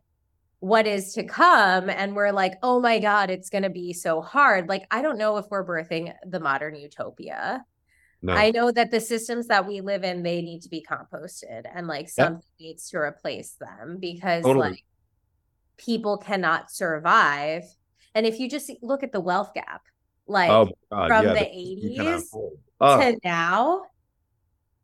what 0.60 0.86
is 0.86 1.12
to 1.12 1.22
come 1.22 1.88
and 1.90 2.16
we're 2.16 2.32
like, 2.32 2.54
oh 2.62 2.80
my 2.80 2.98
God, 2.98 3.30
it's 3.30 3.50
going 3.50 3.62
to 3.62 3.70
be 3.70 3.92
so 3.92 4.20
hard. 4.20 4.68
Like, 4.68 4.86
I 4.90 5.02
don't 5.02 5.18
know 5.18 5.36
if 5.36 5.46
we're 5.50 5.66
birthing 5.66 6.12
the 6.26 6.40
modern 6.40 6.74
utopia. 6.74 7.64
No. 8.22 8.32
I 8.32 8.50
know 8.50 8.70
that 8.70 8.90
the 8.90 9.00
systems 9.00 9.46
that 9.48 9.66
we 9.66 9.80
live 9.80 10.02
in, 10.02 10.22
they 10.22 10.42
need 10.42 10.62
to 10.62 10.68
be 10.68 10.84
composted 10.88 11.62
and 11.72 11.86
like 11.86 12.08
something 12.08 12.42
needs 12.58 12.88
to 12.90 12.98
replace 12.98 13.52
them 13.52 13.98
because 14.00 14.44
totally. 14.44 14.70
like 14.70 14.84
people 15.76 16.16
cannot 16.16 16.70
survive. 16.70 17.64
And 18.14 18.26
if 18.26 18.40
you 18.40 18.48
just 18.48 18.70
look 18.82 19.02
at 19.02 19.12
the 19.12 19.20
wealth 19.20 19.52
gap, 19.54 19.82
like 20.26 20.50
oh, 20.50 20.70
from 20.88 21.26
yeah, 21.26 21.34
the 21.34 21.40
80s 21.40 22.24
oh. 22.80 22.98
to 23.00 23.18
now, 23.22 23.82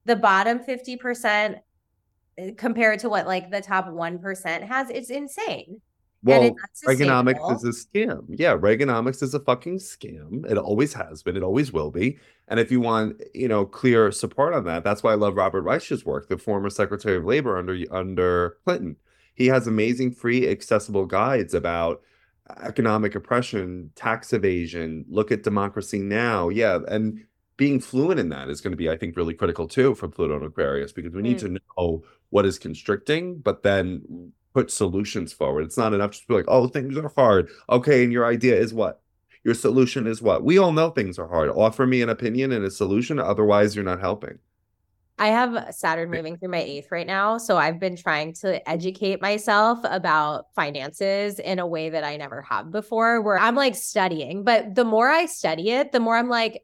the 0.04 0.16
bottom 0.16 0.58
50% 0.58 1.58
eh, 2.38 2.50
compared 2.56 3.00
to 3.00 3.08
what 3.08 3.26
like 3.26 3.50
the 3.50 3.60
top 3.60 3.86
1% 3.88 4.62
has, 4.62 4.90
it's 4.90 5.10
insane. 5.10 5.80
Well, 6.24 6.54
Reaganomics 6.86 7.56
is 7.56 7.64
a 7.64 7.86
scam. 7.86 8.26
Yeah, 8.28 8.56
Reaganomics 8.56 9.22
is 9.22 9.34
a 9.34 9.40
fucking 9.40 9.78
scam. 9.78 10.48
It 10.48 10.56
always 10.56 10.94
has 10.94 11.22
been. 11.22 11.36
It 11.36 11.42
always 11.42 11.72
will 11.72 11.90
be. 11.90 12.18
And 12.48 12.60
if 12.60 12.70
you 12.70 12.80
want, 12.80 13.20
you 13.34 13.48
know, 13.48 13.64
clear 13.64 14.12
support 14.12 14.54
on 14.54 14.64
that, 14.64 14.84
that's 14.84 15.02
why 15.02 15.12
I 15.12 15.16
love 15.16 15.36
Robert 15.36 15.62
Reich's 15.62 16.04
work, 16.04 16.28
the 16.28 16.38
former 16.38 16.70
Secretary 16.70 17.16
of 17.16 17.24
Labor 17.24 17.58
under 17.58 17.76
under 17.90 18.58
Clinton. 18.64 18.96
He 19.34 19.46
has 19.48 19.66
amazing, 19.66 20.12
free, 20.12 20.48
accessible 20.48 21.06
guides 21.06 21.54
about 21.54 22.02
economic 22.62 23.14
oppression, 23.14 23.90
tax 23.94 24.32
evasion, 24.32 25.04
look 25.08 25.32
at 25.32 25.42
democracy 25.42 26.00
now. 26.00 26.48
Yeah. 26.48 26.80
And 26.88 27.24
being 27.56 27.80
fluent 27.80 28.20
in 28.20 28.28
that 28.30 28.48
is 28.48 28.60
going 28.60 28.72
to 28.72 28.76
be, 28.76 28.90
I 28.90 28.96
think, 28.96 29.16
really 29.16 29.34
critical 29.34 29.68
too 29.68 29.94
for 29.94 30.08
Pluto 30.08 30.36
and 30.36 30.44
Aquarius 30.44 30.92
because 30.92 31.12
we 31.12 31.22
need 31.22 31.38
mm. 31.38 31.40
to 31.40 31.58
know 31.76 32.04
what 32.30 32.46
is 32.46 32.58
constricting, 32.58 33.38
but 33.38 33.62
then 33.62 34.32
put 34.54 34.70
solutions 34.70 35.32
forward. 35.32 35.64
It's 35.64 35.78
not 35.78 35.94
enough 35.94 36.12
just 36.12 36.22
to 36.22 36.28
be 36.28 36.34
like, 36.34 36.44
oh, 36.48 36.68
things 36.68 36.96
are 36.96 37.12
hard. 37.16 37.48
Okay. 37.68 38.04
And 38.04 38.12
your 38.12 38.26
idea 38.26 38.56
is 38.56 38.74
what? 38.74 39.00
Your 39.44 39.54
solution 39.54 40.06
is 40.06 40.22
what? 40.22 40.44
We 40.44 40.58
all 40.58 40.72
know 40.72 40.90
things 40.90 41.18
are 41.18 41.26
hard. 41.26 41.50
Offer 41.50 41.86
me 41.86 42.02
an 42.02 42.08
opinion 42.08 42.52
and 42.52 42.64
a 42.64 42.70
solution. 42.70 43.18
Otherwise, 43.18 43.74
you're 43.74 43.84
not 43.84 44.00
helping. 44.00 44.38
I 45.18 45.28
have 45.28 45.74
Saturn 45.74 46.10
moving 46.10 46.36
through 46.36 46.48
my 46.48 46.62
eighth 46.62 46.90
right 46.90 47.06
now. 47.06 47.38
So 47.38 47.56
I've 47.56 47.78
been 47.78 47.96
trying 47.96 48.34
to 48.34 48.68
educate 48.68 49.20
myself 49.20 49.78
about 49.84 50.46
finances 50.54 51.38
in 51.38 51.58
a 51.58 51.66
way 51.66 51.90
that 51.90 52.02
I 52.02 52.16
never 52.16 52.42
have 52.42 52.70
before, 52.70 53.20
where 53.20 53.38
I'm 53.38 53.54
like 53.54 53.74
studying. 53.74 54.42
But 54.42 54.74
the 54.74 54.84
more 54.84 55.08
I 55.08 55.26
study 55.26 55.70
it, 55.70 55.92
the 55.92 56.00
more 56.00 56.16
I'm 56.16 56.28
like, 56.28 56.62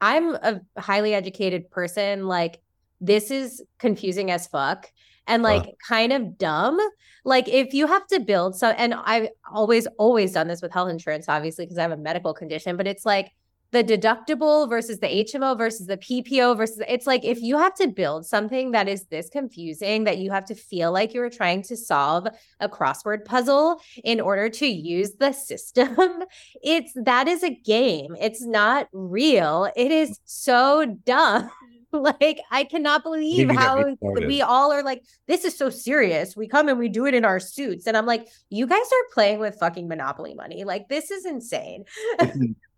I'm 0.00 0.34
a 0.34 0.60
highly 0.76 1.14
educated 1.14 1.70
person. 1.70 2.26
Like, 2.26 2.60
this 3.00 3.30
is 3.30 3.62
confusing 3.78 4.30
as 4.30 4.46
fuck 4.46 4.90
and 5.28 5.42
like 5.42 5.62
uh. 5.62 5.70
kind 5.86 6.12
of 6.12 6.36
dumb. 6.38 6.78
Like, 7.24 7.46
if 7.48 7.74
you 7.74 7.86
have 7.86 8.06
to 8.06 8.20
build 8.20 8.56
some, 8.56 8.74
and 8.78 8.94
I've 8.94 9.28
always, 9.52 9.86
always 9.98 10.32
done 10.32 10.48
this 10.48 10.62
with 10.62 10.72
health 10.72 10.88
insurance, 10.88 11.28
obviously, 11.28 11.66
because 11.66 11.76
I 11.76 11.82
have 11.82 11.92
a 11.92 11.96
medical 11.96 12.32
condition, 12.32 12.76
but 12.76 12.86
it's 12.86 13.04
like, 13.04 13.32
the 13.70 13.84
deductible 13.84 14.66
versus 14.68 14.98
the 14.98 15.06
HMO 15.06 15.56
versus 15.56 15.86
the 15.86 15.98
PPO 15.98 16.56
versus 16.56 16.80
it's 16.88 17.06
like 17.06 17.22
if 17.22 17.42
you 17.42 17.58
have 17.58 17.74
to 17.74 17.86
build 17.86 18.24
something 18.24 18.70
that 18.70 18.88
is 18.88 19.04
this 19.06 19.28
confusing 19.28 20.04
that 20.04 20.16
you 20.16 20.30
have 20.30 20.46
to 20.46 20.54
feel 20.54 20.90
like 20.90 21.12
you're 21.12 21.28
trying 21.28 21.62
to 21.64 21.76
solve 21.76 22.26
a 22.60 22.68
crossword 22.68 23.26
puzzle 23.26 23.78
in 24.04 24.20
order 24.22 24.48
to 24.48 24.66
use 24.66 25.16
the 25.16 25.32
system, 25.32 25.94
it's 26.62 26.92
that 26.94 27.28
is 27.28 27.42
a 27.42 27.54
game. 27.54 28.16
It's 28.18 28.42
not 28.42 28.88
real. 28.92 29.70
It 29.76 29.92
is 29.92 30.18
so 30.24 30.86
dumb. 31.04 31.50
like 31.92 32.40
I 32.50 32.64
cannot 32.64 33.02
believe 33.02 33.50
how 33.50 33.94
we 34.14 34.42
all 34.42 34.72
are 34.72 34.82
like, 34.82 35.02
this 35.26 35.44
is 35.44 35.56
so 35.56 35.70
serious. 35.70 36.36
We 36.36 36.46
come 36.46 36.68
and 36.68 36.78
we 36.78 36.88
do 36.88 37.06
it 37.06 37.14
in 37.14 37.24
our 37.24 37.40
suits. 37.40 37.86
And 37.86 37.96
I'm 37.96 38.06
like, 38.06 38.28
you 38.50 38.66
guys 38.66 38.86
are 38.86 39.14
playing 39.14 39.38
with 39.38 39.58
fucking 39.58 39.88
monopoly 39.88 40.34
money. 40.34 40.64
Like 40.64 40.88
this 40.88 41.10
is 41.10 41.24
insane. 41.24 41.84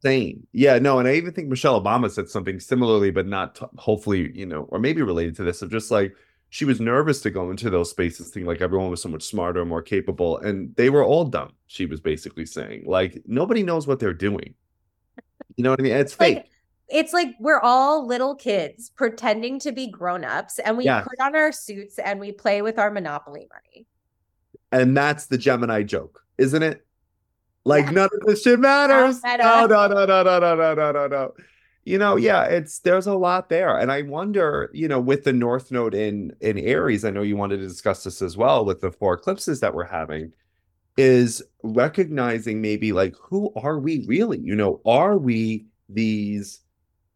insane. 0.02 0.46
Yeah, 0.52 0.78
no, 0.78 0.98
and 0.98 1.08
I 1.08 1.14
even 1.14 1.32
think 1.32 1.48
Michelle 1.48 1.82
Obama 1.82 2.10
said 2.10 2.28
something 2.28 2.60
similarly, 2.60 3.10
but 3.10 3.26
not 3.26 3.56
t- 3.56 3.66
hopefully, 3.76 4.30
you 4.34 4.46
know, 4.46 4.62
or 4.70 4.78
maybe 4.78 5.02
related 5.02 5.36
to 5.36 5.44
this 5.44 5.62
of 5.62 5.70
just 5.70 5.90
like 5.90 6.14
she 6.50 6.64
was 6.64 6.80
nervous 6.80 7.20
to 7.22 7.30
go 7.30 7.50
into 7.50 7.70
those 7.70 7.90
spaces, 7.90 8.28
thinking 8.28 8.46
like 8.46 8.60
everyone 8.60 8.90
was 8.90 9.02
so 9.02 9.08
much 9.08 9.22
smarter, 9.22 9.64
more 9.64 9.82
capable, 9.82 10.38
and 10.38 10.74
they 10.76 10.90
were 10.90 11.04
all 11.04 11.24
dumb. 11.24 11.52
She 11.66 11.86
was 11.86 12.00
basically 12.00 12.46
saying 12.46 12.84
like 12.86 13.22
nobody 13.26 13.62
knows 13.62 13.86
what 13.86 13.98
they're 13.98 14.12
doing. 14.14 14.54
You 15.56 15.64
know 15.64 15.70
what 15.70 15.80
I 15.80 15.82
mean? 15.82 15.92
It's 15.92 16.14
fake. 16.14 16.36
Like, 16.36 16.49
it's 16.90 17.12
like 17.12 17.34
we're 17.38 17.60
all 17.60 18.06
little 18.06 18.34
kids 18.34 18.90
pretending 18.90 19.58
to 19.60 19.72
be 19.72 19.86
grown-ups 19.86 20.58
and 20.58 20.76
we 20.76 20.84
yes. 20.84 21.06
put 21.08 21.20
on 21.24 21.36
our 21.36 21.52
suits 21.52 21.98
and 21.98 22.20
we 22.20 22.32
play 22.32 22.62
with 22.62 22.78
our 22.78 22.90
monopoly 22.90 23.48
money. 23.52 23.86
And 24.72 24.96
that's 24.96 25.26
the 25.26 25.38
Gemini 25.38 25.82
joke, 25.82 26.24
isn't 26.38 26.62
it? 26.62 26.84
Like 27.64 27.86
yeah. 27.86 27.90
none 27.90 28.08
of 28.12 28.26
this 28.26 28.42
shit 28.42 28.60
matters. 28.60 29.22
No, 29.22 29.66
no, 29.66 29.66
no, 29.66 29.86
no, 29.86 30.22
no, 30.22 30.38
no, 30.38 30.54
no, 30.54 30.74
no, 30.74 30.92
no, 30.92 31.06
no. 31.06 31.32
You 31.84 31.98
know, 31.98 32.16
yeah, 32.16 32.44
it's 32.44 32.80
there's 32.80 33.06
a 33.06 33.14
lot 33.14 33.48
there. 33.48 33.78
And 33.78 33.90
I 33.90 34.02
wonder, 34.02 34.70
you 34.72 34.86
know, 34.86 35.00
with 35.00 35.24
the 35.24 35.32
North 35.32 35.72
Node 35.72 35.94
in 35.94 36.32
in 36.40 36.58
Aries, 36.58 37.04
I 37.04 37.10
know 37.10 37.22
you 37.22 37.36
wanted 37.36 37.58
to 37.58 37.66
discuss 37.68 38.04
this 38.04 38.22
as 38.22 38.36
well 38.36 38.64
with 38.64 38.80
the 38.80 38.90
four 38.92 39.14
eclipses 39.14 39.60
that 39.60 39.74
we're 39.74 39.84
having, 39.84 40.32
is 40.96 41.42
recognizing 41.62 42.60
maybe 42.60 42.92
like 42.92 43.14
who 43.20 43.52
are 43.56 43.78
we 43.78 44.04
really? 44.06 44.38
You 44.38 44.54
know, 44.54 44.80
are 44.84 45.16
we 45.18 45.66
these 45.88 46.60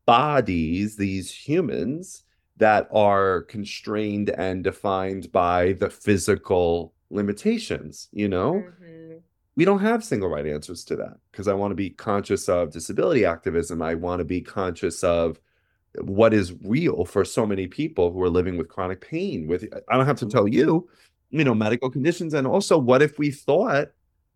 bodies, 0.07 0.97
these 0.97 1.31
humans 1.33 2.25
that 2.57 2.89
are 2.93 3.43
constrained 3.43 4.31
and 4.31 4.63
defined 4.63 5.31
by 5.33 5.73
the 5.75 5.91
physical 5.91 6.95
limitations, 7.11 8.09
you 8.13 8.29
know? 8.29 8.55
Mm-hmm. 8.55 9.17
We 9.57 9.65
don't 9.65 9.81
have 9.81 10.03
single 10.05 10.29
right 10.29 10.47
answers 10.47 10.85
to 10.87 10.97
that 10.97 11.17
because 11.31 11.47
I 11.47 11.55
want 11.55 11.71
to 11.71 11.77
be 11.77 11.91
conscious 11.91 12.49
of 12.49 12.73
disability 12.73 13.25
activism. 13.25 13.83
I 13.83 13.95
want 13.95 14.19
to 14.19 14.25
be 14.25 14.41
conscious 14.41 15.05
of 15.05 15.41
what 16.01 16.35
is 16.35 16.53
real 16.65 17.05
for 17.05 17.25
so 17.25 17.47
many 17.47 17.69
people 17.69 18.11
who 18.11 18.21
are 18.23 18.29
living 18.29 18.57
with 18.59 18.69
chronic 18.69 19.01
pain 19.01 19.47
with 19.47 19.65
I 19.89 19.97
don't 19.97 20.07
have 20.07 20.19
to 20.19 20.27
tell 20.27 20.49
you, 20.49 20.89
you 21.31 21.45
know, 21.45 21.55
medical 21.55 21.89
conditions 21.89 22.35
and 22.35 22.49
also 22.49 22.77
what 22.77 23.01
if 23.01 23.17
we 23.17 23.31
thought 23.31 23.89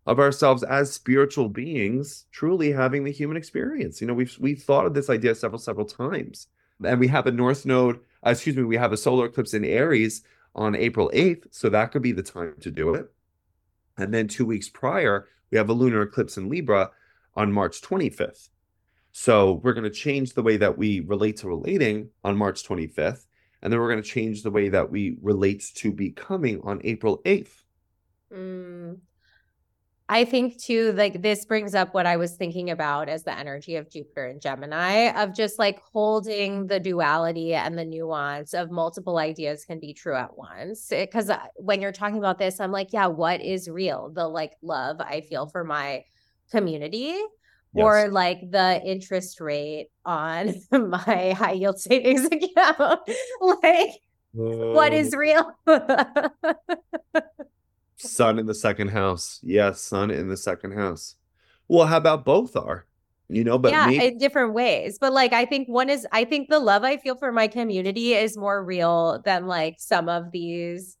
of 0.09 0.19
ourselves 0.19 0.63
as 0.63 0.91
spiritual 0.91 1.49
beings 1.49 2.25
truly 2.31 2.71
having 2.71 3.03
the 3.03 3.11
human 3.11 3.37
experience. 3.37 4.01
You 4.01 4.07
know, 4.07 4.15
we've 4.15 4.35
we've 4.39 4.63
thought 4.63 4.87
of 4.87 4.93
this 4.93 5.09
idea 5.09 5.35
several 5.35 5.59
several 5.59 5.85
times, 5.85 6.47
and 6.83 6.99
we 6.99 7.07
have 7.07 7.27
a 7.27 7.31
North 7.31 7.65
Node. 7.65 7.97
Uh, 8.25 8.31
excuse 8.31 8.57
me, 8.57 8.63
we 8.63 8.77
have 8.77 8.91
a 8.91 8.97
solar 8.97 9.27
eclipse 9.27 9.53
in 9.53 9.63
Aries 9.63 10.23
on 10.55 10.75
April 10.75 11.11
eighth, 11.13 11.47
so 11.51 11.69
that 11.69 11.91
could 11.91 12.01
be 12.01 12.11
the 12.11 12.23
time 12.23 12.55
to 12.61 12.71
do 12.71 12.95
it. 12.95 13.05
And 13.97 14.11
then 14.13 14.27
two 14.27 14.47
weeks 14.47 14.67
prior, 14.67 15.27
we 15.51 15.57
have 15.59 15.69
a 15.69 15.73
lunar 15.73 16.01
eclipse 16.01 16.37
in 16.37 16.49
Libra 16.49 16.89
on 17.35 17.53
March 17.53 17.81
twenty 17.81 18.09
fifth. 18.09 18.49
So 19.11 19.61
we're 19.63 19.73
going 19.73 19.91
to 19.91 20.03
change 20.07 20.33
the 20.33 20.43
way 20.43 20.57
that 20.57 20.77
we 20.77 21.01
relate 21.01 21.37
to 21.37 21.47
relating 21.47 22.09
on 22.23 22.35
March 22.35 22.63
twenty 22.63 22.87
fifth, 22.87 23.27
and 23.61 23.71
then 23.71 23.79
we're 23.79 23.91
going 23.91 24.03
to 24.03 24.09
change 24.09 24.41
the 24.41 24.51
way 24.51 24.69
that 24.69 24.89
we 24.89 25.17
relate 25.21 25.63
to 25.75 25.91
becoming 25.91 26.61
on 26.63 26.81
April 26.83 27.21
eighth. 27.25 27.63
Mm, 28.33 28.97
I 30.11 30.25
think 30.25 30.59
too, 30.59 30.91
like 30.93 31.21
this 31.21 31.45
brings 31.45 31.75
up 31.75 31.93
what 31.93 32.07
I 32.07 32.17
was 32.17 32.35
thinking 32.35 32.71
about 32.71 33.09
as 33.09 33.23
the 33.23 33.37
energy 33.37 33.75
of 33.75 33.91
Jupiter 33.91 34.25
and 34.25 34.41
Gemini 34.41 35.11
of 35.11 35.35
just 35.35 35.59
like 35.59 35.79
holding 35.93 36.65
the 36.65 36.79
duality 36.79 37.53
and 37.53 37.77
the 37.77 37.85
nuance 37.85 38.55
of 38.55 38.71
multiple 38.71 39.19
ideas 39.19 39.65
can 39.65 39.79
be 39.79 39.93
true 39.93 40.15
at 40.15 40.35
once. 40.35 40.91
Eh, 40.91 41.05
because 41.05 41.29
uh, 41.29 41.37
when 41.57 41.79
you're 41.79 41.91
talking 41.91 42.17
about 42.17 42.39
this, 42.39 42.59
I'm 42.59 42.71
like, 42.71 42.91
yeah, 42.91 43.05
what 43.05 43.39
is 43.39 43.69
real? 43.69 44.09
The 44.11 44.27
like 44.27 44.53
love 44.63 44.99
I 44.99 45.21
feel 45.21 45.45
for 45.45 45.63
my 45.63 46.05
community. 46.49 47.15
Yes. 47.75 47.83
Or 47.83 48.07
like 48.09 48.49
the 48.49 48.81
interest 48.83 49.39
rate 49.39 49.89
on 50.05 50.55
my 50.71 51.35
high 51.37 51.51
yield 51.51 51.79
savings 51.79 52.25
account. 52.31 53.01
like, 53.63 53.91
what 54.33 54.91
is 54.91 55.13
real? 55.15 55.51
Sun 57.99 58.39
in 58.39 58.45
the 58.45 58.53
second 58.53 58.89
house. 58.89 59.39
Yes, 59.43 59.81
sun 59.81 60.11
in 60.11 60.29
the 60.29 60.37
second 60.37 60.71
house. 60.71 61.15
Well, 61.67 61.85
how 61.85 61.97
about 61.97 62.25
both 62.25 62.55
are? 62.55 62.85
You 63.27 63.43
know, 63.43 63.59
but 63.59 63.71
yeah, 63.71 63.87
me- 63.87 64.07
in 64.07 64.17
different 64.17 64.53
ways. 64.53 64.97
But 64.99 65.13
like, 65.13 65.33
I 65.33 65.45
think 65.45 65.67
one 65.67 65.89
is, 65.89 66.07
I 66.11 66.25
think 66.25 66.49
the 66.49 66.59
love 66.59 66.83
I 66.83 66.97
feel 66.97 67.15
for 67.15 67.31
my 67.31 67.47
community 67.47 68.13
is 68.13 68.35
more 68.35 68.63
real 68.63 69.21
than 69.23 69.45
like 69.45 69.75
some 69.77 70.09
of 70.09 70.31
these, 70.31 70.97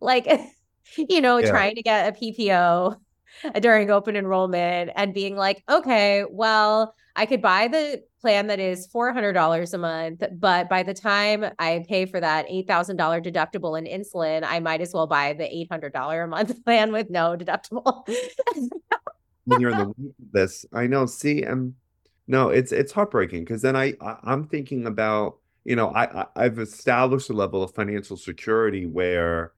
like, 0.00 0.26
you 0.96 1.20
know, 1.20 1.38
yeah. 1.38 1.50
trying 1.50 1.74
to 1.74 1.82
get 1.82 2.14
a 2.14 2.18
PPO 2.18 2.96
during 3.60 3.90
open 3.90 4.16
enrollment 4.16 4.90
and 4.96 5.14
being 5.14 5.36
like, 5.36 5.62
okay, 5.68 6.24
well, 6.30 6.94
I 7.14 7.26
could 7.26 7.42
buy 7.42 7.68
the 7.68 8.02
plan 8.20 8.46
that 8.46 8.60
is 8.60 8.88
$400 8.88 9.74
a 9.74 9.78
month, 9.78 10.22
but 10.38 10.68
by 10.68 10.82
the 10.82 10.94
time 10.94 11.44
I 11.58 11.84
pay 11.88 12.06
for 12.06 12.20
that 12.20 12.48
$8,000 12.48 12.96
deductible 13.24 13.78
in 13.78 13.84
insulin, 13.84 14.44
I 14.44 14.60
might 14.60 14.80
as 14.80 14.94
well 14.94 15.06
buy 15.06 15.34
the 15.34 15.44
$800 15.44 16.24
a 16.24 16.26
month 16.26 16.64
plan 16.64 16.92
with 16.92 17.10
no 17.10 17.36
deductible. 17.36 18.06
when 19.44 19.60
you're 19.60 19.70
in 19.70 19.78
the 19.78 20.14
this, 20.32 20.64
I 20.72 20.86
know. 20.86 21.06
See, 21.06 21.42
and 21.42 21.74
no, 22.26 22.48
it's 22.48 22.72
it's 22.72 22.92
heartbreaking 22.92 23.44
because 23.44 23.62
then 23.62 23.76
I, 23.76 23.94
I 24.00 24.16
I'm 24.22 24.44
thinking 24.44 24.86
about 24.86 25.38
you 25.64 25.76
know 25.76 25.88
I, 25.88 26.22
I 26.22 26.26
I've 26.36 26.58
established 26.58 27.30
a 27.30 27.34
level 27.34 27.62
of 27.62 27.74
financial 27.74 28.16
security 28.16 28.86
where 28.86 29.52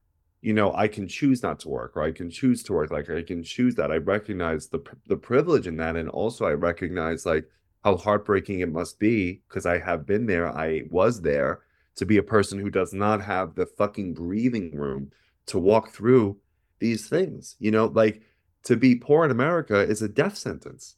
you 0.45 0.53
know 0.53 0.75
I 0.75 0.89
can 0.89 1.09
choose 1.09 1.43
not 1.43 1.59
to 1.61 1.69
work 1.69 1.97
or 1.97 2.03
I 2.03 2.13
can 2.13 2.31
choose 2.31 2.63
to 2.65 2.75
work 2.75 2.91
like 2.91 3.09
I 3.09 3.23
can 3.23 3.43
choose 3.43 3.75
that 3.77 3.91
I 3.91 3.97
recognize 3.97 4.69
the 4.69 4.81
the 5.07 5.17
privilege 5.17 5.67
in 5.67 5.77
that 5.79 5.97
and 5.97 6.09
also 6.09 6.45
I 6.45 6.53
recognize 6.53 7.25
like 7.25 7.49
how 7.85 7.97
heartbreaking 7.97 8.61
it 8.61 8.73
must 8.73 8.99
be 8.99 9.43
because 9.49 9.67
I 9.67 9.79
have 9.79 10.07
been 10.07 10.27
there, 10.27 10.49
I 10.49 10.83
was 10.91 11.21
there 11.21 11.61
to 11.97 12.07
be 12.07 12.17
a 12.17 12.23
person 12.23 12.59
who 12.59 12.71
does 12.71 12.93
not 12.93 13.23
have 13.23 13.55
the 13.55 13.67
fucking 13.67 14.15
breathing 14.15 14.75
room 14.75 15.13
to 15.47 15.59
walk 15.59 15.91
through 15.91 16.39
these 16.79 17.09
things. 17.09 17.57
You 17.59 17.71
know, 17.71 17.87
like 17.87 18.23
to 18.65 18.77
be 18.77 18.97
poor 18.97 19.25
in 19.25 19.31
America 19.31 19.81
is 19.81 20.03
a 20.03 20.09
death 20.09 20.37
sentence. 20.37 20.97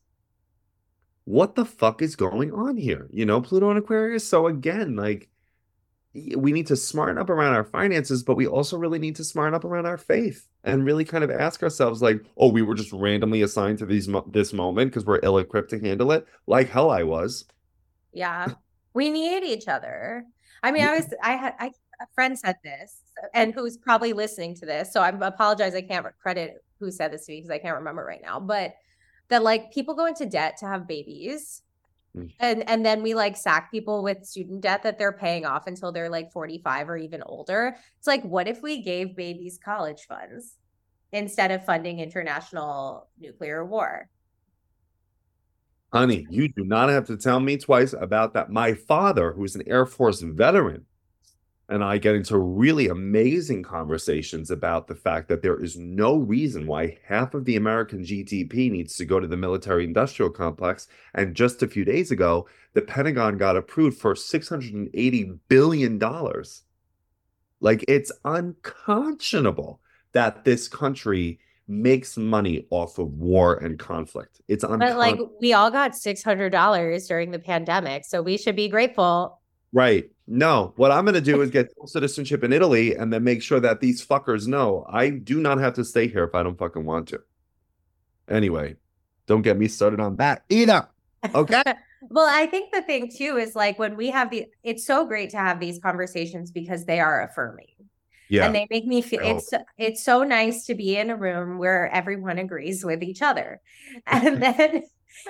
What 1.25 1.57
the 1.57 1.65
fuck 1.65 2.03
is 2.03 2.15
going 2.15 2.53
on 2.53 2.77
here? 2.77 3.09
You 3.13 3.27
know, 3.27 3.41
Pluto 3.41 3.69
and 3.71 3.79
Aquarius. 3.79 4.27
So 4.27 4.47
again, 4.47 4.95
like 4.95 5.29
we 6.37 6.53
need 6.53 6.67
to 6.69 6.77
smarten 6.77 7.19
up 7.19 7.31
around 7.31 7.55
our 7.55 7.65
finances, 7.65 8.23
but 8.23 8.37
we 8.37 8.47
also 8.47 8.77
really 8.77 8.99
need 8.99 9.17
to 9.17 9.25
smarten 9.25 9.55
up 9.55 9.65
around 9.65 9.87
our 9.87 9.99
faith 9.99 10.47
and 10.65 10.85
really 10.85 11.05
kind 11.05 11.25
of 11.25 11.31
ask 11.31 11.63
ourselves, 11.63 12.03
like, 12.03 12.25
oh, 12.37 12.51
we 12.51 12.63
were 12.63 12.75
just 12.75 12.93
randomly 12.93 13.43
assigned 13.43 13.79
to 13.79 13.87
these 13.87 14.09
mo- 14.09 14.29
this 14.31 14.53
moment 14.53 14.91
because 14.91 15.05
we're 15.05 15.21
ill 15.23 15.39
equipped 15.39 15.71
to 15.71 15.81
handle 15.81 16.13
it. 16.13 16.27
Like 16.47 16.69
hell, 16.69 16.91
I 16.91 17.03
was. 17.03 17.45
Yeah, 18.13 18.49
we 18.95 19.11
need 19.11 19.45
each 19.45 19.69
other. 19.69 20.25
I 20.63 20.73
mean, 20.73 20.87
I 20.87 20.97
was, 20.97 21.13
I 21.23 21.33
had, 21.33 21.55
I 21.59 21.71
a 22.01 22.07
friend 22.15 22.39
said 22.39 22.57
this, 22.63 23.03
and 23.35 23.55
who's 23.55 23.77
probably 23.77 24.13
listening 24.13 24.55
to 24.57 24.67
this. 24.67 24.93
So 24.93 25.01
I 25.01 25.09
apologize, 25.09 25.75
I 25.75 25.83
can't 25.83 26.07
credit 26.21 26.63
who 26.79 26.91
said 26.91 27.13
this 27.13 27.27
to 27.27 27.33
me 27.33 27.39
because 27.39 27.51
I 27.51 27.59
can't 27.59 27.77
remember 27.77 28.05
right 28.05 28.21
now. 28.23 28.39
But 28.41 28.75
that 29.29 29.43
like 29.43 29.73
people 29.73 29.95
go 29.95 30.07
into 30.07 30.27
debt 30.27 30.57
to 30.59 30.67
have 30.67 30.87
babies. 30.87 31.63
Mm. 32.17 32.33
and 32.41 32.69
and 32.69 32.85
then 32.85 33.03
we 33.03 33.15
like 33.15 33.37
sack 33.37 33.71
people 33.71 34.03
with 34.03 34.25
student 34.25 34.63
debt 34.63 34.83
that 34.85 34.99
they're 34.99 35.13
paying 35.13 35.45
off 35.45 35.67
until 35.67 35.93
they're 35.93 36.09
like 36.09 36.33
45 36.33 36.89
or 36.89 36.97
even 36.97 37.23
older. 37.25 37.77
It's 37.99 38.07
like 38.07 38.23
what 38.23 38.49
if 38.49 38.63
we 38.63 38.83
gave 38.83 39.17
babies 39.17 39.59
college 39.63 40.07
funds 40.09 40.55
instead 41.13 41.51
of 41.51 41.65
funding 41.65 42.01
international 42.01 43.09
nuclear 43.19 43.65
war? 43.65 44.09
Honey 45.93 46.27
you 46.31 46.49
do 46.49 46.65
not 46.65 46.89
have 46.89 47.07
to 47.09 47.17
tell 47.17 47.39
me 47.39 47.59
twice 47.59 47.93
about 47.93 48.33
that. 48.35 48.51
My 48.51 48.73
father 48.73 49.33
who's 49.33 49.55
an 49.55 49.63
air 49.67 49.85
force 49.85 50.23
veteran 50.23 50.87
and 51.69 51.83
I 51.83 51.99
get 51.99 52.15
into 52.15 52.39
really 52.39 52.89
amazing 52.89 53.65
conversations 53.65 54.51
about 54.51 54.87
the 54.87 54.95
fact 54.95 55.29
that 55.29 55.43
there 55.43 55.61
is 55.61 55.77
no 55.77 56.17
reason 56.17 56.67
why 56.67 56.99
half 57.05 57.35
of 57.35 57.45
the 57.45 57.57
American 57.57 58.05
GDP 58.05 58.71
needs 58.71 58.97
to 58.97 59.05
go 59.05 59.19
to 59.19 59.27
the 59.27 59.37
military 59.37 59.85
industrial 59.85 60.31
complex. 60.31 60.87
And 61.15 61.35
just 61.35 61.63
a 61.63 61.69
few 61.69 61.85
days 61.85 62.13
ago, 62.13 62.49
the 62.75 62.83
Pentagon 62.83 63.37
got 63.37 63.57
approved 63.57 63.99
for 63.99 64.15
$680 64.15 65.39
billion. 65.49 65.99
Like, 67.61 67.85
it's 67.89 68.13
unconscionable 68.25 69.81
that 70.13 70.45
this 70.45 70.69
country 70.69 71.41
makes 71.69 72.17
money 72.17 72.65
off 72.71 72.99
of 72.99 73.13
war 73.15 73.57
and 73.57 73.79
conflict. 73.79 74.41
It's 74.47 74.65
But 74.65 74.97
like 74.97 75.19
we 75.41 75.53
all 75.53 75.71
got 75.71 75.97
six 75.97 76.23
hundred 76.23 76.51
dollars 76.51 77.09
during 77.09 77.33
the 77.33 77.39
pandemic, 77.39 78.05
so 78.05 78.23
we 78.23 78.39
should 78.39 78.55
be 78.55 78.69
grateful. 78.69 79.41
Right. 79.77 80.11
No, 80.27 80.73
what 80.77 80.91
I'm 80.91 81.05
going 81.05 81.17
to 81.17 81.21
do 81.21 81.43
is 81.43 81.51
get 81.51 81.71
citizenship 81.85 82.43
in 82.43 82.51
Italy 82.51 82.97
and 82.97 83.13
then 83.13 83.23
make 83.23 83.43
sure 83.43 83.61
that 83.61 83.83
these 83.83 84.05
fuckers 84.05 84.47
know 84.47 84.87
I 84.89 85.11
do 85.11 85.39
not 85.39 85.59
have 85.59 85.75
to 85.75 85.85
stay 85.85 86.09
here 86.09 86.25
if 86.25 86.35
I 86.35 86.43
don't 86.43 86.57
fucking 86.57 86.87
want 86.87 87.09
to. 87.09 87.21
Anyway, 88.27 88.77
don't 89.27 89.43
get 89.43 89.59
me 89.59 89.69
started 89.69 90.01
on 90.01 90.17
that 90.17 90.45
either. 90.49 90.89
Okay. 91.35 91.63
well, 92.09 92.27
I 92.27 92.47
think 92.47 92.73
the 92.73 92.81
thing 92.81 93.13
too 93.15 93.37
is 93.37 93.55
like 93.55 93.79
when 93.79 93.99
we 93.99 94.09
have 94.09 94.31
the, 94.31 94.47
it's 94.63 94.87
so 94.87 95.05
great 95.05 95.29
to 95.31 95.37
have 95.37 95.61
these 95.61 95.79
conversations 95.79 96.51
because 96.51 96.87
they 96.87 96.99
are 96.99 97.21
affirming. 97.23 97.67
Yeah. 98.31 98.47
And 98.47 98.55
they 98.55 98.67
make 98.71 98.87
me 98.87 99.03
feel 99.03 99.21
it's 99.23 99.53
it's 99.77 100.03
so 100.03 100.25
nice 100.25 100.65
to 100.65 100.75
be 100.75 100.97
in 100.97 101.11
a 101.11 101.17
room 101.17 101.59
where 101.59 101.89
everyone 101.93 102.39
agrees 102.39 102.83
with 102.83 103.03
each 103.03 103.21
other. 103.21 103.61
And 104.07 104.43
then 104.43 104.85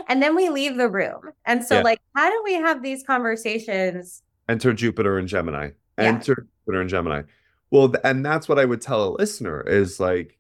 and 0.08 0.22
then 0.22 0.36
we 0.36 0.50
leave 0.50 0.76
the 0.76 0.88
room. 0.88 1.32
And 1.44 1.64
so 1.64 1.78
Yeah. 1.78 1.82
like 1.82 2.00
how 2.14 2.30
do 2.30 2.42
we 2.44 2.54
have 2.54 2.80
these 2.80 3.02
conversations? 3.02 4.22
Enter 4.48 4.72
Jupiter 4.72 5.18
and 5.18 5.28
Gemini. 5.28 5.70
Yeah. 5.98 6.04
Enter 6.04 6.34
Jupiter 6.64 6.80
and 6.80 6.90
Gemini. 6.90 7.22
Well, 7.70 7.94
and 8.04 8.24
that's 8.24 8.48
what 8.48 8.58
I 8.58 8.64
would 8.64 8.80
tell 8.80 9.04
a 9.08 9.16
listener 9.16 9.60
is 9.60 9.98
like, 9.98 10.38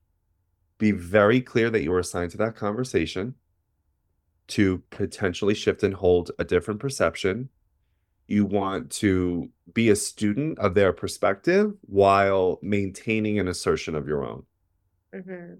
be 0.78 0.92
very 0.92 1.40
clear 1.40 1.70
that 1.70 1.82
you 1.82 1.90
were 1.90 1.98
assigned 1.98 2.30
to 2.32 2.36
that 2.38 2.54
conversation 2.54 3.34
to 4.48 4.82
potentially 4.90 5.54
shift 5.54 5.82
and 5.82 5.94
hold 5.94 6.30
a 6.38 6.44
different 6.44 6.80
perception. 6.80 7.48
You 8.28 8.44
want 8.44 8.90
to 8.92 9.48
be 9.72 9.88
a 9.88 9.96
student 9.96 10.58
of 10.58 10.74
their 10.74 10.92
perspective 10.92 11.72
while 11.82 12.58
maintaining 12.62 13.38
an 13.38 13.48
assertion 13.48 13.94
of 13.94 14.06
your 14.06 14.24
own. 14.24 14.44
Mhm. 15.14 15.58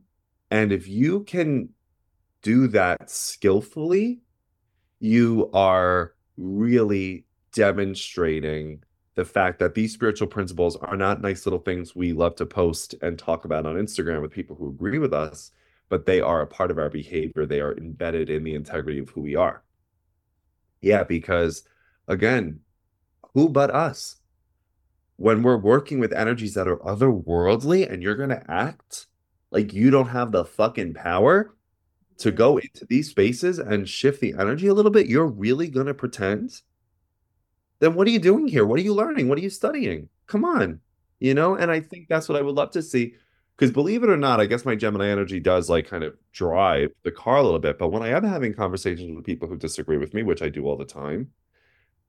And 0.51 0.73
if 0.73 0.87
you 0.87 1.25
can 1.25 1.71
do 2.43 2.69
that 2.69 3.11
skillfully, 3.11 4.21
you 5.01 5.51
are 5.53 6.15
really 6.37 7.26
demonstrating 7.57 8.83
the 9.15 9.25
fact 9.25 9.59
that 9.59 9.75
these 9.75 9.95
spiritual 9.95 10.29
principles 10.29 10.77
are 10.77 10.97
not 10.97 11.23
nice 11.23 11.47
little 11.47 11.59
things 11.59 11.97
we 11.97 12.13
love 12.13 12.37
to 12.37 12.45
post 12.45 12.95
and 13.01 13.19
talk 13.19 13.47
about 13.47 13.65
on 13.65 13.77
Instagram 13.77 14.21
with 14.21 14.31
people 14.31 14.55
who 14.55 14.69
agree 14.69 14.99
with 14.99 15.15
us, 15.15 15.53
but 15.89 16.05
they 16.05 16.21
are 16.21 16.43
a 16.43 16.47
part 16.47 16.71
of 16.71 16.77
our 16.77 16.91
behavior. 16.91 17.47
They 17.47 17.63
are 17.63 17.75
embedded 17.79 18.29
in 18.29 18.45
the 18.45 18.55
integrity 18.55 18.99
of 18.99 19.09
who 19.09 19.23
we 19.23 19.37
are. 19.37 19.65
Yeah, 20.83 21.03
because 21.03 21.63
again, 22.07 22.61
who 23.33 23.49
but 23.49 23.71
us? 23.71 24.17
When 25.17 25.43
we're 25.43 25.57
working 25.57 25.99
with 25.99 26.13
energies 26.13 26.53
that 26.55 26.69
are 26.69 26.77
otherworldly 26.77 27.91
and 27.91 28.03
you're 28.03 28.17
going 28.17 28.29
to 28.29 28.51
act 28.51 29.07
like 29.51 29.73
you 29.73 29.91
don't 29.91 30.09
have 30.09 30.31
the 30.31 30.45
fucking 30.45 30.93
power 30.93 31.55
to 32.19 32.31
go 32.31 32.59
into 32.59 32.85
these 32.85 33.09
spaces 33.09 33.59
and 33.59 33.89
shift 33.89 34.21
the 34.21 34.35
energy 34.39 34.67
a 34.67 34.75
little 34.75 34.91
bit, 34.91 35.07
you're 35.07 35.27
really 35.27 35.69
going 35.69 35.87
to 35.87 35.95
pretend? 35.95 36.61
Then 37.79 37.95
what 37.95 38.07
are 38.07 38.11
you 38.11 38.19
doing 38.19 38.49
here? 38.49 38.67
What 38.67 38.79
are 38.79 38.83
you 38.83 38.95
learning? 38.95 39.29
What 39.29 39.39
are 39.39 39.43
you 39.43 39.51
studying? 39.51 40.09
Come 40.27 40.45
on. 40.45 40.81
You 41.21 41.35
know, 41.35 41.55
and 41.55 41.71
I 41.71 41.81
think 41.81 42.09
that's 42.09 42.29
what 42.29 42.39
I 42.39 42.43
would 42.43 42.55
love 42.55 42.71
to 42.73 42.83
see. 42.83 43.15
Because 43.57 43.73
believe 43.73 44.03
it 44.03 44.11
or 44.11 44.19
not, 44.19 44.41
I 44.41 44.47
guess 44.47 44.67
my 44.67 44.75
Gemini 44.75 45.09
energy 45.09 45.41
does 45.41 45.71
like 45.71 45.89
kind 45.89 46.05
of 46.05 46.15
drive 46.33 46.91
the 47.05 47.11
car 47.11 47.37
a 47.37 47.43
little 47.43 47.59
bit. 47.59 47.79
But 47.79 47.89
when 47.89 48.03
I 48.03 48.09
am 48.09 48.25
having 48.25 48.53
conversations 48.53 49.15
with 49.15 49.25
people 49.25 49.49
who 49.49 49.57
disagree 49.57 49.97
with 49.97 50.13
me, 50.13 50.23
which 50.23 50.43
I 50.43 50.51
do 50.51 50.67
all 50.67 50.77
the 50.77 50.85
time, 50.85 51.31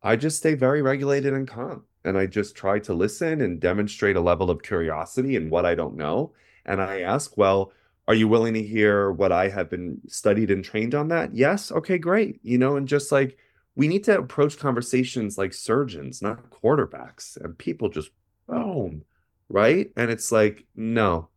I 0.03 0.17
just 0.17 0.37
stay 0.37 0.55
very 0.55 0.81
regulated 0.81 1.33
and 1.33 1.47
calm. 1.47 1.85
And 2.03 2.17
I 2.17 2.25
just 2.25 2.55
try 2.55 2.79
to 2.79 2.93
listen 2.93 3.41
and 3.41 3.61
demonstrate 3.61 4.17
a 4.17 4.21
level 4.21 4.49
of 4.49 4.61
curiosity 4.61 5.35
in 5.35 5.49
what 5.49 5.65
I 5.65 5.73
don't 5.75 5.95
know. 5.95 6.33
And 6.65 6.81
I 6.81 7.01
ask, 7.01 7.37
well, 7.37 7.71
are 8.09 8.13
you 8.13 8.27
willing 8.27 8.53
to 8.53 8.63
hear 8.63 9.11
what 9.11 9.31
I 9.31 9.49
have 9.49 9.69
been 9.69 9.99
studied 10.07 10.51
and 10.51 10.63
trained 10.63 10.95
on 10.95 11.09
that? 11.09 11.33
Yes. 11.33 11.71
Okay, 11.71 11.97
great. 11.97 12.39
You 12.43 12.57
know, 12.57 12.75
and 12.75 12.87
just 12.87 13.11
like 13.11 13.37
we 13.77 13.87
need 13.87 14.03
to 14.05 14.17
approach 14.17 14.57
conversations 14.57 15.37
like 15.37 15.53
surgeons, 15.53 16.21
not 16.21 16.49
quarterbacks. 16.49 17.37
And 17.37 17.57
people 17.57 17.89
just 17.89 18.09
boom, 18.47 19.03
right? 19.49 19.91
And 19.95 20.09
it's 20.11 20.31
like, 20.31 20.65
no, 20.75 21.29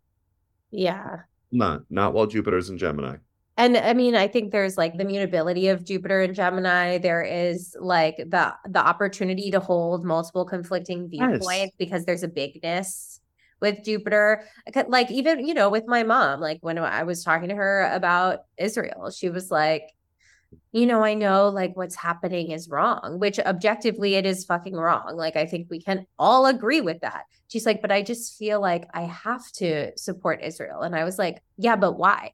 Yeah. 0.70 1.18
not 1.52 1.82
not 1.90 2.14
while 2.14 2.26
Jupiter's 2.26 2.70
in 2.70 2.78
Gemini. 2.78 3.18
And 3.56 3.76
I 3.76 3.92
mean, 3.92 4.14
I 4.16 4.26
think 4.26 4.52
there's 4.52 4.78
like 4.78 4.96
the 4.96 5.04
mutability 5.04 5.68
of 5.68 5.84
Jupiter 5.84 6.22
and 6.22 6.34
Gemini. 6.34 6.96
There 6.96 7.22
is 7.22 7.76
like 7.78 8.16
the 8.16 8.54
the 8.66 8.80
opportunity 8.80 9.50
to 9.50 9.60
hold 9.60 10.04
multiple 10.04 10.46
conflicting 10.46 11.10
Yes. 11.12 11.30
viewpoints 11.30 11.74
because 11.78 12.06
there's 12.06 12.22
a 12.22 12.28
bigness 12.28 13.20
with 13.60 13.84
Jupiter. 13.84 14.44
Like 14.88 15.10
even, 15.10 15.46
you 15.46 15.52
know, 15.52 15.68
with 15.68 15.84
my 15.86 16.04
mom, 16.04 16.40
like 16.40 16.58
when 16.62 16.78
I 16.78 17.02
was 17.02 17.22
talking 17.22 17.50
to 17.50 17.54
her 17.54 17.90
about 17.92 18.38
Israel, 18.56 19.10
she 19.10 19.28
was 19.28 19.50
like, 19.50 19.82
you 20.72 20.86
know, 20.86 21.02
I 21.04 21.14
know 21.14 21.48
like 21.48 21.76
what's 21.76 21.96
happening 21.96 22.50
is 22.50 22.68
wrong, 22.68 23.18
which 23.18 23.38
objectively 23.40 24.14
it 24.14 24.26
is 24.26 24.44
fucking 24.44 24.74
wrong. 24.74 25.16
Like 25.16 25.36
I 25.36 25.46
think 25.46 25.68
we 25.70 25.80
can 25.82 26.06
all 26.18 26.46
agree 26.46 26.80
with 26.80 27.00
that. 27.00 27.24
She's 27.48 27.66
like, 27.66 27.82
but 27.82 27.90
I 27.92 28.02
just 28.02 28.36
feel 28.36 28.60
like 28.60 28.86
I 28.94 29.02
have 29.02 29.50
to 29.54 29.90
support 29.96 30.42
Israel. 30.42 30.82
And 30.82 30.94
I 30.94 31.04
was 31.04 31.18
like, 31.18 31.42
yeah, 31.56 31.76
but 31.76 31.92
why? 31.98 32.32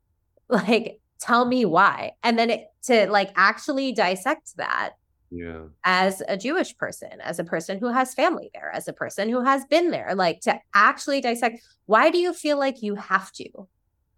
like 0.48 1.00
tell 1.20 1.44
me 1.44 1.64
why 1.64 2.12
and 2.22 2.38
then 2.38 2.50
it, 2.50 2.64
to 2.82 3.06
like 3.10 3.30
actually 3.36 3.92
dissect 3.92 4.56
that 4.56 4.90
Yeah. 5.30 5.66
as 5.84 6.20
a 6.28 6.36
jewish 6.36 6.76
person 6.76 7.20
as 7.22 7.38
a 7.38 7.44
person 7.44 7.78
who 7.78 7.88
has 7.88 8.12
family 8.12 8.50
there 8.52 8.70
as 8.74 8.88
a 8.88 8.92
person 8.92 9.28
who 9.28 9.42
has 9.42 9.64
been 9.66 9.90
there 9.90 10.14
like 10.16 10.40
to 10.40 10.58
actually 10.74 11.20
dissect 11.20 11.62
why 11.86 12.10
do 12.10 12.18
you 12.18 12.32
feel 12.34 12.58
like 12.58 12.82
you 12.82 12.96
have 12.96 13.30
to 13.32 13.48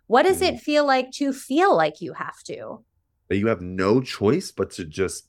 what 0.06 0.22
does 0.24 0.40
Mhm. 0.40 0.54
it 0.54 0.60
feel 0.60 0.86
like 0.86 1.10
to 1.12 1.32
feel 1.32 1.76
like 1.76 2.00
you 2.00 2.14
have 2.14 2.42
to 2.44 2.84
That 3.28 3.36
you 3.36 3.46
have 3.48 3.62
no 3.62 4.00
choice 4.00 4.52
but 4.52 4.70
to 4.72 4.84
just 4.84 5.28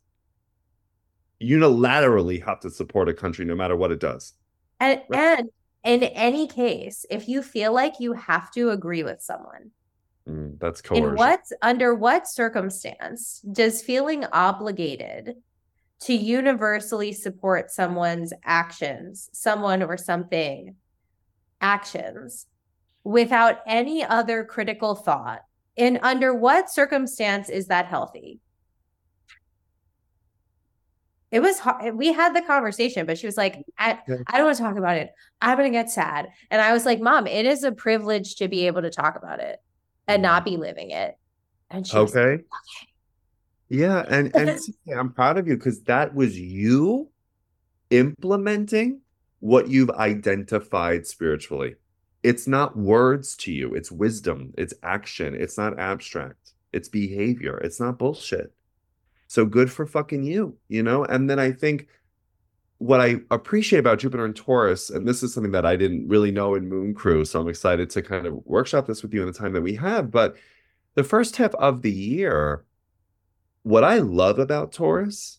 unilaterally 1.41 2.43
have 2.45 2.59
to 2.61 2.69
support 2.69 3.09
a 3.09 3.13
country 3.13 3.45
no 3.45 3.55
matter 3.55 3.75
what 3.75 3.91
it 3.91 3.99
does. 3.99 4.33
and 4.79 5.01
Right. 5.09 5.39
and 5.39 5.49
in 5.83 6.03
any 6.03 6.47
case 6.47 7.05
if 7.09 7.27
you 7.27 7.41
feel 7.41 7.73
like 7.73 7.99
you 7.99 8.13
have 8.13 8.51
to 8.51 8.69
agree 8.69 9.03
with 9.03 9.21
someone 9.21 9.71
Mm, 10.27 10.59
that's 10.59 10.81
coercion. 10.81 11.09
In 11.09 11.15
what 11.15 11.41
under 11.61 11.93
what 11.93 12.27
circumstance 12.27 13.41
does 13.51 13.83
feeling 13.83 14.25
obligated 14.25 15.35
to 16.01 16.13
universally 16.13 17.13
support 17.13 17.69
someone's 17.69 18.33
actions, 18.43 19.29
someone 19.33 19.83
or 19.83 19.97
something 19.97 20.75
actions 21.61 22.47
without 23.03 23.59
any 23.67 24.03
other 24.03 24.43
critical 24.43 24.95
thought? 24.95 25.41
In 25.75 25.99
under 26.03 26.33
what 26.33 26.69
circumstance 26.69 27.49
is 27.49 27.67
that 27.67 27.85
healthy? 27.87 28.39
It 31.31 31.41
was 31.41 31.59
hard. 31.59 31.83
Eh, 31.83 31.89
we 31.89 32.13
had 32.13 32.33
the 32.33 32.41
conversation, 32.41 33.05
but 33.05 33.17
she 33.17 33.25
was 33.25 33.35
like, 33.35 33.57
mm-hmm. 33.57 33.61
I, 33.77 33.99
I 34.27 34.37
don't 34.37 34.45
want 34.45 34.57
to 34.57 34.63
talk 34.63 34.77
about 34.77 34.97
it. 34.97 35.09
I'm 35.41 35.57
going 35.57 35.69
to 35.69 35.77
get 35.77 35.89
sad. 35.89 36.29
And 36.49 36.61
I 36.61 36.71
was 36.71 36.85
like, 36.85 37.01
Mom, 37.01 37.27
it 37.27 37.45
is 37.45 37.63
a 37.63 37.73
privilege 37.73 38.35
to 38.37 38.47
be 38.47 38.67
able 38.67 38.83
to 38.83 38.89
talk 38.89 39.17
about 39.17 39.39
it 39.39 39.59
and 40.07 40.21
not 40.21 40.45
be 40.45 40.51
mm-hmm. 40.51 40.61
living 40.61 40.91
it. 40.91 41.17
And 41.69 41.85
she 41.85 41.97
was 41.97 42.15
like, 42.15 42.23
Okay. 42.25 42.43
Yeah, 43.67 44.05
and 44.07 44.35
and 44.35 44.59
I'm 44.95 45.11
proud 45.11 45.37
of 45.37 45.47
you 45.47 45.57
because 45.57 45.81
that 45.83 46.13
was 46.13 46.39
you 46.39 47.09
implementing 47.89 49.01
what 49.39 49.67
you've 49.67 49.89
identified 49.91 51.07
spiritually. 51.07 51.75
It's 52.25 52.47
not 52.47 52.75
words 52.75 53.35
to 53.37 53.51
you, 53.51 53.75
it's 53.75 53.91
wisdom, 53.91 54.51
it's 54.57 54.73
action, 54.81 55.35
it's 55.35 55.59
not 55.59 55.77
abstract, 55.77 56.53
it's 56.73 56.89
behavior, 56.89 57.59
it's 57.59 57.79
not 57.79 57.99
bullshit. 57.99 58.51
So 59.27 59.45
good 59.45 59.71
for 59.71 59.85
fucking 59.85 60.23
you, 60.23 60.57
you 60.67 60.81
know? 60.81 61.05
And 61.05 61.29
then 61.29 61.37
I 61.37 61.51
think 61.51 61.87
what 62.79 62.99
I 62.99 63.17
appreciate 63.29 63.77
about 63.77 63.99
Jupiter 63.99 64.25
and 64.25 64.35
Taurus, 64.35 64.89
and 64.89 65.07
this 65.07 65.21
is 65.21 65.35
something 65.35 65.51
that 65.51 65.67
I 65.67 65.75
didn't 65.75 66.07
really 66.07 66.31
know 66.31 66.55
in 66.55 66.67
Moon 66.67 66.95
Crew, 66.95 67.25
so 67.25 67.39
I'm 67.39 67.47
excited 67.47 67.91
to 67.91 68.01
kind 68.01 68.25
of 68.25 68.43
workshop 68.43 68.87
this 68.87 69.03
with 69.03 69.13
you 69.13 69.21
in 69.21 69.27
the 69.27 69.37
time 69.37 69.53
that 69.53 69.61
we 69.61 69.75
have. 69.75 70.09
But 70.09 70.35
the 70.95 71.03
first 71.03 71.35
half 71.35 71.53
of 71.53 71.83
the 71.83 71.91
year, 71.91 72.65
what 73.61 73.83
I 73.83 73.99
love 73.99 74.39
about 74.39 74.71
Taurus 74.71 75.37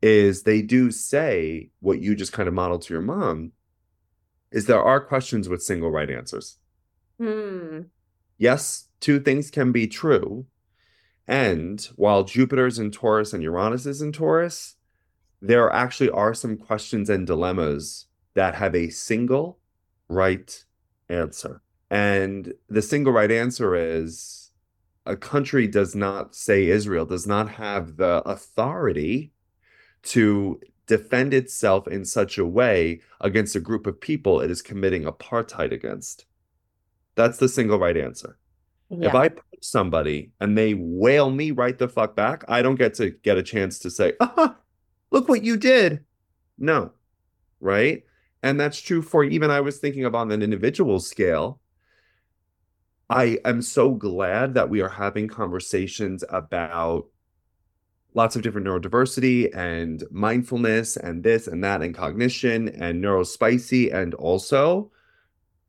is 0.00 0.42
they 0.42 0.62
do 0.62 0.90
say 0.90 1.68
what 1.80 2.00
you 2.00 2.14
just 2.14 2.32
kind 2.32 2.48
of 2.48 2.54
modeled 2.54 2.80
to 2.80 2.94
your 2.94 3.02
mom 3.02 3.52
is 4.54 4.66
there 4.66 4.82
are 4.82 5.00
questions 5.00 5.48
with 5.48 5.64
single 5.64 5.90
right 5.90 6.08
answers. 6.08 6.58
Hmm. 7.18 7.80
Yes, 8.38 8.84
two 9.00 9.18
things 9.18 9.50
can 9.50 9.72
be 9.72 9.88
true. 9.88 10.46
And 11.26 11.80
while 11.96 12.22
Jupiter's 12.22 12.78
in 12.78 12.92
Taurus 12.92 13.32
and 13.32 13.42
Uranus 13.42 13.84
is 13.84 14.00
in 14.00 14.12
Taurus, 14.12 14.76
there 15.42 15.70
actually 15.72 16.10
are 16.10 16.32
some 16.34 16.56
questions 16.56 17.10
and 17.10 17.26
dilemmas 17.26 18.06
that 18.34 18.54
have 18.54 18.76
a 18.76 18.90
single 18.90 19.58
right 20.08 20.64
answer. 21.08 21.60
And 21.90 22.54
the 22.68 22.82
single 22.82 23.12
right 23.12 23.32
answer 23.32 23.74
is 23.74 24.52
a 25.04 25.16
country 25.16 25.66
does 25.66 25.96
not 25.96 26.36
say 26.36 26.66
Israel 26.66 27.06
does 27.06 27.26
not 27.26 27.50
have 27.50 27.96
the 27.96 28.22
authority 28.24 29.32
to 30.04 30.60
defend 30.86 31.32
itself 31.32 31.88
in 31.88 32.04
such 32.04 32.38
a 32.38 32.44
way 32.44 33.00
against 33.20 33.56
a 33.56 33.60
group 33.60 33.86
of 33.86 34.00
people 34.00 34.40
it 34.40 34.50
is 34.50 34.62
committing 34.62 35.04
apartheid 35.04 35.72
against. 35.72 36.26
That's 37.14 37.38
the 37.38 37.48
single 37.48 37.78
right 37.78 37.96
answer. 37.96 38.38
Yeah. 38.90 39.08
If 39.08 39.14
I 39.14 39.28
punch 39.28 39.44
somebody 39.60 40.32
and 40.40 40.56
they 40.56 40.74
wail 40.74 41.30
me 41.30 41.50
right 41.50 41.76
the 41.76 41.88
fuck 41.88 42.14
back, 42.14 42.44
I 42.48 42.62
don't 42.62 42.74
get 42.74 42.94
to 42.94 43.10
get 43.10 43.38
a 43.38 43.42
chance 43.42 43.78
to 43.80 43.90
say, 43.90 44.12
ah, 44.20 44.56
look 45.10 45.28
what 45.28 45.42
you 45.42 45.56
did. 45.56 46.04
No. 46.58 46.92
Right. 47.60 48.04
And 48.42 48.60
that's 48.60 48.80
true 48.80 49.00
for 49.00 49.24
even 49.24 49.50
I 49.50 49.60
was 49.60 49.78
thinking 49.78 50.04
of 50.04 50.14
on 50.14 50.30
an 50.30 50.42
individual 50.42 51.00
scale. 51.00 51.60
I 53.08 53.38
am 53.44 53.62
so 53.62 53.92
glad 53.92 54.54
that 54.54 54.68
we 54.68 54.82
are 54.82 54.88
having 54.88 55.28
conversations 55.28 56.24
about 56.28 57.06
lots 58.14 58.36
of 58.36 58.42
different 58.42 58.66
neurodiversity 58.66 59.54
and 59.56 60.04
mindfulness 60.10 60.96
and 60.96 61.22
this 61.22 61.46
and 61.46 61.62
that 61.62 61.82
and 61.82 61.94
cognition 61.94 62.68
and 62.68 63.02
neurospicy 63.02 63.92
and 63.92 64.14
also 64.14 64.90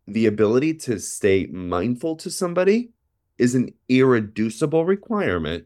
the 0.07 0.27
ability 0.27 0.73
to 0.73 0.99
stay 0.99 1.47
mindful 1.47 2.15
to 2.15 2.29
somebody 2.29 2.91
is 3.39 3.55
an 3.55 3.73
irreducible 3.89 4.85
requirement 4.85 5.65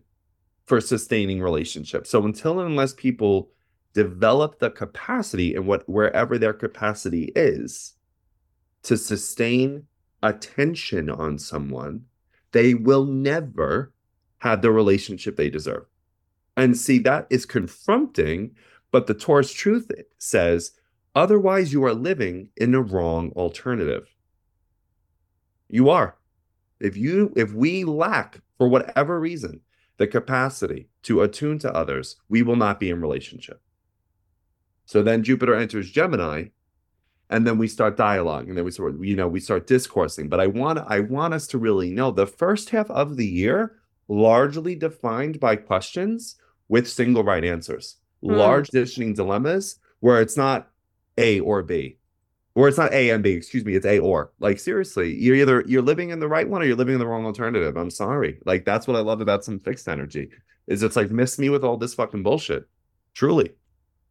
for 0.65 0.79
sustaining 0.79 1.41
relationships. 1.41 2.09
So 2.09 2.23
until 2.25 2.59
and 2.59 2.69
unless 2.69 2.93
people 2.93 3.49
develop 3.93 4.59
the 4.59 4.69
capacity 4.69 5.55
and 5.55 5.67
what 5.67 5.87
wherever 5.89 6.37
their 6.37 6.53
capacity 6.53 7.31
is 7.35 7.95
to 8.83 8.95
sustain 8.95 9.87
attention 10.23 11.09
on 11.09 11.37
someone, 11.37 12.05
they 12.51 12.73
will 12.73 13.05
never 13.05 13.91
have 14.37 14.61
the 14.61 14.71
relationship 14.71 15.35
they 15.35 15.49
deserve. 15.49 15.85
And 16.59 16.77
see, 16.77 16.99
that 16.99 17.25
is 17.29 17.45
confronting, 17.45 18.51
but 18.91 19.07
the 19.07 19.13
Taurus 19.13 19.53
truth 19.53 19.89
says 20.17 20.73
otherwise 21.15 21.71
you 21.71 21.85
are 21.85 21.93
living 21.93 22.49
in 22.57 22.75
a 22.75 22.81
wrong 22.81 23.31
alternative. 23.37 24.13
You 25.69 25.89
are. 25.89 26.17
If 26.81 26.97
you 26.97 27.31
if 27.37 27.53
we 27.53 27.85
lack 27.85 28.41
for 28.57 28.67
whatever 28.67 29.21
reason 29.21 29.61
the 29.95 30.07
capacity 30.07 30.89
to 31.03 31.21
attune 31.21 31.59
to 31.59 31.73
others, 31.73 32.17
we 32.27 32.41
will 32.41 32.57
not 32.57 32.77
be 32.77 32.89
in 32.89 32.99
relationship. 32.99 33.61
So 34.85 35.01
then 35.01 35.23
Jupiter 35.23 35.55
enters 35.55 35.89
Gemini, 35.89 36.47
and 37.29 37.47
then 37.47 37.57
we 37.57 37.69
start 37.69 37.95
dialogue, 37.95 38.49
and 38.49 38.57
then 38.57 38.65
we 38.65 38.71
sort 38.71 38.99
you 38.99 39.15
know 39.15 39.29
we 39.29 39.39
start 39.39 39.65
discoursing. 39.65 40.27
But 40.27 40.41
I 40.41 40.47
want 40.47 40.79
I 40.79 40.99
want 40.99 41.33
us 41.33 41.47
to 41.47 41.57
really 41.57 41.89
know 41.89 42.11
the 42.11 42.27
first 42.27 42.71
half 42.71 42.91
of 42.91 43.15
the 43.15 43.27
year 43.27 43.77
largely 44.09 44.75
defined 44.75 45.39
by 45.39 45.55
questions 45.55 46.35
with 46.69 46.87
single 46.87 47.23
right 47.23 47.43
answers, 47.43 47.97
Hmm. 48.21 48.31
large 48.31 48.69
decisioning 48.69 49.15
dilemmas 49.15 49.79
where 49.99 50.21
it's 50.21 50.37
not 50.37 50.69
A 51.17 51.39
or 51.41 51.61
B 51.63 51.97
or 52.55 52.67
it's 52.67 52.77
not 52.77 52.93
A 52.93 53.09
and 53.11 53.23
B, 53.23 53.31
excuse 53.31 53.63
me, 53.63 53.75
it's 53.75 53.85
A 53.85 53.99
or. 53.99 54.33
Like 54.39 54.59
seriously, 54.59 55.15
you're 55.15 55.35
either 55.35 55.63
you're 55.67 55.81
living 55.81 56.09
in 56.09 56.19
the 56.19 56.27
right 56.27 56.47
one 56.47 56.61
or 56.61 56.65
you're 56.65 56.75
living 56.75 56.95
in 56.95 56.99
the 56.99 57.07
wrong 57.07 57.25
alternative. 57.25 57.77
I'm 57.77 57.89
sorry. 57.89 58.39
Like 58.45 58.65
that's 58.65 58.87
what 58.87 58.97
I 58.97 59.01
love 59.01 59.21
about 59.21 59.43
some 59.43 59.59
fixed 59.59 59.87
energy. 59.87 60.29
Is 60.67 60.83
it's 60.83 60.95
like 60.95 61.11
miss 61.11 61.39
me 61.39 61.49
with 61.49 61.63
all 61.63 61.77
this 61.77 61.93
fucking 61.93 62.23
bullshit. 62.23 62.65
Truly. 63.13 63.51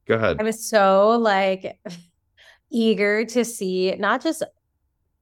Go 0.07 0.15
ahead. 0.15 0.39
I 0.41 0.45
was 0.45 0.69
so 0.69 1.19
like 1.19 1.79
eager 2.71 3.25
to 3.27 3.45
see 3.45 3.95
not 3.99 4.23
just 4.23 4.43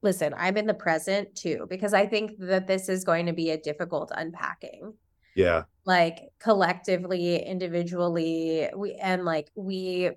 listen, 0.02 0.32
I'm 0.36 0.56
in 0.56 0.66
the 0.66 0.74
present 0.74 1.34
too, 1.34 1.66
because 1.68 1.92
I 1.94 2.06
think 2.06 2.38
that 2.38 2.68
this 2.68 2.88
is 2.88 3.02
going 3.02 3.26
to 3.26 3.32
be 3.32 3.50
a 3.50 3.58
difficult 3.58 4.12
unpacking. 4.14 4.94
Yeah. 5.36 5.64
Like 5.84 6.32
collectively, 6.40 7.36
individually, 7.36 8.68
we 8.74 8.94
and 8.94 9.24
like 9.24 9.50
we 9.54 10.10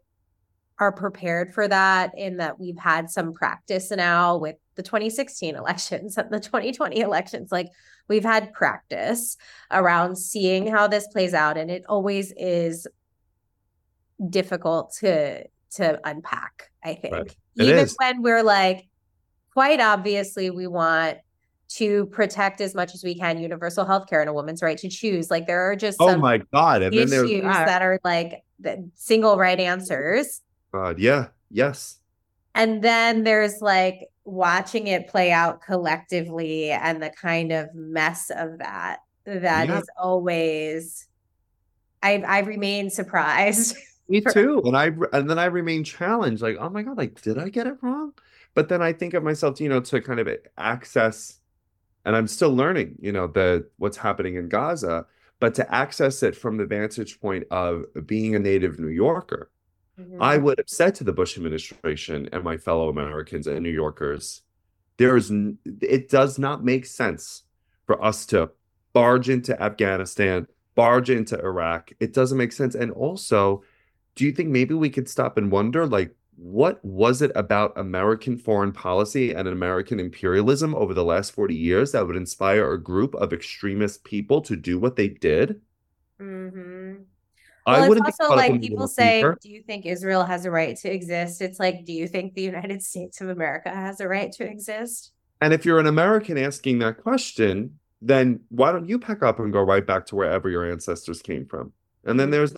are 0.79 0.91
prepared 0.93 1.53
for 1.53 1.67
that 1.67 2.17
in 2.17 2.37
that 2.37 2.59
we've 2.59 2.79
had 2.79 3.09
some 3.09 3.33
practice 3.33 3.91
now 3.91 4.37
with 4.37 4.55
the 4.75 4.81
2016 4.81 5.55
elections 5.57 6.17
and 6.17 6.31
the 6.31 6.39
2020 6.39 7.01
elections. 7.01 7.51
Like 7.51 7.67
we've 8.07 8.23
had 8.23 8.53
practice 8.53 9.37
around 9.69 10.17
seeing 10.17 10.67
how 10.67 10.87
this 10.87 11.07
plays 11.07 11.33
out. 11.33 11.57
And 11.57 11.69
it 11.69 11.83
always 11.87 12.33
is 12.35 12.87
difficult 14.29 14.95
to 14.99 15.45
to 15.75 15.99
unpack, 16.03 16.71
I 16.83 16.95
think. 16.95 17.13
Right. 17.13 17.35
Even 17.57 17.77
is. 17.77 17.95
when 17.99 18.23
we're 18.23 18.41
like, 18.41 18.87
quite 19.53 19.79
obviously 19.79 20.49
we 20.49 20.65
want 20.65 21.19
to 21.69 22.07
protect 22.07 22.61
as 22.61 22.73
much 22.75 22.93
as 22.95 23.03
we 23.03 23.15
can 23.15 23.39
universal 23.39 23.85
health 23.85 24.07
care 24.09 24.21
and 24.21 24.29
a 24.29 24.33
woman's 24.33 24.61
right 24.61 24.77
to 24.79 24.89
choose. 24.89 25.29
Like 25.31 25.47
there 25.47 25.71
are 25.71 25.75
just 25.75 25.97
Oh 25.99 26.17
my 26.17 26.39
god. 26.53 26.81
And 26.81 26.97
then 26.97 27.07
issues 27.07 27.09
there's 27.09 27.43
that. 27.43 27.65
that 27.65 27.81
are 27.81 27.99
like 28.03 28.43
the 28.59 28.89
single 28.95 29.37
right 29.37 29.59
answers. 29.59 30.41
God, 30.73 30.99
yeah. 30.99 31.27
Yes. 31.49 31.99
And 32.55 32.83
then 32.83 33.23
there's 33.23 33.61
like 33.61 34.07
watching 34.25 34.87
it 34.87 35.07
play 35.07 35.31
out 35.31 35.61
collectively 35.61 36.71
and 36.71 37.01
the 37.01 37.09
kind 37.09 37.51
of 37.51 37.73
mess 37.73 38.29
of 38.35 38.59
that 38.59 38.99
that 39.25 39.69
is 39.69 39.69
Yeah. 39.69 39.81
always 39.97 41.07
I 42.01 42.17
I 42.19 42.39
remain 42.39 42.89
surprised. 42.89 43.75
Me 44.07 44.21
too. 44.25 44.61
And 44.65 44.75
I 44.75 44.87
and 45.13 45.29
then 45.29 45.39
I 45.39 45.45
remain 45.45 45.83
challenged, 45.83 46.41
like, 46.41 46.57
oh 46.59 46.69
my 46.69 46.83
God, 46.83 46.97
like, 46.97 47.21
did 47.21 47.37
I 47.37 47.49
get 47.49 47.67
it 47.67 47.77
wrong? 47.81 48.13
But 48.55 48.69
then 48.69 48.81
I 48.81 48.93
think 48.93 49.13
of 49.13 49.23
myself, 49.23 49.61
you 49.61 49.69
know, 49.69 49.79
to 49.81 50.01
kind 50.01 50.19
of 50.19 50.27
access, 50.57 51.38
and 52.05 52.15
I'm 52.15 52.27
still 52.27 52.55
learning, 52.55 52.97
you 53.01 53.11
know, 53.11 53.27
the 53.27 53.67
what's 53.77 53.97
happening 53.97 54.35
in 54.35 54.49
Gaza, 54.49 55.05
but 55.39 55.55
to 55.55 55.73
access 55.73 56.23
it 56.23 56.35
from 56.35 56.57
the 56.57 56.65
vantage 56.65 57.19
point 57.21 57.45
of 57.51 57.85
being 58.05 58.35
a 58.35 58.39
native 58.39 58.79
New 58.79 58.87
Yorker, 58.89 59.51
I 60.19 60.37
Mm-hmm. 60.37 60.43
would 60.43 60.57
have 60.59 60.69
said 60.69 60.95
to 60.95 61.03
the 61.03 61.13
Bush 61.13 61.37
administration 61.37 62.29
and 62.31 62.43
my 62.43 62.57
fellow 62.57 62.89
Americans 62.89 63.47
and 63.47 63.61
New 63.61 63.69
Yorkers, 63.69 64.41
there 64.97 65.15
is 65.17 65.31
it 65.81 66.09
does 66.09 66.39
not 66.39 66.63
make 66.63 66.85
sense 66.85 67.43
for 67.85 68.03
us 68.03 68.25
to 68.27 68.51
barge 68.93 69.29
into 69.29 69.61
Afghanistan, 69.61 70.47
barge 70.75 71.09
into 71.09 71.37
Iraq. 71.39 71.91
It 71.99 72.13
doesn't 72.13 72.37
make 72.37 72.51
sense. 72.51 72.75
And 72.75 72.91
also, 72.91 73.63
do 74.15 74.25
you 74.25 74.31
think 74.31 74.49
maybe 74.49 74.73
we 74.73 74.89
could 74.89 75.09
stop 75.09 75.37
and 75.37 75.51
wonder 75.51 75.85
like 75.87 76.15
what 76.41 76.83
was 76.85 77.21
it 77.21 77.31
about 77.35 77.77
American 77.77 78.37
foreign 78.37 78.71
policy 78.71 79.33
and 79.33 79.47
American 79.47 79.99
imperialism 79.99 80.73
over 80.75 80.93
the 80.93 81.03
last 81.05 81.31
40 81.31 81.55
years 81.55 81.91
that 81.91 82.07
would 82.07 82.15
inspire 82.15 82.71
a 82.71 82.81
group 82.81 83.13
of 83.15 83.33
extremist 83.33 84.03
people 84.03 84.41
to 84.43 84.55
do 84.55 84.79
what 84.79 84.95
they 84.95 85.09
did? 85.09 85.61
Mhm. 86.19 87.05
I 87.65 87.79
Well, 87.79 87.83
it's 87.83 87.97
wouldn't 87.97 88.07
be 88.07 88.13
also 88.21 88.33
like 88.33 88.61
people 88.61 88.87
say, 88.87 89.31
do 89.41 89.49
you 89.49 89.63
think 89.63 89.85
Israel 89.85 90.25
has 90.25 90.45
a 90.45 90.51
right 90.51 90.77
to 90.79 90.93
exist? 90.93 91.41
It's 91.41 91.59
like, 91.59 91.85
do 91.85 91.93
you 91.93 92.07
think 92.07 92.33
the 92.35 92.43
United 92.43 92.83
States 92.83 93.21
of 93.21 93.29
America 93.29 93.69
has 93.71 93.99
a 94.01 94.07
right 94.07 94.31
to 94.33 94.45
exist? 94.45 95.11
And 95.41 95.53
if 95.53 95.65
you're 95.65 95.79
an 95.79 95.87
American 95.87 96.37
asking 96.37 96.79
that 96.79 96.97
question, 97.01 97.79
then 98.01 98.41
why 98.49 98.71
don't 98.71 98.87
you 98.87 98.99
pack 98.99 99.23
up 99.23 99.39
and 99.39 99.53
go 99.53 99.61
right 99.61 99.85
back 99.85 100.05
to 100.07 100.15
wherever 100.15 100.49
your 100.49 100.69
ancestors 100.69 101.21
came 101.21 101.45
from? 101.45 101.73
And 102.03 102.19
then 102.19 102.29
Mhm. 102.29 102.31
there's 102.31 102.53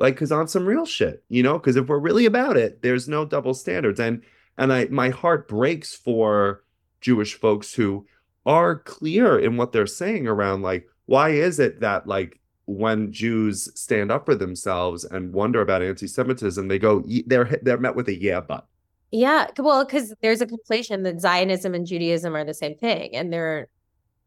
like, 0.00 0.14
because 0.14 0.32
on 0.32 0.48
some 0.48 0.66
real 0.66 0.86
shit, 0.86 1.22
you 1.28 1.42
know, 1.42 1.58
because 1.58 1.76
if 1.76 1.86
we're 1.86 1.98
really 1.98 2.26
about 2.26 2.56
it, 2.56 2.82
there's 2.82 3.06
no 3.06 3.24
double 3.24 3.54
standards. 3.54 4.00
And 4.00 4.22
and 4.58 4.72
I 4.72 4.86
my 4.86 5.10
heart 5.10 5.46
breaks 5.46 5.94
for 5.94 6.64
Jewish 7.00 7.34
folks 7.34 7.74
who 7.74 8.06
are 8.46 8.78
clear 8.78 9.38
in 9.38 9.56
what 9.56 9.72
they're 9.72 9.86
saying 9.86 10.26
around 10.26 10.62
like, 10.62 10.88
why 11.06 11.30
is 11.30 11.60
it 11.60 11.80
that 11.80 12.06
like 12.06 12.40
when 12.64 13.12
Jews 13.12 13.70
stand 13.78 14.10
up 14.10 14.24
for 14.24 14.34
themselves 14.34 15.04
and 15.04 15.32
wonder 15.32 15.60
about 15.60 15.82
anti-Semitism, 15.82 16.68
they 16.68 16.78
go, 16.78 17.04
they're 17.26 17.58
they're 17.62 17.78
met 17.78 17.94
with 17.94 18.08
a 18.08 18.18
yeah, 18.18 18.40
but 18.40 18.66
Yeah, 19.10 19.48
well, 19.58 19.84
because 19.84 20.14
there's 20.22 20.40
a 20.40 20.46
conflation 20.46 21.02
that 21.04 21.20
Zionism 21.20 21.74
and 21.74 21.86
Judaism 21.86 22.34
are 22.34 22.44
the 22.44 22.54
same 22.54 22.76
thing, 22.76 23.14
and 23.14 23.32
they're 23.32 23.68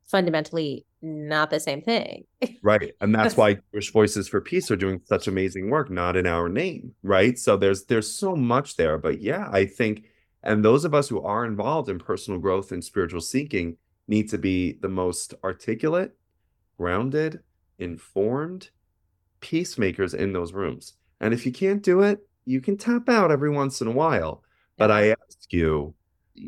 fundamentally 0.08 0.86
not 1.01 1.49
the 1.49 1.60
same 1.60 1.82
thing. 1.82 2.26
Right. 2.62 2.93
And 3.01 3.14
that's 3.14 3.36
why 3.36 3.58
Jewish 3.72 3.91
Voices 3.91 4.28
for 4.28 4.41
Peace 4.41 4.72
are 4.72 4.76
doing 4.76 5.01
such 5.06 5.28
amazing 5.28 5.70
work, 5.70 5.89
not 5.89 6.16
in 6.16 6.26
our 6.26 6.47
name. 6.49 6.93
Right. 7.04 7.38
So 7.38 7.58
there's 7.58 7.86
there's 7.86 8.12
so 8.12 8.36
much 8.36 8.78
there. 8.78 8.97
But 8.97 9.22
yeah, 9.22 9.49
I 9.51 9.66
think 9.66 10.06
and 10.43 10.64
those 10.64 10.86
of 10.86 10.93
us 10.93 11.08
who 11.10 11.22
are 11.22 11.45
involved 11.45 11.89
in 11.89 11.99
personal 11.99 12.39
growth 12.39 12.72
and 12.72 12.84
spiritual 12.84 13.22
seeking 13.22 13.78
need 14.08 14.30
to 14.30 14.38
be 14.38 14.74
the 14.82 14.89
most 14.89 15.34
articulate, 15.43 16.16
grounded, 16.78 17.39
informed 17.80 18.70
peacemakers 19.39 20.14
in 20.14 20.34
those 20.34 20.54
rooms. 20.54 20.93
And 21.20 21.34
if 21.34 21.45
you 21.45 21.51
can't 21.51 21.82
do 21.82 22.01
it, 22.01 22.20
you 22.45 22.60
can 22.60 22.78
tap 22.78 23.08
out 23.08 23.32
every 23.32 23.49
once 23.49 23.82
in 23.82 23.88
a 23.88 23.91
while. 23.91 24.43
But 24.78 24.91
I 24.91 25.10
ask 25.10 25.51
you 25.51 25.93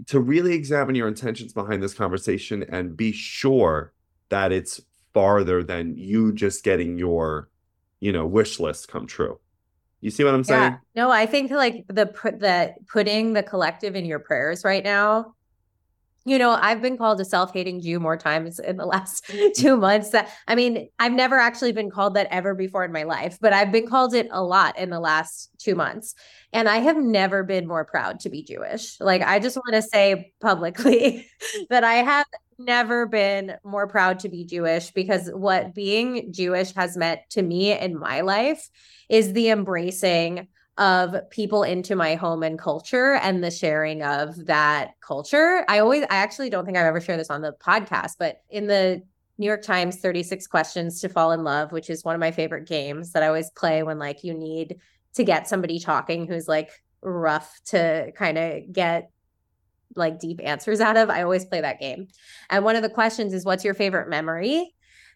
to 0.08 0.20
really 0.20 0.54
examine 0.54 0.96
your 0.96 1.08
intentions 1.08 1.54
behind 1.54 1.82
this 1.82 1.94
conversation 1.94 2.64
and 2.64 2.98
be 2.98 3.12
sure 3.12 3.94
that 4.30 4.52
it's 4.52 4.82
farther 5.14 5.64
than 5.64 5.96
you 5.98 6.34
just 6.34 6.64
getting 6.64 6.98
your, 6.98 7.50
you 8.00 8.12
know, 8.12 8.26
wish 8.26 8.60
list 8.60 8.88
come 8.88 9.08
true. 9.08 9.40
You 10.02 10.12
see 10.12 10.24
what 10.24 10.34
I'm 10.34 10.44
saying? 10.44 10.74
Yeah. 10.74 10.78
No, 10.96 11.10
I 11.10 11.26
think 11.26 11.52
like 11.52 11.86
the 11.88 12.06
put 12.06 12.40
the 12.40 12.76
putting 12.92 13.34
the 13.34 13.44
collective 13.44 13.96
in 13.96 14.06
your 14.06 14.20
prayers 14.20 14.64
right 14.64 14.84
now 14.84 15.34
you 16.26 16.40
know, 16.40 16.58
I've 16.60 16.82
been 16.82 16.98
called 16.98 17.22
a 17.22 17.26
self-hating 17.26 17.82
Jew 17.82 18.00
more 18.00 18.18
times 18.18 18.58
in 18.58 18.78
the 18.78 18.86
last 18.86 19.26
mm. 19.30 19.54
two 19.54 19.78
months. 19.78 20.10
That 20.10 20.30
I 20.48 20.56
mean, 20.56 20.90
I've 21.00 21.14
never 21.14 21.38
actually 21.38 21.72
been 21.72 21.92
called 21.92 22.16
that 22.16 22.28
ever 22.32 22.56
before 22.56 22.84
in 22.84 22.92
my 22.92 23.04
life, 23.04 23.38
but 23.40 23.54
I've 23.54 23.72
been 23.72 23.88
called 23.88 24.16
it 24.16 24.28
a 24.32 24.44
lot 24.44 24.78
in 24.78 24.90
the 24.90 25.00
last 25.00 25.52
two 25.60 25.76
months. 25.76 26.16
And 26.52 26.68
I 26.68 26.78
have 26.78 26.98
never 26.98 27.44
been 27.44 27.68
more 27.68 27.86
proud 27.86 28.20
to 28.22 28.30
be 28.30 28.44
Jewish. 28.44 29.00
Like, 29.00 29.22
I 29.22 29.40
just 29.40 29.58
want 29.58 29.76
to 29.76 29.82
say 29.82 30.34
publicly 30.42 31.28
that 31.70 31.84
I 31.84 31.96
have 31.96 32.26
never 32.58 33.06
been 33.06 33.56
more 33.64 33.88
proud 33.88 34.20
to 34.20 34.30
be 34.30 34.46
Jewish 34.46 34.92
because 34.92 35.30
what 35.30 35.76
being 35.76 36.32
Jewish 36.34 36.74
has 36.74 36.98
meant 36.98 37.20
to 37.32 37.44
me 37.44 37.78
in 37.78 38.00
my 38.00 38.22
life 38.22 38.68
is 39.10 39.34
the 39.34 39.50
embracing 39.50 40.48
of 40.78 41.30
people 41.30 41.64
into 41.64 41.96
my 41.96 42.16
home 42.16 42.44
and 42.44 42.60
culture 42.60 43.14
and 43.16 43.44
the 43.44 43.52
sharing 43.52 44.04
of 44.04 44.46
that 44.46 44.92
culture. 45.00 45.64
I 45.70 45.80
always, 45.80 46.04
I 46.04 46.18
actually 46.18 46.50
don't 46.50 46.66
think 46.66 46.78
I've 46.78 46.86
ever 46.86 47.00
shared 47.00 47.20
this 47.20 47.30
on 47.30 47.42
the 47.42 47.54
podcast, 47.54 48.14
but 48.20 48.42
in 48.50 48.68
the 48.68 49.02
New 49.38 49.46
York 49.46 49.62
Times 49.62 49.98
36 49.98 50.48
questions 50.48 51.02
to 51.02 51.10
fall 51.10 51.32
in 51.32 51.44
love, 51.44 51.72
which 51.72 51.90
is 51.90 52.04
one 52.04 52.16
of 52.16 52.20
my 52.20 52.32
favorite 52.32 52.68
games 52.68 53.12
that 53.12 53.24
I 53.24 53.28
always 53.28 53.50
play 53.52 53.84
when 53.84 54.00
like 54.00 54.24
you 54.24 54.34
need 54.34 54.78
to 55.16 55.24
get 55.24 55.48
somebody 55.48 55.80
talking 55.80 56.28
who's 56.28 56.48
like 56.48 56.72
rough 57.02 57.60
to 57.66 58.12
kind 58.16 58.38
of 58.38 58.72
get 58.72 59.12
like 59.96 60.20
deep 60.20 60.42
answers 60.44 60.82
out 60.82 60.98
of. 60.98 61.10
I 61.10 61.22
always 61.22 61.46
play 61.46 61.62
that 61.62 61.80
game. 61.80 62.08
And 62.50 62.66
one 62.66 62.76
of 62.76 62.82
the 62.82 62.90
questions 62.90 63.34
is 63.34 63.46
what's 63.46 63.64
your 63.64 63.74
favorite 63.74 64.10
memory? 64.10 64.75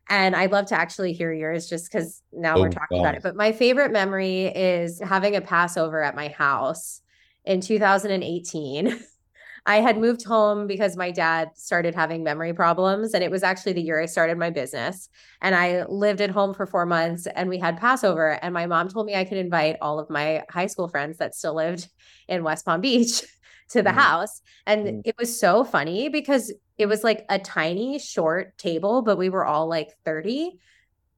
And 0.10 0.36
I'd 0.36 0.52
love 0.52 0.66
to 0.68 0.76
actually 0.76 1.14
hear 1.14 1.32
yours 1.32 1.70
just 1.70 1.92
because 1.92 2.22
now 2.34 2.58
oh, 2.58 2.62
we're 2.62 2.70
talking 2.70 2.98
God. 2.98 3.02
about 3.02 3.16
it. 3.16 3.24
But 3.24 3.36
my 3.36 3.52
favorite 3.52 3.92
memory 3.92 4.46
is 4.46 5.00
having 5.00 5.36
a 5.36 5.42
Passover 5.42 6.02
at 6.02 6.16
my 6.16 6.30
house 6.30 7.02
in 7.46 7.62
2018. 7.62 9.00
I 9.66 9.82
had 9.82 10.00
moved 10.00 10.24
home 10.24 10.66
because 10.66 10.98
my 10.98 11.12
dad 11.12 11.50
started 11.54 11.94
having 11.94 12.24
memory 12.24 12.54
problems. 12.54 13.14
And 13.14 13.24
it 13.24 13.30
was 13.30 13.44
actually 13.44 13.74
the 13.74 13.84
year 13.84 14.02
I 14.02 14.08
started 14.08 14.38
my 14.38 14.50
business. 14.50 15.10
And 15.42 15.54
I 15.54 15.84
lived 15.86 16.22
at 16.22 16.32
home 16.32 16.56
for 16.56 16.66
four 16.66 16.88
months 16.88 17.28
and 17.28 17.50
we 17.50 17.60
had 17.60 17.78
Passover. 17.78 18.40
And 18.42 18.52
my 18.52 18.66
mom 18.66 18.90
told 18.90 19.06
me 19.06 19.16
I 19.16 19.26
could 19.26 19.38
invite 19.38 19.76
all 19.80 20.00
of 20.00 20.10
my 20.10 20.44
high 20.50 20.66
school 20.66 20.88
friends 20.88 21.18
that 21.18 21.36
still 21.36 21.54
lived 21.54 21.88
in 22.28 22.44
West 22.44 22.66
Palm 22.66 22.82
Beach 22.82 23.22
to 23.70 23.84
the 23.84 23.92
mm. 23.92 23.96
house. 23.96 24.42
And 24.66 24.86
mm. 24.88 25.02
it 25.06 25.16
was 25.20 25.40
so 25.40 25.64
funny 25.64 26.10
because 26.10 26.52
it 26.80 26.88
was 26.88 27.04
like 27.04 27.26
a 27.30 27.38
tiny 27.38 28.00
short 28.00 28.58
table, 28.58 29.02
but 29.02 29.18
we 29.18 29.30
were 29.30 29.46
all 29.46 29.68
like 29.68 29.96
30. 30.06 30.58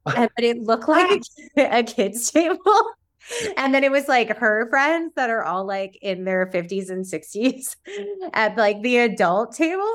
And, 0.04 0.32
but 0.36 0.44
it 0.44 0.58
looked 0.58 0.88
like 0.88 1.22
a, 1.58 1.84
kid's 1.84 2.32
table. 2.32 2.58
and 3.58 3.72
then 3.72 3.84
it 3.84 3.92
was 3.92 4.08
like 4.08 4.36
her 4.36 4.68
friends 4.72 5.14
that 5.16 5.30
are 5.30 5.44
all 5.44 5.64
like 5.64 5.96
in 6.02 6.24
their 6.24 6.48
50s 6.48 6.90
and 6.90 7.06
60s 7.06 7.76
at 8.34 8.58
like 8.58 8.82
the 8.82 8.98
adult 8.98 9.54
table. 9.54 9.94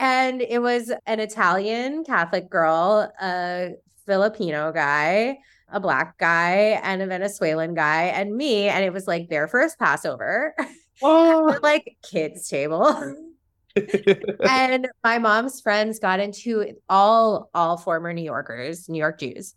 And 0.00 0.42
it 0.42 0.60
was 0.60 0.92
an 1.06 1.20
Italian 1.20 2.02
Catholic 2.02 2.50
girl, 2.50 3.12
a 3.22 3.74
Filipino 4.06 4.72
guy, 4.72 5.38
a 5.68 5.78
black 5.78 6.18
guy, 6.18 6.80
and 6.82 7.00
a 7.00 7.06
Venezuelan 7.06 7.74
guy, 7.74 8.06
and 8.06 8.34
me. 8.34 8.68
And 8.68 8.84
it 8.84 8.92
was 8.92 9.06
like 9.06 9.28
their 9.28 9.46
first 9.46 9.78
Passover. 9.78 10.56
Oh. 11.00 11.58
like 11.62 11.96
kids' 12.02 12.48
table. 12.48 13.31
And 13.76 14.88
my 15.02 15.18
mom's 15.18 15.60
friends 15.60 15.98
got 15.98 16.20
into 16.20 16.74
all 16.88 17.50
all 17.54 17.76
former 17.76 18.12
New 18.12 18.22
Yorkers, 18.24 18.88
New 18.88 18.98
York 18.98 19.20
Jews. 19.20 19.54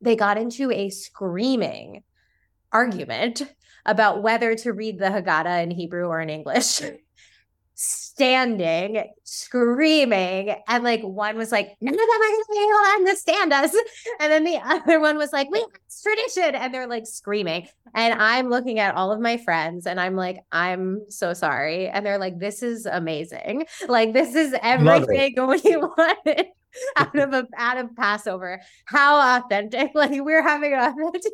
They 0.00 0.16
got 0.16 0.38
into 0.38 0.70
a 0.70 0.90
screaming 0.90 2.02
argument 2.72 3.42
about 3.86 4.22
whether 4.22 4.54
to 4.54 4.72
read 4.72 4.98
the 4.98 5.06
Haggadah 5.06 5.62
in 5.62 5.70
Hebrew 5.70 6.06
or 6.06 6.20
in 6.20 6.30
English 6.30 6.82
standing, 8.14 9.04
screaming, 9.24 10.54
and 10.68 10.84
like 10.84 11.02
one 11.02 11.36
was 11.36 11.50
like, 11.50 11.76
"None 11.80 11.94
of 11.94 11.98
them 11.98 12.08
are 12.08 12.18
going 12.18 12.42
to 12.42 12.52
be 12.52 12.58
able 12.58 12.70
to 12.70 12.90
understand 12.96 13.52
us," 13.52 13.76
and 14.20 14.32
then 14.32 14.44
the 14.44 14.58
other 14.64 15.00
one 15.00 15.16
was 15.18 15.32
like, 15.32 15.50
"We 15.50 15.64
it's 15.86 16.02
tradition," 16.02 16.54
and 16.54 16.72
they're 16.72 16.86
like 16.86 17.06
screaming, 17.06 17.68
and 17.94 18.14
I'm 18.14 18.50
looking 18.50 18.78
at 18.78 18.94
all 18.94 19.12
of 19.12 19.20
my 19.20 19.36
friends, 19.36 19.86
and 19.86 20.00
I'm 20.00 20.16
like, 20.16 20.38
"I'm 20.52 21.02
so 21.08 21.34
sorry," 21.34 21.88
and 21.88 22.06
they're 22.06 22.18
like, 22.18 22.38
"This 22.38 22.62
is 22.62 22.86
amazing! 22.86 23.66
Like 23.88 24.12
this 24.12 24.34
is 24.34 24.54
everything 24.62 25.34
we 25.36 25.76
wanted." 25.76 26.46
out 26.96 27.16
of 27.16 27.32
a 27.32 27.46
out 27.56 27.78
of 27.78 27.94
Passover. 27.94 28.60
How 28.86 29.38
authentic. 29.38 29.90
Like 29.94 30.10
we're 30.24 30.42
having 30.42 30.72
an 30.72 30.80
authentic. 30.80 31.32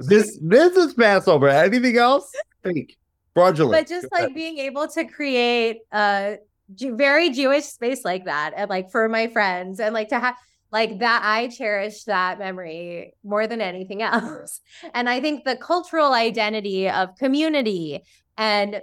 This 0.00 0.38
this 0.42 0.76
is 0.76 0.94
Passover. 0.94 1.48
Anything 1.48 1.96
else? 1.96 2.32
Fake 2.64 2.96
fraudulent. 3.40 3.72
But 3.72 3.88
just 3.88 4.12
like 4.12 4.34
being 4.34 4.58
able 4.58 4.88
to 4.88 5.04
create 5.04 5.78
a 5.92 6.38
very 6.78 7.30
Jewish 7.30 7.64
space 7.64 8.04
like 8.04 8.24
that, 8.24 8.52
and 8.56 8.70
like 8.70 8.90
for 8.90 9.08
my 9.08 9.28
friends, 9.28 9.80
and 9.80 9.94
like 9.94 10.08
to 10.08 10.20
have 10.20 10.36
like 10.72 11.00
that, 11.00 11.22
I 11.24 11.48
cherish 11.48 12.04
that 12.04 12.38
memory 12.38 13.14
more 13.24 13.46
than 13.46 13.60
anything 13.60 14.02
else. 14.02 14.60
And 14.94 15.08
I 15.08 15.20
think 15.20 15.44
the 15.44 15.56
cultural 15.56 16.12
identity 16.12 16.88
of 16.88 17.16
community 17.16 18.02
and 18.36 18.80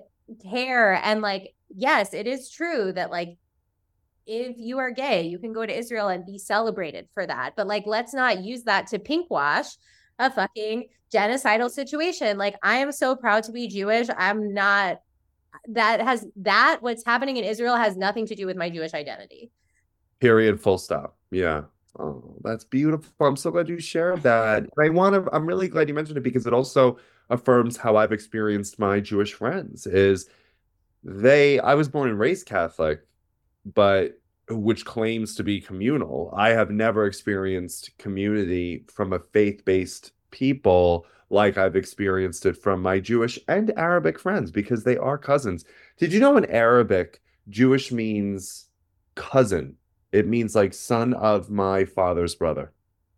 care, 0.51 0.93
and 1.03 1.21
like, 1.21 1.53
yes, 1.69 2.13
it 2.13 2.27
is 2.27 2.51
true 2.51 2.91
that 2.93 3.11
like 3.11 3.37
if 4.25 4.57
you 4.57 4.77
are 4.79 4.91
gay, 4.91 5.23
you 5.23 5.39
can 5.39 5.53
go 5.53 5.65
to 5.65 5.77
Israel 5.77 6.09
and 6.09 6.25
be 6.25 6.37
celebrated 6.37 7.07
for 7.13 7.25
that. 7.25 7.53
But 7.55 7.67
like, 7.67 7.83
let's 7.85 8.13
not 8.13 8.43
use 8.43 8.63
that 8.63 8.87
to 8.87 8.99
pinkwash 8.99 9.77
a 10.19 10.29
fucking 10.29 10.89
genocidal 11.13 11.69
situation. 11.69 12.37
Like 12.37 12.55
I 12.63 12.77
am 12.77 12.91
so 12.91 13.15
proud 13.15 13.43
to 13.43 13.51
be 13.51 13.67
Jewish. 13.67 14.07
I'm 14.17 14.53
not 14.53 15.01
that 15.69 16.01
has 16.01 16.25
that 16.37 16.79
what's 16.81 17.05
happening 17.05 17.37
in 17.37 17.43
Israel 17.43 17.75
has 17.75 17.97
nothing 17.97 18.25
to 18.27 18.35
do 18.35 18.45
with 18.45 18.57
my 18.57 18.69
Jewish 18.69 18.93
identity. 18.93 19.51
Period. 20.19 20.59
Full 20.59 20.77
stop. 20.77 21.17
Yeah. 21.31 21.63
Oh, 21.99 22.35
that's 22.43 22.63
beautiful. 22.63 23.11
I'm 23.25 23.35
so 23.35 23.51
glad 23.51 23.69
you 23.69 23.79
shared 23.79 24.21
that. 24.23 24.65
I 24.79 24.89
want 24.89 25.15
to 25.15 25.29
I'm 25.33 25.45
really 25.45 25.67
glad 25.67 25.87
you 25.87 25.95
mentioned 25.95 26.17
it 26.17 26.23
because 26.23 26.45
it 26.45 26.53
also 26.53 26.97
affirms 27.29 27.77
how 27.77 27.95
I've 27.95 28.11
experienced 28.11 28.79
my 28.79 28.99
Jewish 28.99 29.33
friends 29.33 29.87
is 29.87 30.29
they 31.03 31.59
I 31.59 31.73
was 31.73 31.89
born 31.89 32.09
and 32.09 32.19
raised 32.19 32.45
Catholic, 32.45 33.01
but 33.65 34.19
which 34.49 34.85
claims 34.85 35.35
to 35.35 35.43
be 35.43 35.59
communal. 35.59 36.33
I 36.35 36.49
have 36.49 36.69
never 36.69 37.05
experienced 37.05 37.97
community 37.97 38.85
from 38.87 39.11
a 39.11 39.19
faith-based 39.19 40.11
people 40.37 41.05
like 41.29 41.57
I've 41.57 41.75
experienced 41.75 42.45
it 42.45 42.57
from 42.57 42.81
my 42.81 42.99
Jewish 42.99 43.37
and 43.47 43.71
Arabic 43.77 44.19
friends 44.19 44.51
because 44.51 44.83
they 44.83 44.97
are 44.97 45.17
cousins. 45.17 45.65
Did 45.97 46.13
you 46.13 46.19
know 46.19 46.37
in 46.37 46.45
Arabic, 46.45 47.21
Jewish 47.49 47.91
means 47.91 48.67
cousin? 49.15 49.75
It 50.11 50.27
means 50.27 50.55
like 50.55 50.73
son 50.73 51.13
of 51.15 51.49
my 51.49 51.85
father's 51.85 52.35
brother. 52.35 52.71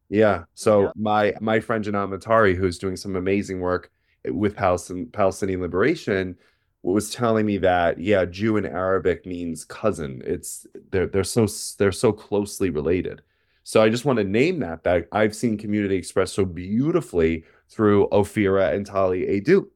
Yeah. 0.10 0.44
So 0.56 0.84
yeah. 0.84 0.92
my 0.96 1.34
my 1.40 1.60
friend 1.60 1.86
Janam 1.86 2.18
Matari, 2.18 2.56
who's 2.56 2.80
doing 2.80 2.96
some 2.96 3.16
amazing 3.16 3.60
work 3.60 3.92
with 4.26 4.56
Palestinian, 4.56 5.08
Palestinian 5.08 5.62
liberation, 5.62 6.36
was 6.82 7.12
telling 7.12 7.46
me 7.46 7.58
that 7.58 8.00
yeah, 8.00 8.26
Jew 8.26 8.58
in 8.58 8.66
Arabic 8.66 9.26
means 9.26 9.66
cousin. 9.66 10.24
It's 10.26 10.66
they're 10.92 11.06
they're 11.06 11.24
so 11.24 11.48
they're 11.78 11.92
so 11.92 12.12
closely 12.12 12.72
related. 12.72 13.22
So 13.70 13.84
I 13.84 13.90
just 13.90 14.04
want 14.04 14.18
to 14.18 14.24
name 14.24 14.58
that 14.62 14.84
that 14.86 15.08
I've 15.12 15.36
seen 15.36 15.56
community 15.56 15.96
expressed 15.96 16.34
so 16.34 16.44
beautifully 16.44 17.44
through 17.70 18.08
Ophira 18.12 18.74
and 18.74 18.84
Tali 18.84 19.28
Edut, 19.28 19.68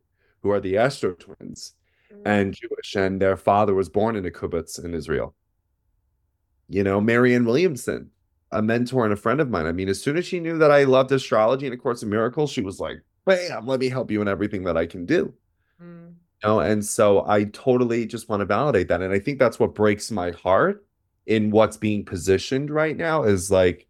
who 0.42 0.50
are 0.50 0.60
the 0.60 0.80
Astro 0.80 1.14
twins 1.14 1.76
mm-hmm. 2.12 2.24
and 2.26 2.56
Jewish, 2.56 2.96
and 2.96 3.22
their 3.22 3.38
father 3.38 3.76
was 3.76 3.90
born 3.90 4.16
in 4.16 4.26
a 4.26 4.32
kibbutz 4.32 4.84
in 4.84 4.96
Israel. 4.96 5.36
You 6.70 6.84
know, 6.84 7.00
Marianne 7.02 7.46
Williamson, 7.46 8.10
a 8.52 8.64
mentor 8.64 9.04
and 9.04 9.14
a 9.14 9.16
friend 9.16 9.40
of 9.40 9.52
mine. 9.52 9.68
I 9.68 9.74
mean, 9.74 9.90
as 9.90 10.02
soon 10.02 10.18
as 10.18 10.26
she 10.26 10.40
knew 10.40 10.58
that 10.58 10.72
I 10.72 10.86
loved 10.86 11.12
astrology 11.12 11.68
and 11.68 11.76
A 11.76 11.78
Course 11.78 12.02
in 12.02 12.10
Miracles, 12.10 12.50
she 12.50 12.62
was 12.62 12.80
like, 12.80 12.98
bam, 13.26 13.68
let 13.68 13.80
me 13.80 13.90
help 13.90 14.10
you 14.10 14.24
in 14.24 14.28
everything 14.28 14.64
that 14.64 14.76
I 14.76 14.88
can 14.88 15.06
do. 15.06 15.32
Mm. 15.80 16.14
You 16.42 16.50
know, 16.50 16.62
and 16.62 16.84
so 16.84 17.28
I 17.28 17.44
totally 17.44 18.08
just 18.08 18.28
want 18.28 18.40
to 18.40 18.46
validate 18.46 18.88
that. 18.88 19.04
And 19.04 19.14
I 19.14 19.20
think 19.20 19.38
that's 19.38 19.60
what 19.60 19.76
breaks 19.76 20.10
my 20.10 20.32
heart 20.32 20.84
in 21.26 21.52
what's 21.52 21.78
being 21.78 22.04
positioned 22.06 22.70
right 22.70 22.98
now 22.98 23.24
is 23.24 23.50
like 23.50 23.88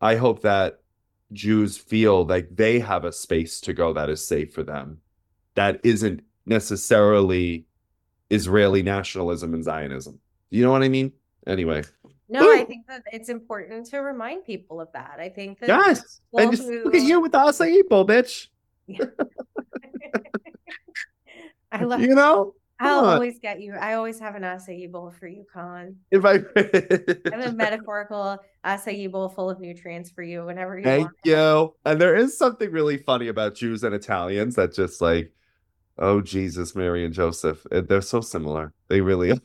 I 0.00 0.16
hope 0.16 0.42
that 0.42 0.80
Jews 1.32 1.78
feel 1.78 2.26
like 2.26 2.48
they 2.54 2.80
have 2.80 3.04
a 3.04 3.12
space 3.12 3.60
to 3.62 3.72
go 3.72 3.92
that 3.92 4.10
is 4.10 4.26
safe 4.26 4.52
for 4.52 4.62
them 4.62 5.00
that 5.54 5.80
isn't 5.84 6.22
necessarily 6.46 7.66
Israeli 8.30 8.82
nationalism 8.82 9.54
and 9.54 9.62
Zionism. 9.62 10.18
You 10.50 10.64
know 10.64 10.72
what 10.72 10.82
I 10.82 10.88
mean? 10.88 11.12
Anyway. 11.46 11.82
No, 12.28 12.50
I 12.52 12.64
think 12.64 12.86
that 12.86 13.02
it's 13.12 13.28
important 13.28 13.86
to 13.86 13.98
remind 13.98 14.44
people 14.46 14.80
of 14.80 14.88
that. 14.92 15.18
I 15.18 15.28
think 15.28 15.58
that 15.60 15.68
yes, 15.68 16.22
and 16.32 16.50
just 16.50 16.62
who... 16.62 16.84
look 16.84 16.94
at 16.94 17.02
you 17.02 17.20
with 17.20 17.32
the 17.32 17.38
acai 17.38 17.86
bowl, 17.86 18.06
bitch. 18.06 18.46
I 21.70 21.84
love 21.84 22.00
you 22.00 22.14
know 22.14 22.54
I'll 22.82 23.04
always 23.06 23.38
get 23.38 23.60
you. 23.60 23.74
I 23.74 23.94
always 23.94 24.18
have 24.20 24.34
an 24.34 24.42
acai 24.42 24.90
bowl 24.90 25.12
for 25.18 25.26
you, 25.26 25.44
Colin. 25.52 25.96
If 26.10 26.24
I, 26.24 26.34
I 26.56 27.36
have 27.36 27.52
a 27.52 27.52
metaphorical 27.52 28.38
acai 28.64 29.10
bowl 29.10 29.28
full 29.28 29.50
of 29.50 29.60
nutrients 29.60 30.10
for 30.10 30.22
you 30.22 30.44
whenever 30.44 30.78
you 30.78 30.84
Thank 30.84 31.04
want. 31.04 31.16
you. 31.24 31.74
And 31.84 32.00
there 32.00 32.16
is 32.16 32.36
something 32.36 32.70
really 32.70 32.98
funny 32.98 33.28
about 33.28 33.54
Jews 33.54 33.84
and 33.84 33.94
Italians 33.94 34.56
that 34.56 34.74
just 34.74 35.00
like, 35.00 35.32
oh 35.98 36.20
Jesus, 36.20 36.74
Mary 36.74 37.04
and 37.04 37.14
Joseph, 37.14 37.64
eh, 37.70 37.82
they're 37.88 38.00
so 38.00 38.20
similar. 38.20 38.72
They 38.88 39.00
really 39.00 39.32
are. 39.32 39.40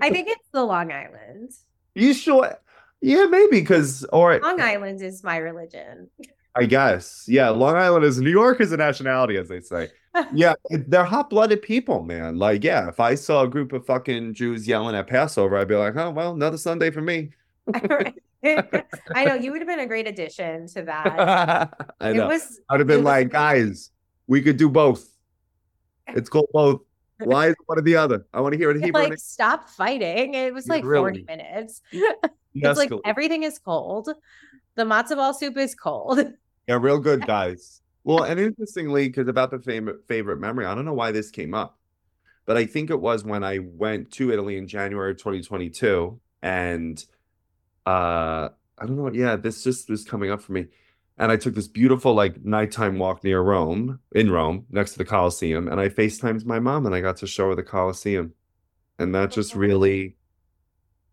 I 0.00 0.10
think 0.10 0.28
it's 0.28 0.48
the 0.52 0.64
Long 0.64 0.92
Island. 0.92 1.50
You 1.94 2.14
sure? 2.14 2.56
Yeah, 3.00 3.26
maybe 3.26 3.60
because 3.60 4.04
or 4.12 4.38
Long 4.40 4.60
Island 4.60 5.02
is 5.02 5.22
my 5.22 5.36
religion. 5.36 6.10
I 6.56 6.64
guess. 6.64 7.24
Yeah, 7.28 7.50
Long 7.50 7.76
Island 7.76 8.04
is 8.04 8.18
New 8.18 8.30
York 8.30 8.60
is 8.60 8.72
a 8.72 8.76
nationality, 8.78 9.36
as 9.36 9.48
they 9.48 9.60
say. 9.60 9.90
Yeah, 10.32 10.54
they're 10.70 11.04
hot 11.04 11.30
blooded 11.30 11.62
people, 11.62 12.02
man. 12.02 12.38
Like, 12.38 12.64
yeah, 12.64 12.88
if 12.88 13.00
I 13.00 13.14
saw 13.14 13.42
a 13.42 13.48
group 13.48 13.72
of 13.72 13.84
fucking 13.86 14.34
Jews 14.34 14.66
yelling 14.66 14.94
at 14.94 15.06
Passover, 15.06 15.56
I'd 15.56 15.68
be 15.68 15.76
like, 15.76 15.96
oh 15.96 16.10
well, 16.10 16.32
another 16.32 16.58
Sunday 16.58 16.90
for 16.90 17.00
me. 17.00 17.30
I 19.14 19.24
know 19.24 19.34
you 19.34 19.52
would 19.52 19.60
have 19.60 19.68
been 19.68 19.80
a 19.80 19.86
great 19.86 20.06
addition 20.06 20.66
to 20.68 20.82
that. 20.82 21.72
I 22.00 22.12
know. 22.12 22.28
Was, 22.28 22.60
I'd 22.68 22.80
have 22.80 22.86
been 22.86 23.04
like, 23.04 23.30
guys, 23.30 23.90
we 24.26 24.42
could 24.42 24.56
do 24.56 24.68
both. 24.68 25.08
It's 26.08 26.28
called 26.28 26.48
both. 26.52 26.82
Why 27.18 27.48
is 27.48 27.54
one 27.64 27.78
or 27.78 27.82
the 27.82 27.96
other? 27.96 28.26
I 28.34 28.40
want 28.40 28.52
to 28.52 28.58
hear 28.58 28.70
it. 28.70 28.82
Hebrew. 28.82 29.02
Like, 29.02 29.18
stop 29.18 29.68
fighting. 29.70 30.34
It 30.34 30.52
was 30.52 30.68
like 30.68 30.84
really? 30.84 31.24
40 31.24 31.24
minutes. 31.24 31.82
it's 32.54 32.78
like 32.78 32.90
everything 33.04 33.42
is 33.42 33.58
cold. 33.58 34.10
The 34.74 34.84
matzo 34.84 35.16
ball 35.16 35.32
soup 35.32 35.56
is 35.56 35.74
cold. 35.74 36.20
Yeah, 36.68 36.78
real 36.80 36.98
good, 36.98 37.26
guys. 37.26 37.80
Well, 38.06 38.24
and 38.24 38.40
interestingly, 38.40 39.08
because 39.08 39.28
about 39.28 39.50
the 39.50 39.58
favorite 39.58 40.06
favorite 40.08 40.38
memory, 40.38 40.64
I 40.64 40.74
don't 40.74 40.84
know 40.84 40.94
why 40.94 41.12
this 41.12 41.30
came 41.30 41.52
up, 41.54 41.78
but 42.46 42.56
I 42.56 42.64
think 42.64 42.90
it 42.90 43.00
was 43.00 43.24
when 43.24 43.44
I 43.44 43.58
went 43.58 44.12
to 44.12 44.32
Italy 44.32 44.56
in 44.56 44.66
January 44.66 45.14
2022, 45.14 46.18
and 46.42 47.04
uh, 47.84 48.48
I 48.78 48.86
don't 48.86 48.96
know. 48.96 49.12
Yeah, 49.12 49.36
this 49.36 49.62
just 49.62 49.90
was 49.90 50.04
coming 50.04 50.30
up 50.30 50.40
for 50.40 50.52
me 50.52 50.66
and 51.18 51.32
I 51.32 51.36
took 51.36 51.54
this 51.54 51.68
beautiful 51.68 52.14
like 52.14 52.44
nighttime 52.44 52.98
walk 52.98 53.24
near 53.24 53.40
Rome, 53.40 54.00
in 54.12 54.30
Rome, 54.30 54.66
next 54.70 54.92
to 54.92 54.98
the 54.98 55.04
Colosseum, 55.04 55.68
and 55.68 55.80
I 55.80 55.88
FaceTimed 55.88 56.44
my 56.44 56.60
mom 56.60 56.86
and 56.86 56.94
I 56.94 57.00
got 57.00 57.16
to 57.18 57.26
show 57.26 57.50
her 57.50 57.54
the 57.54 57.62
Colosseum. 57.62 58.34
And 58.98 59.14
that 59.14 59.30
just 59.30 59.54
really 59.54 60.16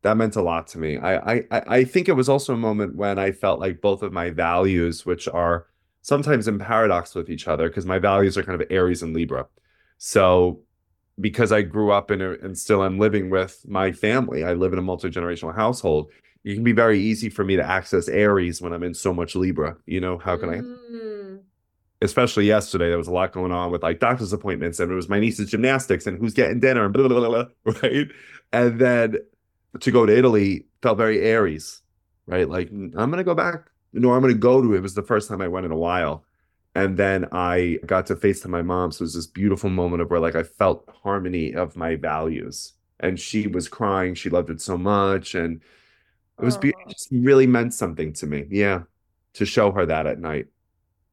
that 0.02 0.18
meant 0.18 0.36
a 0.36 0.42
lot 0.42 0.68
to 0.68 0.78
me. 0.80 0.98
I 0.98 1.36
I 1.36 1.44
I 1.52 1.84
think 1.86 2.10
it 2.10 2.14
was 2.14 2.30
also 2.30 2.54
a 2.54 2.58
moment 2.58 2.96
when 2.96 3.18
I 3.20 3.32
felt 3.32 3.60
like 3.60 3.82
both 3.82 4.04
of 4.04 4.14
my 4.14 4.30
values, 4.30 5.06
which 5.06 5.28
are 5.28 5.68
sometimes 6.04 6.48
in 6.48 6.60
paradox 6.60 7.16
with 7.16 7.30
each 7.30 7.48
other, 7.48 7.68
because 7.68 7.86
my 7.86 7.98
values 7.98 8.38
are 8.38 8.44
kind 8.44 8.62
of 8.62 8.68
Aries 8.70 9.02
and 9.02 9.16
Libra. 9.16 9.48
So 9.98 10.62
because 11.20 11.52
I 11.52 11.64
grew 11.64 11.92
up 11.92 12.12
in 12.12 12.22
a, 12.22 12.32
and 12.34 12.58
still 12.58 12.84
am 12.84 13.00
living 13.00 13.30
with 13.32 13.66
my 13.68 13.92
family, 13.92 14.44
I 14.44 14.54
live 14.54 14.74
in 14.74 14.80
a 14.80 14.84
multi-generational 14.84 15.56
household 15.56 16.12
it 16.44 16.56
can 16.56 16.64
be 16.64 16.74
very 16.74 17.00
easy 17.00 17.30
for 17.30 17.44
me 17.44 17.56
to 17.56 17.64
access 17.64 18.10
Aries 18.10 18.62
when 18.62 18.74
I'm 18.74 18.84
in 18.84 18.94
so 18.94 19.14
much 19.14 19.36
Libra. 19.36 19.78
You 19.86 20.02
know, 20.02 20.18
how 20.18 20.38
can 20.38 20.50
mm. 20.50 21.38
I? 21.38 21.42
Especially 22.02 22.46
yesterday, 22.46 22.90
there 22.90 22.98
was 22.98 23.08
a 23.08 23.14
lot 23.14 23.32
going 23.32 23.54
on 23.54 23.72
with 23.72 23.82
like 23.82 24.00
doctor's 24.00 24.34
appointments, 24.34 24.80
and 24.80 24.92
it 24.92 24.96
was 24.96 25.08
my 25.08 25.22
niece's 25.22 25.50
gymnastics, 25.50 26.06
and 26.06 26.18
who's 26.18 26.34
getting 26.34 26.60
dinner, 26.60 26.84
and 26.84 26.94
blah, 26.94 27.08
blah, 27.08 27.20
blah, 27.20 27.46
blah, 27.64 27.74
right? 27.82 28.08
And 28.52 28.80
then 28.80 29.18
to 29.80 29.92
go 29.92 30.06
to 30.06 30.16
Italy 30.16 30.66
felt 30.82 30.98
very 30.98 31.22
Aries, 31.22 31.82
right? 32.28 32.48
Like 32.48 32.70
I'm 32.72 32.92
gonna 32.92 33.24
go 33.24 33.36
back. 33.36 33.70
No, 33.94 34.14
I'm 34.14 34.22
gonna 34.22 34.34
go 34.34 34.62
to 34.62 34.74
it. 34.74 34.78
It 34.78 34.82
was 34.82 34.96
the 34.96 35.04
first 35.04 35.30
time 35.30 35.42
I 35.42 35.48
went 35.48 35.66
in 35.66 35.72
a 35.72 35.78
while. 35.78 36.26
And 36.76 36.98
then 36.98 37.28
I 37.32 37.78
got 37.86 38.08
to 38.08 38.16
FaceTime 38.16 38.50
my 38.50 38.64
mom. 38.64 38.92
So 38.92 39.04
it 39.04 39.06
was 39.06 39.14
this 39.14 39.28
beautiful 39.28 39.70
moment 39.70 40.02
of 40.02 40.10
where 40.10 40.20
like 40.20 40.36
I 40.36 40.44
felt 40.44 40.90
harmony 41.04 41.54
of 41.54 41.76
my 41.76 41.96
values. 41.96 42.74
And 43.00 43.20
she 43.20 43.48
was 43.48 43.68
crying. 43.68 44.16
She 44.16 44.30
loved 44.30 44.50
it 44.50 44.60
so 44.60 44.78
much. 44.78 45.36
And 45.36 45.62
it 46.40 46.46
was 46.46 46.58
be- 46.58 46.74
just 46.90 47.10
really 47.12 47.46
meant 47.46 47.74
something 47.74 48.14
to 48.14 48.26
me. 48.26 48.46
Yeah. 48.50 48.84
To 49.34 49.46
show 49.46 49.72
her 49.72 49.86
that 49.86 50.08
at 50.08 50.20
night. 50.20 50.48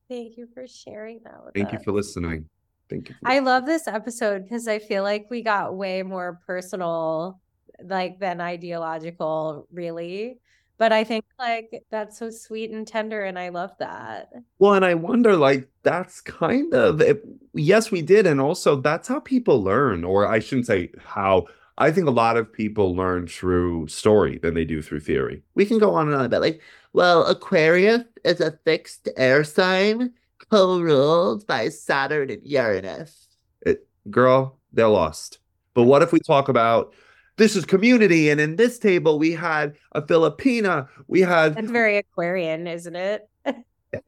Thank 0.09 0.39
you 0.39 0.49
for 0.55 0.66
sharing 0.66 1.20
that 1.24 1.45
with 1.45 1.55
me. 1.55 1.61
Thank 1.61 1.74
us. 1.74 1.81
you 1.81 1.85
for 1.85 1.93
listening. 1.93 2.49
Thank 2.89 3.11
you. 3.11 3.14
I 3.24 3.39
love 3.41 3.66
this 3.66 3.87
episode 3.87 4.45
because 4.45 4.66
I 4.66 4.78
feel 4.78 5.03
like 5.03 5.28
we 5.31 5.43
got 5.43 5.76
way 5.76 6.03
more 6.03 6.41
personal 6.47 7.41
like 7.83 8.18
than 8.18 8.41
ideological, 8.41 9.66
really. 9.72 10.39
But 10.81 10.93
I 10.93 11.05
think 11.05 11.26
like 11.39 11.85
that's 11.91 12.18
so 12.18 12.31
sweet 12.31 12.70
and 12.70 12.87
tender, 12.87 13.22
and 13.22 13.39
I 13.39 13.51
love 13.51 13.72
that. 13.81 14.33
Well, 14.59 14.72
and 14.72 14.85
I 14.85 14.95
wonder, 14.95 15.37
like, 15.37 15.68
that's 15.83 16.22
kind 16.22 16.72
of 16.72 17.03
it, 17.03 17.22
yes, 17.53 17.91
we 17.91 18.01
did, 18.01 18.26
and 18.26 18.41
also 18.41 18.76
that's 18.76 19.07
how 19.07 19.20
people 19.20 19.62
learn, 19.62 20.05
or 20.05 20.26
I 20.26 20.39
shouldn't 20.39 20.66
say 20.66 20.91
how 20.99 21.49
I 21.76 21.93
think 21.93 22.07
a 22.07 22.11
lot 22.11 22.39
of 22.39 22.51
people 22.51 22.97
learn 22.97 23.26
through 23.26 23.89
story 23.89 24.39
than 24.39 24.55
they 24.55 24.64
do 24.64 24.81
through 24.81 25.01
theory. 25.01 25.43
We 25.55 25.66
can 25.66 25.76
go 25.78 25.95
on 25.95 26.07
and 26.07 26.16
on 26.16 26.24
about 26.24 26.41
like, 26.41 26.62
well, 26.95 27.26
Aquarius 27.26 28.05
is 28.24 28.41
a 28.41 28.59
fixed 28.64 29.07
air 29.18 29.45
sign 29.45 30.14
co-ruled 30.51 31.47
by 31.47 31.68
Saturn 31.68 32.31
and 32.31 32.43
Uranus. 32.43 33.28
It, 33.66 33.87
girl, 34.11 34.59
they're 34.72 34.89
lost. 34.89 35.41
But 35.74 35.85
what 35.85 36.01
if 36.01 36.11
we 36.11 36.20
talk 36.20 36.49
about 36.49 36.95
this 37.41 37.57
is 37.57 37.64
community, 37.64 38.30
and 38.30 38.41
in 38.41 38.57
this 38.57 38.78
table 38.78 39.18
we 39.18 39.32
had 39.32 39.74
a 39.93 40.03
Filipina, 40.03 40.86
we 41.09 41.20
had 41.20 41.55
That's 41.55 41.70
very 41.70 41.97
Aquarian, 41.97 42.66
isn't 42.66 42.95
it? 42.95 43.28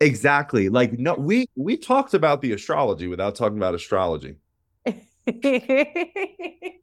exactly. 0.00 0.68
Like 0.68 0.98
no, 0.98 1.14
we 1.14 1.48
we 1.56 1.76
talked 1.76 2.14
about 2.14 2.42
the 2.42 2.52
astrology 2.52 3.08
without 3.08 3.34
talking 3.34 3.56
about 3.56 3.74
astrology. 3.74 4.36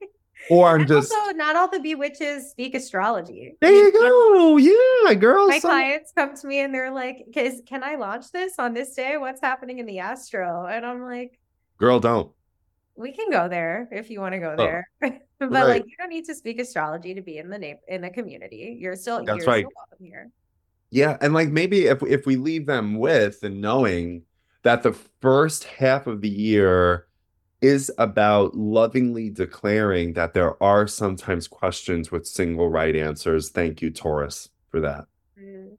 Or 0.49 0.79
I'm 0.79 0.87
just 0.87 1.13
also 1.13 1.33
not 1.33 1.55
all 1.55 1.69
the 1.69 1.79
bewitches 1.79 2.49
speak 2.49 2.73
astrology. 2.73 3.55
There 3.61 3.71
you 3.71 3.91
go. 3.91 4.57
Yeah, 4.57 5.13
girls. 5.13 5.49
My 5.49 5.59
some... 5.59 5.69
clients 5.69 6.11
come 6.15 6.35
to 6.35 6.47
me 6.47 6.61
and 6.61 6.73
they're 6.73 6.91
like, 6.91 7.27
can 7.67 7.83
I 7.83 7.95
launch 7.95 8.31
this 8.31 8.53
on 8.57 8.73
this 8.73 8.95
day? 8.95 9.17
What's 9.17 9.41
happening 9.41 9.77
in 9.77 9.85
the 9.85 9.99
astro? 9.99 10.65
And 10.65 10.85
I'm 10.85 11.03
like, 11.03 11.37
Girl, 11.77 11.99
don't. 11.99 12.31
We 12.95 13.11
can 13.11 13.29
go 13.29 13.47
there 13.47 13.87
if 13.91 14.09
you 14.09 14.21
want 14.21 14.33
to 14.33 14.39
go 14.39 14.55
oh, 14.57 14.57
there. 14.57 14.89
but 15.39 15.51
right. 15.51 15.67
like 15.67 15.85
you 15.85 15.95
don't 15.97 16.09
need 16.09 16.25
to 16.25 16.35
speak 16.35 16.59
astrology 16.59 17.13
to 17.13 17.21
be 17.21 17.37
in 17.37 17.49
the 17.49 17.57
name 17.57 17.77
in 17.87 18.01
the 18.01 18.09
community. 18.09 18.77
You're 18.79 18.95
still 18.95 19.23
That's 19.23 19.37
you're 19.37 19.47
right. 19.47 19.65
still 19.65 19.71
welcome 19.75 20.05
here. 20.05 20.31
Yeah, 20.91 21.17
and 21.21 21.33
like 21.33 21.49
maybe 21.49 21.85
if 21.85 22.03
if 22.03 22.25
we 22.25 22.35
leave 22.35 22.65
them 22.65 22.97
with 22.97 23.43
and 23.43 23.61
knowing 23.61 24.23
that 24.63 24.83
the 24.83 24.93
first 25.21 25.63
half 25.63 26.07
of 26.07 26.21
the 26.21 26.29
year 26.29 27.07
is 27.61 27.91
about 27.97 28.55
lovingly 28.55 29.29
declaring 29.29 30.13
that 30.13 30.33
there 30.33 30.61
are 30.63 30.87
sometimes 30.87 31.47
questions 31.47 32.11
with 32.11 32.25
single 32.25 32.69
right 32.69 32.95
answers. 32.95 33.49
Thank 33.49 33.81
you, 33.81 33.89
Taurus, 33.89 34.49
for 34.69 34.79
that. 34.79 35.05
Mm. 35.39 35.77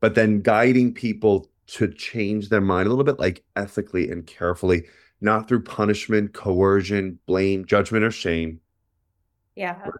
But 0.00 0.14
then 0.14 0.40
guiding 0.40 0.94
people 0.94 1.48
to 1.68 1.88
change 1.88 2.48
their 2.48 2.60
mind 2.60 2.86
a 2.86 2.90
little 2.90 3.04
bit, 3.04 3.18
like 3.18 3.44
ethically 3.56 4.10
and 4.10 4.26
carefully, 4.26 4.84
not 5.20 5.48
through 5.48 5.62
punishment, 5.62 6.32
coercion, 6.32 7.18
blame, 7.26 7.64
judgment, 7.64 8.04
or 8.04 8.10
shame. 8.10 8.60
Yeah. 9.56 9.90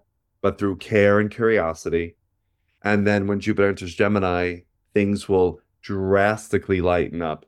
But 0.42 0.58
through 0.58 0.76
care 0.76 1.18
and 1.18 1.30
curiosity. 1.30 2.16
And 2.82 3.06
then 3.06 3.26
when 3.26 3.40
Jupiter 3.40 3.68
enters 3.68 3.94
Gemini, 3.94 4.60
things 4.94 5.28
will 5.28 5.60
drastically 5.82 6.80
lighten 6.80 7.22
up 7.22 7.46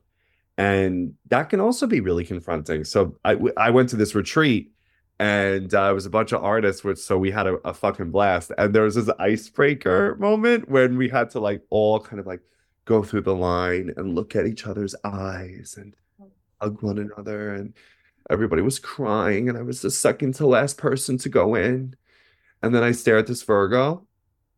and 0.59 1.13
that 1.29 1.49
can 1.49 1.61
also 1.61 1.87
be 1.87 2.01
really 2.01 2.25
confronting. 2.25 2.83
So 2.83 3.17
I 3.23 3.37
I 3.55 3.69
went 3.69 3.87
to 3.89 3.95
this 3.95 4.13
retreat 4.13 4.73
and 5.17 5.73
uh, 5.73 5.89
it 5.89 5.93
was 5.93 6.05
a 6.05 6.09
bunch 6.09 6.33
of 6.33 6.43
artists 6.43 6.83
which 6.83 6.97
so 6.97 7.17
we 7.17 7.31
had 7.31 7.47
a, 7.47 7.53
a, 7.65 7.73
fucking 7.73 8.11
blast 8.11 8.51
and 8.57 8.75
there 8.75 8.83
was 8.83 8.95
this 8.95 9.09
icebreaker 9.19 10.17
moment 10.19 10.69
when 10.69 10.97
we 10.97 11.07
had 11.07 11.29
to 11.31 11.39
like 11.39 11.61
all 11.69 11.99
kind 12.01 12.19
of 12.19 12.27
like 12.27 12.41
go 12.83 13.01
through 13.03 13.21
the 13.21 13.35
line 13.35 13.93
and 13.95 14.15
look 14.15 14.35
at 14.35 14.45
each 14.45 14.67
other's 14.67 14.95
eyes 15.05 15.75
and 15.77 15.95
hug 16.61 16.81
one 16.83 16.97
another 16.97 17.53
and 17.53 17.73
everybody 18.29 18.61
was 18.61 18.79
crying 18.79 19.49
and 19.49 19.57
i 19.57 19.61
was 19.61 19.81
the 19.81 19.91
second 19.91 20.33
to 20.35 20.45
last 20.45 20.77
person 20.77 21.17
to 21.17 21.29
go 21.29 21.55
in 21.55 21.95
and 22.61 22.73
then 22.73 22.83
i 22.83 22.91
stare 22.91 23.17
at 23.17 23.27
this 23.27 23.43
virgo 23.43 24.05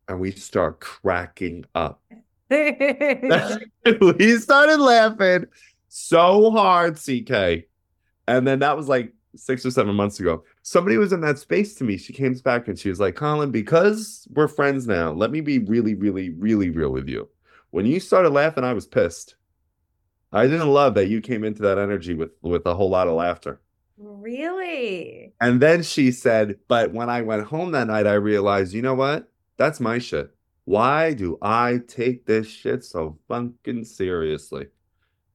and 0.08 0.20
we 0.20 0.30
start 0.30 0.80
cracking 0.80 1.64
up 1.74 2.02
we 2.50 4.38
started 4.38 4.78
laughing 4.78 5.46
so 5.94 6.50
hard, 6.50 6.96
CK. 6.96 7.66
And 8.26 8.46
then 8.46 8.60
that 8.60 8.78
was 8.78 8.88
like 8.88 9.12
six 9.36 9.66
or 9.66 9.70
seven 9.70 9.94
months 9.94 10.20
ago. 10.20 10.42
Somebody 10.62 10.96
was 10.96 11.12
in 11.12 11.20
that 11.20 11.38
space 11.38 11.74
to 11.74 11.84
me. 11.84 11.98
She 11.98 12.14
came 12.14 12.32
back 12.32 12.66
and 12.66 12.78
she 12.78 12.88
was 12.88 12.98
like, 12.98 13.14
Colin, 13.14 13.50
because 13.50 14.26
we're 14.30 14.48
friends 14.48 14.86
now, 14.86 15.12
let 15.12 15.30
me 15.30 15.42
be 15.42 15.58
really, 15.58 15.94
really, 15.94 16.30
really 16.30 16.70
real 16.70 16.90
with 16.90 17.10
you. 17.10 17.28
When 17.72 17.84
you 17.84 18.00
started 18.00 18.30
laughing, 18.30 18.64
I 18.64 18.72
was 18.72 18.86
pissed. 18.86 19.34
I 20.32 20.46
didn't 20.46 20.68
love 20.68 20.94
that 20.94 21.08
you 21.08 21.20
came 21.20 21.44
into 21.44 21.60
that 21.62 21.78
energy 21.78 22.14
with 22.14 22.30
with 22.40 22.64
a 22.64 22.74
whole 22.74 22.88
lot 22.88 23.06
of 23.06 23.12
laughter. 23.12 23.60
Really? 23.98 25.34
And 25.40 25.60
then 25.60 25.82
she 25.82 26.12
said, 26.12 26.56
but 26.68 26.92
when 26.92 27.08
I 27.08 27.22
went 27.22 27.44
home 27.44 27.72
that 27.72 27.86
night, 27.86 28.06
I 28.06 28.14
realized, 28.14 28.74
you 28.74 28.82
know 28.82 28.94
what? 28.94 29.30
That's 29.56 29.80
my 29.80 29.98
shit. 29.98 30.30
Why 30.64 31.12
do 31.12 31.38
I 31.42 31.80
take 31.86 32.26
this 32.26 32.48
shit 32.48 32.84
so 32.84 33.18
fucking 33.28 33.84
seriously? 33.84 34.66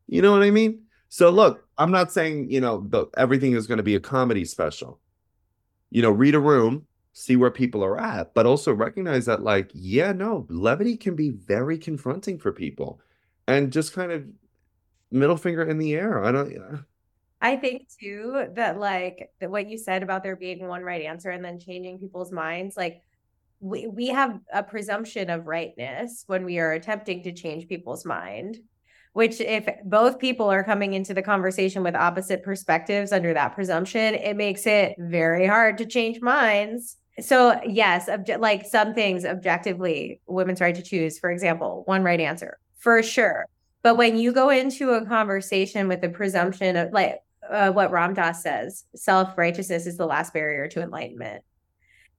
You 0.08 0.22
know 0.22 0.32
what 0.32 0.44
I 0.44 0.52
mean? 0.52 0.84
So 1.10 1.30
look, 1.30 1.66
I'm 1.78 1.92
not 1.92 2.12
saying, 2.12 2.50
you 2.50 2.62
know, 2.62 2.86
the, 2.88 3.08
everything 3.18 3.54
is 3.54 3.68
going 3.68 3.78
to 3.78 3.84
be 3.84 3.96
a 3.96 4.00
comedy 4.00 4.46
special. 4.46 5.00
You 5.90 6.02
know, 6.02 6.12
read 6.12 6.36
a 6.36 6.40
room, 6.40 6.86
see 7.14 7.36
where 7.36 7.52
people 7.52 7.84
are 7.84 8.00
at, 8.00 8.34
but 8.34 8.46
also 8.46 8.74
recognize 8.74 9.26
that 9.26 9.44
like, 9.44 9.70
yeah, 9.74 10.12
no, 10.12 10.46
levity 10.50 10.98
can 10.98 11.16
be 11.16 11.30
very 11.30 11.78
confronting 11.78 12.40
for 12.40 12.52
people. 12.52 13.02
And 13.48 13.72
just 13.72 13.94
kind 13.94 14.12
of 14.12 14.26
middle 15.12 15.38
finger 15.38 15.64
in 15.64 15.78
the 15.78 15.94
air. 15.94 16.24
I 16.24 16.32
don't 16.32 16.86
I 17.42 17.56
think 17.56 17.88
too 18.00 18.48
that 18.56 18.80
like 18.80 19.30
that 19.40 19.52
what 19.52 19.70
you 19.70 19.78
said 19.78 20.04
about 20.04 20.24
there 20.24 20.36
being 20.36 20.68
one 20.68 20.84
right 20.84 21.04
answer 21.04 21.30
and 21.30 21.44
then 21.44 21.60
changing 21.60 22.00
people's 22.00 22.32
minds, 22.32 22.76
like 22.76 23.02
we, 23.60 23.88
we 23.88 24.08
have 24.08 24.40
a 24.54 24.64
presumption 24.64 25.30
of 25.30 25.48
rightness 25.48 26.24
when 26.28 26.46
we 26.46 26.60
are 26.60 26.72
attempting 26.72 27.24
to 27.24 27.32
change 27.32 27.68
people's 27.68 28.06
mind 28.06 28.58
which 29.18 29.42
if 29.42 29.68
both 29.84 30.20
people 30.20 30.48
are 30.48 30.64
coming 30.64 30.94
into 30.94 31.12
the 31.12 31.24
conversation 31.24 31.82
with 31.82 31.96
opposite 31.96 32.44
perspectives 32.44 33.12
under 33.12 33.34
that 33.34 33.56
presumption 33.56 34.14
it 34.14 34.38
makes 34.38 34.68
it 34.68 34.94
very 35.00 35.48
hard 35.48 35.80
to 35.80 35.88
change 35.88 36.22
minds. 36.22 36.98
So 37.20 37.60
yes 37.66 38.08
obje- 38.10 38.40
like 38.40 38.68
some 38.68 38.94
things 38.94 39.26
objectively 39.26 40.22
women's 40.28 40.62
right 40.62 40.76
to 40.76 40.84
choose 40.84 41.18
for 41.18 41.32
example 41.32 41.82
one 41.86 42.04
right 42.04 42.20
answer 42.20 42.60
for 42.78 43.02
sure. 43.02 43.46
But 43.82 43.98
when 43.98 44.18
you 44.18 44.32
go 44.34 44.52
into 44.52 44.92
a 44.92 45.04
conversation 45.04 45.88
with 45.88 46.02
the 46.02 46.10
presumption 46.10 46.76
of 46.76 46.94
like 46.94 47.18
uh, 47.50 47.72
what 47.72 47.92
Ram 47.92 48.14
Dass 48.14 48.44
says, 48.44 48.84
self 48.96 49.38
righteousness 49.38 49.86
is 49.88 49.98
the 49.98 50.06
last 50.06 50.34
barrier 50.34 50.68
to 50.70 50.82
enlightenment. 50.82 51.44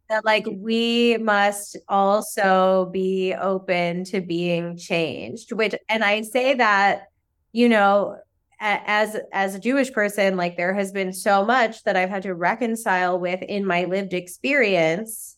That 0.08 0.24
like 0.24 0.46
we 0.50 1.18
must 1.18 1.76
also 1.88 2.88
be 2.92 3.34
open 3.34 4.04
to 4.04 4.22
being 4.22 4.76
changed 4.78 5.52
which 5.52 5.74
and 5.86 6.02
i 6.02 6.22
say 6.22 6.54
that 6.54 7.08
you 7.52 7.68
know 7.68 8.16
as 8.58 9.18
as 9.34 9.54
a 9.54 9.60
jewish 9.60 9.92
person 9.92 10.38
like 10.38 10.56
there 10.56 10.72
has 10.72 10.92
been 10.92 11.12
so 11.12 11.44
much 11.44 11.84
that 11.84 11.94
i've 11.94 12.08
had 12.08 12.22
to 12.22 12.34
reconcile 12.34 13.20
with 13.20 13.42
in 13.42 13.66
my 13.66 13.84
lived 13.84 14.14
experience 14.14 15.37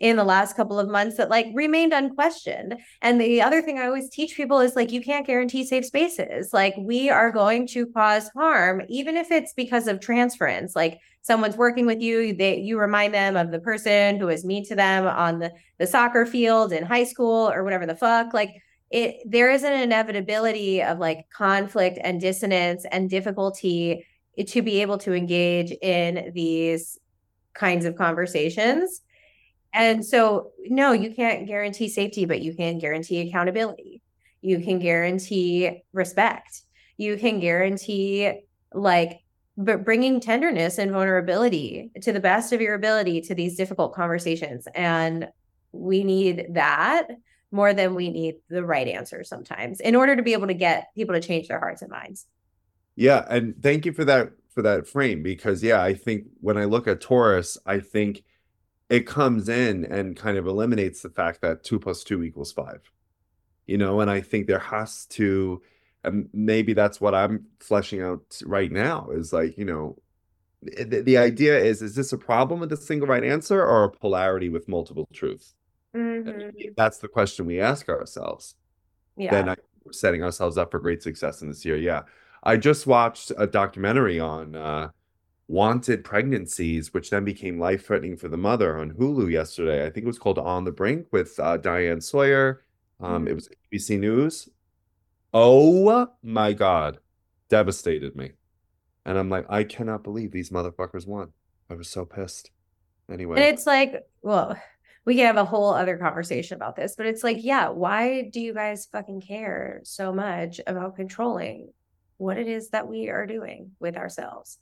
in 0.00 0.16
the 0.16 0.24
last 0.24 0.56
couple 0.56 0.78
of 0.78 0.88
months 0.88 1.16
that 1.16 1.30
like 1.30 1.46
remained 1.54 1.92
unquestioned. 1.92 2.76
And 3.00 3.20
the 3.20 3.40
other 3.40 3.62
thing 3.62 3.78
I 3.78 3.86
always 3.86 4.10
teach 4.10 4.36
people 4.36 4.60
is 4.60 4.76
like, 4.76 4.92
you 4.92 5.00
can't 5.00 5.26
guarantee 5.26 5.64
safe 5.64 5.86
spaces. 5.86 6.52
Like, 6.52 6.74
we 6.76 7.10
are 7.10 7.30
going 7.30 7.66
to 7.68 7.86
cause 7.86 8.28
harm, 8.36 8.82
even 8.88 9.16
if 9.16 9.30
it's 9.30 9.52
because 9.52 9.86
of 9.86 10.00
transference. 10.00 10.74
Like, 10.74 10.98
someone's 11.22 11.56
working 11.56 11.86
with 11.86 12.00
you, 12.00 12.34
they 12.34 12.58
you 12.58 12.78
remind 12.78 13.14
them 13.14 13.36
of 13.36 13.50
the 13.50 13.60
person 13.60 14.18
who 14.18 14.26
was 14.26 14.44
mean 14.44 14.64
to 14.66 14.74
them 14.74 15.06
on 15.06 15.38
the, 15.38 15.52
the 15.78 15.86
soccer 15.86 16.26
field 16.26 16.72
in 16.72 16.84
high 16.84 17.04
school 17.04 17.50
or 17.50 17.64
whatever 17.64 17.86
the 17.86 17.96
fuck. 17.96 18.34
Like, 18.34 18.50
it 18.90 19.16
there 19.24 19.50
is 19.50 19.64
an 19.64 19.72
inevitability 19.72 20.82
of 20.82 20.98
like 20.98 21.28
conflict 21.30 21.98
and 22.02 22.20
dissonance 22.20 22.84
and 22.90 23.08
difficulty 23.08 24.06
to 24.46 24.62
be 24.62 24.82
able 24.82 24.98
to 24.98 25.14
engage 25.14 25.72
in 25.82 26.30
these 26.34 26.98
kinds 27.54 27.86
of 27.86 27.96
conversations 27.96 29.00
and 29.74 30.06
so, 30.06 30.52
no, 30.66 30.92
you 30.92 31.12
can't 31.12 31.46
guarantee 31.48 31.88
safety, 31.88 32.24
but 32.24 32.40
you 32.40 32.54
can 32.54 32.78
guarantee 32.78 33.28
accountability. 33.28 34.00
You 34.40 34.60
can 34.60 34.78
guarantee 34.78 35.82
respect. 35.92 36.62
You 36.96 37.16
can 37.16 37.40
guarantee 37.40 38.40
like 38.72 39.20
bringing 39.56 40.20
tenderness 40.20 40.78
and 40.78 40.92
vulnerability 40.92 41.90
to 42.02 42.12
the 42.12 42.20
best 42.20 42.52
of 42.52 42.60
your 42.60 42.74
ability 42.74 43.20
to 43.22 43.34
these 43.34 43.56
difficult 43.56 43.94
conversations. 43.94 44.68
And 44.74 45.28
we 45.72 46.04
need 46.04 46.46
that 46.50 47.08
more 47.50 47.74
than 47.74 47.96
we 47.96 48.10
need 48.10 48.36
the 48.48 48.64
right 48.64 48.86
answer 48.86 49.24
sometimes 49.24 49.80
in 49.80 49.96
order 49.96 50.14
to 50.14 50.22
be 50.22 50.34
able 50.34 50.46
to 50.46 50.54
get 50.54 50.86
people 50.94 51.14
to 51.14 51.20
change 51.20 51.48
their 51.48 51.58
hearts 51.58 51.82
and 51.82 51.90
minds. 51.90 52.26
Yeah, 52.96 53.24
and 53.28 53.60
thank 53.60 53.86
you 53.86 53.92
for 53.92 54.04
that 54.04 54.30
for 54.50 54.62
that 54.62 54.86
frame 54.86 55.22
because 55.24 55.64
yeah, 55.64 55.82
I 55.82 55.94
think 55.94 56.26
when 56.40 56.56
I 56.56 56.64
look 56.64 56.86
at 56.86 57.00
Taurus, 57.00 57.58
I 57.66 57.80
think 57.80 58.22
it 58.88 59.06
comes 59.06 59.48
in 59.48 59.84
and 59.86 60.16
kind 60.16 60.36
of 60.36 60.46
eliminates 60.46 61.02
the 61.02 61.10
fact 61.10 61.40
that 61.40 61.64
two 61.64 61.78
plus 61.78 62.04
two 62.04 62.22
equals 62.22 62.52
five. 62.52 62.80
You 63.66 63.78
know, 63.78 64.00
and 64.00 64.10
I 64.10 64.20
think 64.20 64.46
there 64.46 64.58
has 64.58 65.06
to, 65.06 65.62
and 66.02 66.28
maybe 66.34 66.74
that's 66.74 67.00
what 67.00 67.14
I'm 67.14 67.46
fleshing 67.60 68.02
out 68.02 68.40
right 68.44 68.70
now 68.70 69.08
is 69.10 69.32
like, 69.32 69.56
you 69.56 69.64
know, 69.64 69.96
the, 70.62 71.02
the 71.02 71.18
idea 71.18 71.58
is 71.58 71.82
is 71.82 71.94
this 71.94 72.12
a 72.12 72.18
problem 72.18 72.60
with 72.60 72.72
a 72.72 72.76
single 72.76 73.08
right 73.08 73.24
answer 73.24 73.62
or 73.62 73.84
a 73.84 73.90
polarity 73.90 74.48
with 74.48 74.68
multiple 74.68 75.08
truths? 75.12 75.54
Mm-hmm. 75.94 76.72
That's 76.76 76.98
the 76.98 77.08
question 77.08 77.46
we 77.46 77.60
ask 77.60 77.88
ourselves. 77.88 78.54
Yeah. 79.16 79.30
Then 79.30 79.48
I, 79.50 79.56
we're 79.84 79.92
setting 79.92 80.22
ourselves 80.22 80.58
up 80.58 80.70
for 80.70 80.78
great 80.78 81.02
success 81.02 81.42
in 81.42 81.48
this 81.48 81.64
year. 81.64 81.76
Yeah. 81.76 82.02
I 82.42 82.56
just 82.56 82.86
watched 82.86 83.32
a 83.38 83.46
documentary 83.46 84.20
on 84.20 84.54
uh, 84.56 84.90
wanted 85.48 86.04
pregnancies, 86.04 86.94
which 86.94 87.10
then 87.10 87.24
became 87.24 87.58
life 87.58 87.86
threatening 87.86 88.16
for 88.16 88.28
the 88.28 88.36
mother 88.36 88.78
on 88.78 88.92
Hulu 88.92 89.30
yesterday. 89.30 89.86
I 89.86 89.90
think 89.90 90.04
it 90.04 90.06
was 90.06 90.18
called 90.18 90.38
On 90.38 90.64
the 90.64 90.72
Brink 90.72 91.06
with 91.12 91.38
uh, 91.38 91.58
Diane 91.58 92.00
Sawyer. 92.00 92.64
Um, 93.00 93.26
mm. 93.26 93.30
It 93.30 93.34
was 93.34 93.48
ABC 93.72 93.98
News. 93.98 94.48
Oh 95.32 96.08
my 96.22 96.52
God. 96.52 96.98
Devastated 97.48 98.16
me. 98.16 98.32
And 99.04 99.18
I'm 99.18 99.28
like, 99.28 99.46
I 99.50 99.64
cannot 99.64 100.02
believe 100.02 100.32
these 100.32 100.50
motherfuckers 100.50 101.06
won. 101.06 101.32
I 101.68 101.74
was 101.74 101.90
so 101.90 102.04
pissed. 102.04 102.50
Anyway. 103.10 103.36
And 103.36 103.44
it's 103.44 103.66
like, 103.66 104.02
well, 104.22 104.56
we 105.04 105.16
can 105.16 105.26
have 105.26 105.36
a 105.36 105.44
whole 105.44 105.74
other 105.74 105.98
conversation 105.98 106.56
about 106.56 106.76
this, 106.76 106.94
but 106.96 107.04
it's 107.04 107.22
like, 107.22 107.38
yeah, 107.40 107.68
why 107.68 108.30
do 108.32 108.40
you 108.40 108.54
guys 108.54 108.88
fucking 108.90 109.20
care 109.20 109.80
so 109.84 110.12
much 110.12 110.60
about 110.66 110.96
controlling 110.96 111.70
what 112.16 112.38
it 112.38 112.48
is 112.48 112.70
that 112.70 112.88
we 112.88 113.10
are 113.10 113.26
doing 113.26 113.72
with 113.78 113.96
ourselves? 113.96 114.58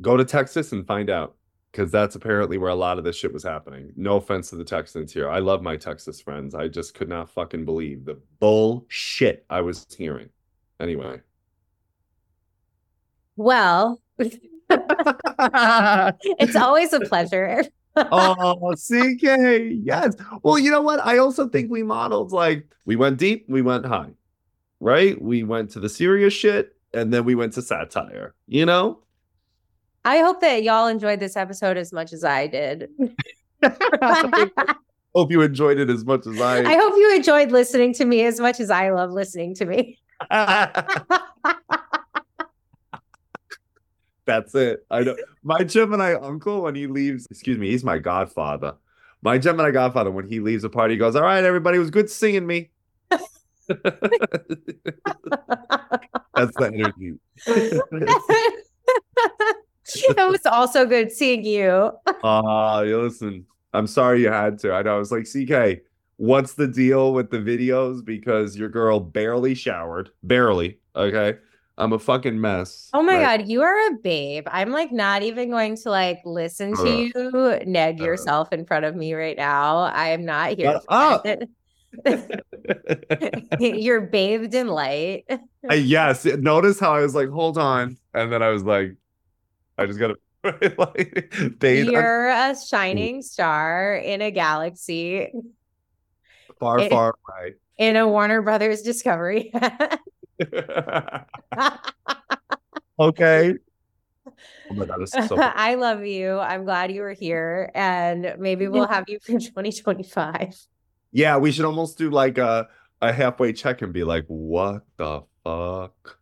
Go 0.00 0.16
to 0.16 0.24
Texas 0.24 0.72
and 0.72 0.86
find 0.86 1.10
out 1.10 1.34
because 1.72 1.90
that's 1.90 2.14
apparently 2.14 2.58
where 2.58 2.70
a 2.70 2.74
lot 2.74 2.98
of 2.98 3.04
this 3.04 3.16
shit 3.16 3.32
was 3.32 3.42
happening. 3.42 3.92
No 3.96 4.16
offense 4.16 4.50
to 4.50 4.56
the 4.56 4.64
Texans 4.64 5.12
here. 5.12 5.28
I 5.28 5.40
love 5.40 5.62
my 5.62 5.76
Texas 5.76 6.20
friends. 6.20 6.54
I 6.54 6.68
just 6.68 6.94
could 6.94 7.08
not 7.08 7.28
fucking 7.28 7.66
believe 7.66 8.04
the 8.04 8.20
bullshit 8.40 9.44
I 9.50 9.60
was 9.60 9.86
hearing. 9.94 10.30
Anyway. 10.80 11.20
Well, 13.36 14.00
it's 14.18 14.38
always 16.56 16.94
a 16.94 17.00
pleasure. 17.00 17.64
oh, 17.96 18.74
CK. 18.74 19.22
Yes. 19.82 20.14
Well, 20.42 20.58
you 20.58 20.70
know 20.70 20.82
what? 20.82 21.04
I 21.04 21.18
also 21.18 21.48
think 21.48 21.70
we 21.70 21.82
modeled 21.82 22.32
like 22.32 22.66
we 22.84 22.96
went 22.96 23.18
deep, 23.18 23.46
we 23.48 23.62
went 23.62 23.84
high, 23.84 24.10
right? 24.80 25.20
We 25.20 25.42
went 25.42 25.70
to 25.72 25.80
the 25.80 25.88
serious 25.88 26.32
shit 26.32 26.76
and 26.94 27.12
then 27.12 27.24
we 27.24 27.34
went 27.34 27.54
to 27.54 27.62
satire, 27.62 28.34
you 28.46 28.64
know? 28.64 29.00
I 30.06 30.18
hope 30.18 30.40
that 30.40 30.62
y'all 30.62 30.86
enjoyed 30.86 31.18
this 31.18 31.36
episode 31.36 31.76
as 31.76 31.92
much 31.92 32.12
as 32.12 32.22
I 32.22 32.46
did. 32.46 32.88
hope 35.16 35.32
you 35.32 35.42
enjoyed 35.42 35.80
it 35.80 35.90
as 35.90 36.04
much 36.04 36.28
as 36.28 36.40
I. 36.40 36.58
I 36.58 36.76
hope 36.76 36.94
you 36.96 37.12
enjoyed 37.16 37.50
listening 37.50 37.92
to 37.94 38.04
me 38.04 38.24
as 38.24 38.38
much 38.38 38.60
as 38.60 38.70
I 38.70 38.90
love 38.90 39.10
listening 39.10 39.56
to 39.56 39.66
me. 39.66 39.98
That's 44.26 44.54
it. 44.54 44.86
I 44.92 45.00
know 45.02 45.16
my 45.42 45.64
Gemini 45.64 46.14
uncle 46.14 46.62
when 46.62 46.76
he 46.76 46.86
leaves. 46.86 47.26
Excuse 47.28 47.58
me, 47.58 47.70
he's 47.70 47.82
my 47.82 47.98
godfather. 47.98 48.74
My 49.22 49.38
Gemini 49.38 49.72
godfather 49.72 50.12
when 50.12 50.28
he 50.28 50.38
leaves 50.38 50.62
a 50.62 50.68
party, 50.68 50.94
he 50.94 50.98
goes, 50.98 51.16
"All 51.16 51.22
right, 51.22 51.42
everybody, 51.42 51.78
it 51.78 51.80
was 51.80 51.90
good 51.90 52.08
seeing 52.08 52.46
me." 52.46 52.70
That's 53.10 53.40
the 56.36 56.70
energy 56.72 57.14
it 59.94 60.30
was 60.30 60.44
also 60.46 60.84
good 60.86 61.12
seeing 61.12 61.44
you. 61.44 61.92
Ah, 62.24 62.78
uh, 62.78 62.82
listen, 62.82 63.46
I'm 63.72 63.86
sorry 63.86 64.22
you 64.22 64.30
had 64.30 64.58
to. 64.60 64.72
I 64.72 64.82
know. 64.82 64.96
I 64.96 64.98
was 64.98 65.12
like, 65.12 65.24
CK, 65.24 65.82
what's 66.16 66.54
the 66.54 66.66
deal 66.66 67.12
with 67.12 67.30
the 67.30 67.38
videos? 67.38 68.04
Because 68.04 68.56
your 68.56 68.68
girl 68.68 68.98
barely 68.98 69.54
showered, 69.54 70.10
barely. 70.22 70.78
Okay. 70.96 71.34
I'm 71.78 71.92
a 71.92 71.98
fucking 71.98 72.40
mess. 72.40 72.88
Oh 72.94 73.02
my 73.02 73.18
right? 73.18 73.38
god, 73.38 73.48
you 73.48 73.60
are 73.62 73.88
a 73.88 73.94
babe. 74.02 74.46
I'm 74.50 74.70
like 74.70 74.92
not 74.92 75.22
even 75.22 75.50
going 75.50 75.76
to 75.76 75.90
like 75.90 76.20
listen 76.24 76.74
to 76.74 76.82
uh, 76.82 76.96
you 76.96 77.60
neg 77.66 78.00
uh, 78.00 78.04
yourself 78.04 78.50
in 78.52 78.64
front 78.64 78.86
of 78.86 78.96
me 78.96 79.12
right 79.12 79.36
now. 79.36 79.80
I 79.80 80.08
am 80.08 80.24
not 80.24 80.56
here. 80.56 80.80
Uh, 80.88 81.18
You're 83.60 84.00
bathed 84.02 84.54
in 84.54 84.68
light. 84.68 85.24
Uh, 85.68 85.74
yes. 85.74 86.24
Notice 86.24 86.78
how 86.78 86.94
I 86.94 87.00
was 87.00 87.16
like, 87.16 87.28
hold 87.28 87.58
on. 87.58 87.96
And 88.14 88.32
then 88.32 88.40
I 88.40 88.50
was 88.50 88.62
like, 88.62 88.94
I 89.78 89.86
just 89.86 89.98
gotta 89.98 90.16
like 90.78 91.34
bathe. 91.58 91.88
You're 91.88 92.28
a 92.28 92.54
shining 92.56 93.22
star 93.22 93.96
in 93.96 94.22
a 94.22 94.30
galaxy. 94.30 95.32
Far, 96.58 96.78
in, 96.78 96.90
far 96.90 97.14
away. 97.28 97.54
In 97.78 97.96
a 97.96 98.08
Warner 98.08 98.42
Brothers 98.42 98.82
Discovery. 98.82 99.52
okay. 102.98 103.54
Oh 104.68 104.74
my 104.74 104.84
God, 104.84 105.08
so 105.08 105.36
I 105.38 105.76
love 105.76 106.04
you. 106.04 106.38
I'm 106.40 106.64
glad 106.64 106.90
you 106.90 107.02
were 107.02 107.12
here. 107.12 107.70
And 107.76 108.34
maybe 108.40 108.66
we'll 108.66 108.88
have 108.88 109.04
you 109.06 109.20
for 109.20 109.38
2025. 109.38 110.56
Yeah, 111.12 111.36
we 111.38 111.52
should 111.52 111.64
almost 111.64 111.96
do 111.96 112.10
like 112.10 112.36
a, 112.36 112.66
a 113.00 113.12
halfway 113.12 113.52
check 113.52 113.82
and 113.82 113.92
be 113.92 114.02
like, 114.02 114.24
what 114.26 114.82
the 114.96 115.22
fuck? 115.44 116.18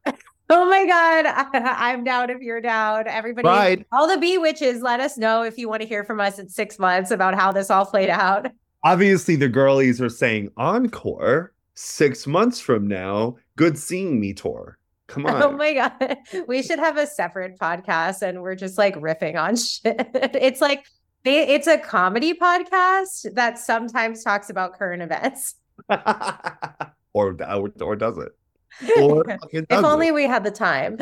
Oh 0.50 0.68
my 0.68 0.86
God. 0.86 1.26
I, 1.64 1.92
am 1.92 2.04
down 2.04 2.30
if 2.30 2.40
you're 2.40 2.60
down. 2.60 3.08
Everybody, 3.08 3.48
right. 3.48 3.86
all 3.92 4.08
the 4.08 4.18
bee 4.18 4.38
witches, 4.38 4.82
let 4.82 5.00
us 5.00 5.16
know 5.16 5.42
if 5.42 5.56
you 5.56 5.68
want 5.68 5.82
to 5.82 5.88
hear 5.88 6.04
from 6.04 6.20
us 6.20 6.38
in 6.38 6.48
six 6.48 6.78
months 6.78 7.10
about 7.10 7.34
how 7.34 7.52
this 7.52 7.70
all 7.70 7.86
played 7.86 8.10
out. 8.10 8.50
Obviously, 8.84 9.36
the 9.36 9.48
girlies 9.48 10.00
are 10.00 10.10
saying 10.10 10.50
encore 10.56 11.54
six 11.74 12.26
months 12.26 12.60
from 12.60 12.86
now. 12.86 13.36
Good 13.56 13.78
seeing 13.78 14.20
me 14.20 14.34
tour 14.34 14.78
Come 15.06 15.26
oh 15.26 15.30
on. 15.30 15.42
Oh 15.42 15.52
my 15.52 15.74
god. 15.74 16.16
We 16.48 16.62
should 16.62 16.78
have 16.78 16.96
a 16.96 17.06
separate 17.06 17.58
podcast 17.58 18.22
and 18.22 18.42
we're 18.42 18.54
just 18.54 18.78
like 18.78 18.94
riffing 18.96 19.36
on 19.36 19.56
shit. 19.56 20.10
It's 20.14 20.60
like 20.60 20.86
it's 21.24 21.66
a 21.66 21.78
comedy 21.78 22.34
podcast 22.34 23.34
that 23.34 23.58
sometimes 23.58 24.22
talks 24.22 24.50
about 24.50 24.74
current 24.78 25.02
events. 25.02 25.54
or 27.12 27.36
or 27.80 27.96
does 27.96 28.18
it? 28.18 28.32
Or 29.00 29.24
if 29.52 29.66
only 29.70 30.12
we 30.12 30.24
had 30.24 30.44
the 30.44 30.50
time. 30.50 30.98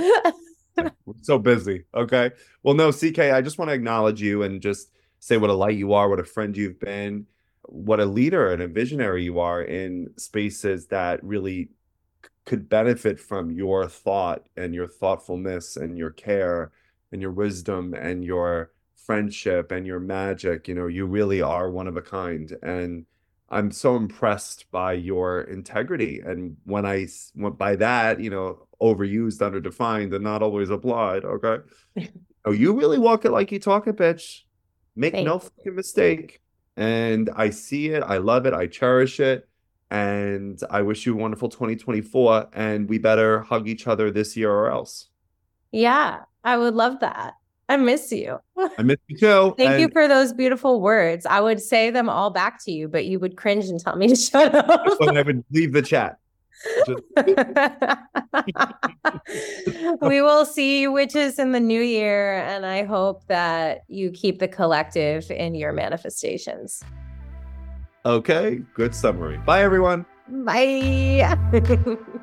We're 0.77 1.15
so 1.23 1.39
busy. 1.39 1.85
Okay. 1.95 2.31
Well, 2.63 2.75
no, 2.75 2.93
CK, 2.93 3.19
I 3.19 3.43
just 3.43 3.59
want 3.59 3.71
to 3.71 3.75
acknowledge 3.75 4.23
you 4.23 4.43
and 4.43 4.61
just 4.61 4.91
say 5.21 5.37
what 5.37 5.51
a 5.51 5.55
light 5.55 5.77
you 5.77 5.93
are, 5.93 6.09
what 6.09 6.21
a 6.21 6.25
friend 6.25 6.57
you've 6.57 6.81
been, 6.81 7.27
what 7.63 8.01
a 8.01 8.05
leader 8.05 8.53
and 8.53 8.63
a 8.63 8.69
visionary 8.69 9.25
you 9.25 9.39
are 9.39 9.63
in 9.63 10.11
spaces 10.17 10.87
that 10.89 11.23
really 11.23 11.69
could 12.45 12.69
benefit 12.69 13.21
from 13.21 13.51
your 13.51 13.89
thought 13.89 14.47
and 14.57 14.75
your 14.75 14.89
thoughtfulness 14.89 15.77
and 15.77 15.97
your 15.97 16.11
care 16.11 16.73
and 17.13 17.23
your 17.23 17.31
wisdom 17.31 17.95
and 17.95 18.25
your 18.25 18.73
friendship 18.97 19.71
and 19.71 19.87
your 19.87 20.01
magic. 20.01 20.67
You 20.67 20.75
know, 20.75 20.87
you 20.87 21.07
really 21.07 21.43
are 21.43 21.71
one 21.71 21.87
of 21.87 21.97
a 21.97 22.03
kind. 22.03 22.53
And 22.63 23.07
I'm 23.53 23.71
so 23.71 23.97
impressed 23.97 24.71
by 24.71 24.95
your 24.95 25.43
integrity. 25.43 26.21
And 26.25 26.57
when 26.65 26.87
I, 26.87 27.07
went 27.35 27.59
by 27.59 27.77
that, 27.77 28.19
you 28.19 28.31
know, 28.31 28.67
overused, 28.81 29.41
underdefined, 29.41 30.15
and 30.15 30.25
not 30.25 30.43
always 30.43 30.71
applied. 30.71 31.25
Okay. 31.25 31.59
oh, 32.47 32.53
you 32.53 32.73
really 32.73 32.99
walk 32.99 33.27
it 33.27 33.31
like 33.31 33.53
you 33.53 33.59
talk 33.59 33.87
it, 33.87 33.97
bitch. 33.97 34.41
Make 34.97 35.13
Thanks. 35.13 35.27
no 35.27 35.39
fucking 35.39 35.75
mistake. 35.75 36.41
And 36.77 37.29
I 37.37 37.51
see 37.51 37.91
it. 37.91 38.03
I 38.03 38.17
love 38.17 38.47
it. 38.47 38.55
I 38.55 38.67
cherish 38.67 39.21
it. 39.21 39.47
And 39.91 40.59
I 40.71 40.81
wish 40.81 41.05
you 41.05 41.13
a 41.13 41.19
wonderful 41.19 41.51
2024. 41.51 42.49
And 42.55 42.89
we 42.89 42.97
better 42.97 43.43
hug 43.43 43.69
each 43.69 43.87
other 43.87 44.11
this 44.11 44.35
year 44.35 44.51
or 44.51 44.71
else. 44.71 45.09
Yeah, 45.71 46.21
I 46.43 46.57
would 46.57 46.75
love 46.75 47.01
that. 47.01 47.35
I 47.73 47.77
miss 47.79 48.13
you. 48.13 48.39
I 48.59 48.83
miss 48.83 48.99
you 49.09 49.17
too. 49.17 49.55
Thank 49.57 49.71
and- 49.71 49.81
you 49.81 49.89
for 49.89 50.07
those 50.07 50.35
beautiful 50.35 50.83
words. 50.83 51.25
I 51.25 51.41
would 51.41 51.59
say 51.59 51.89
them 51.89 52.11
all 52.11 52.29
back 52.29 52.63
to 52.65 52.71
you, 52.71 52.87
but 52.87 53.07
you 53.07 53.19
would 53.19 53.39
cringe 53.39 53.71
and 53.71 53.81
tell 53.81 53.97
me 53.97 54.09
to 54.09 54.17
shut 54.17 54.55
up. 54.55 54.69
I 55.01 55.23
would 55.23 55.43
leave 55.51 55.73
the 55.73 55.81
chat. 55.81 56.19
we 60.03 60.21
will 60.21 60.45
see 60.45 60.87
witches 60.87 61.39
in 61.39 61.53
the 61.53 61.61
new 61.61 61.81
year, 61.81 62.41
and 62.41 62.67
I 62.67 62.85
hope 62.85 63.27
that 63.29 63.85
you 63.89 64.11
keep 64.11 64.39
the 64.39 64.49
collective 64.49 65.31
in 65.31 65.55
your 65.55 65.73
manifestations. 65.73 66.83
Okay, 68.05 68.61
good 68.75 68.95
summary. 68.95 69.39
Bye, 69.47 69.63
everyone. 69.63 70.05
Bye. 70.29 72.19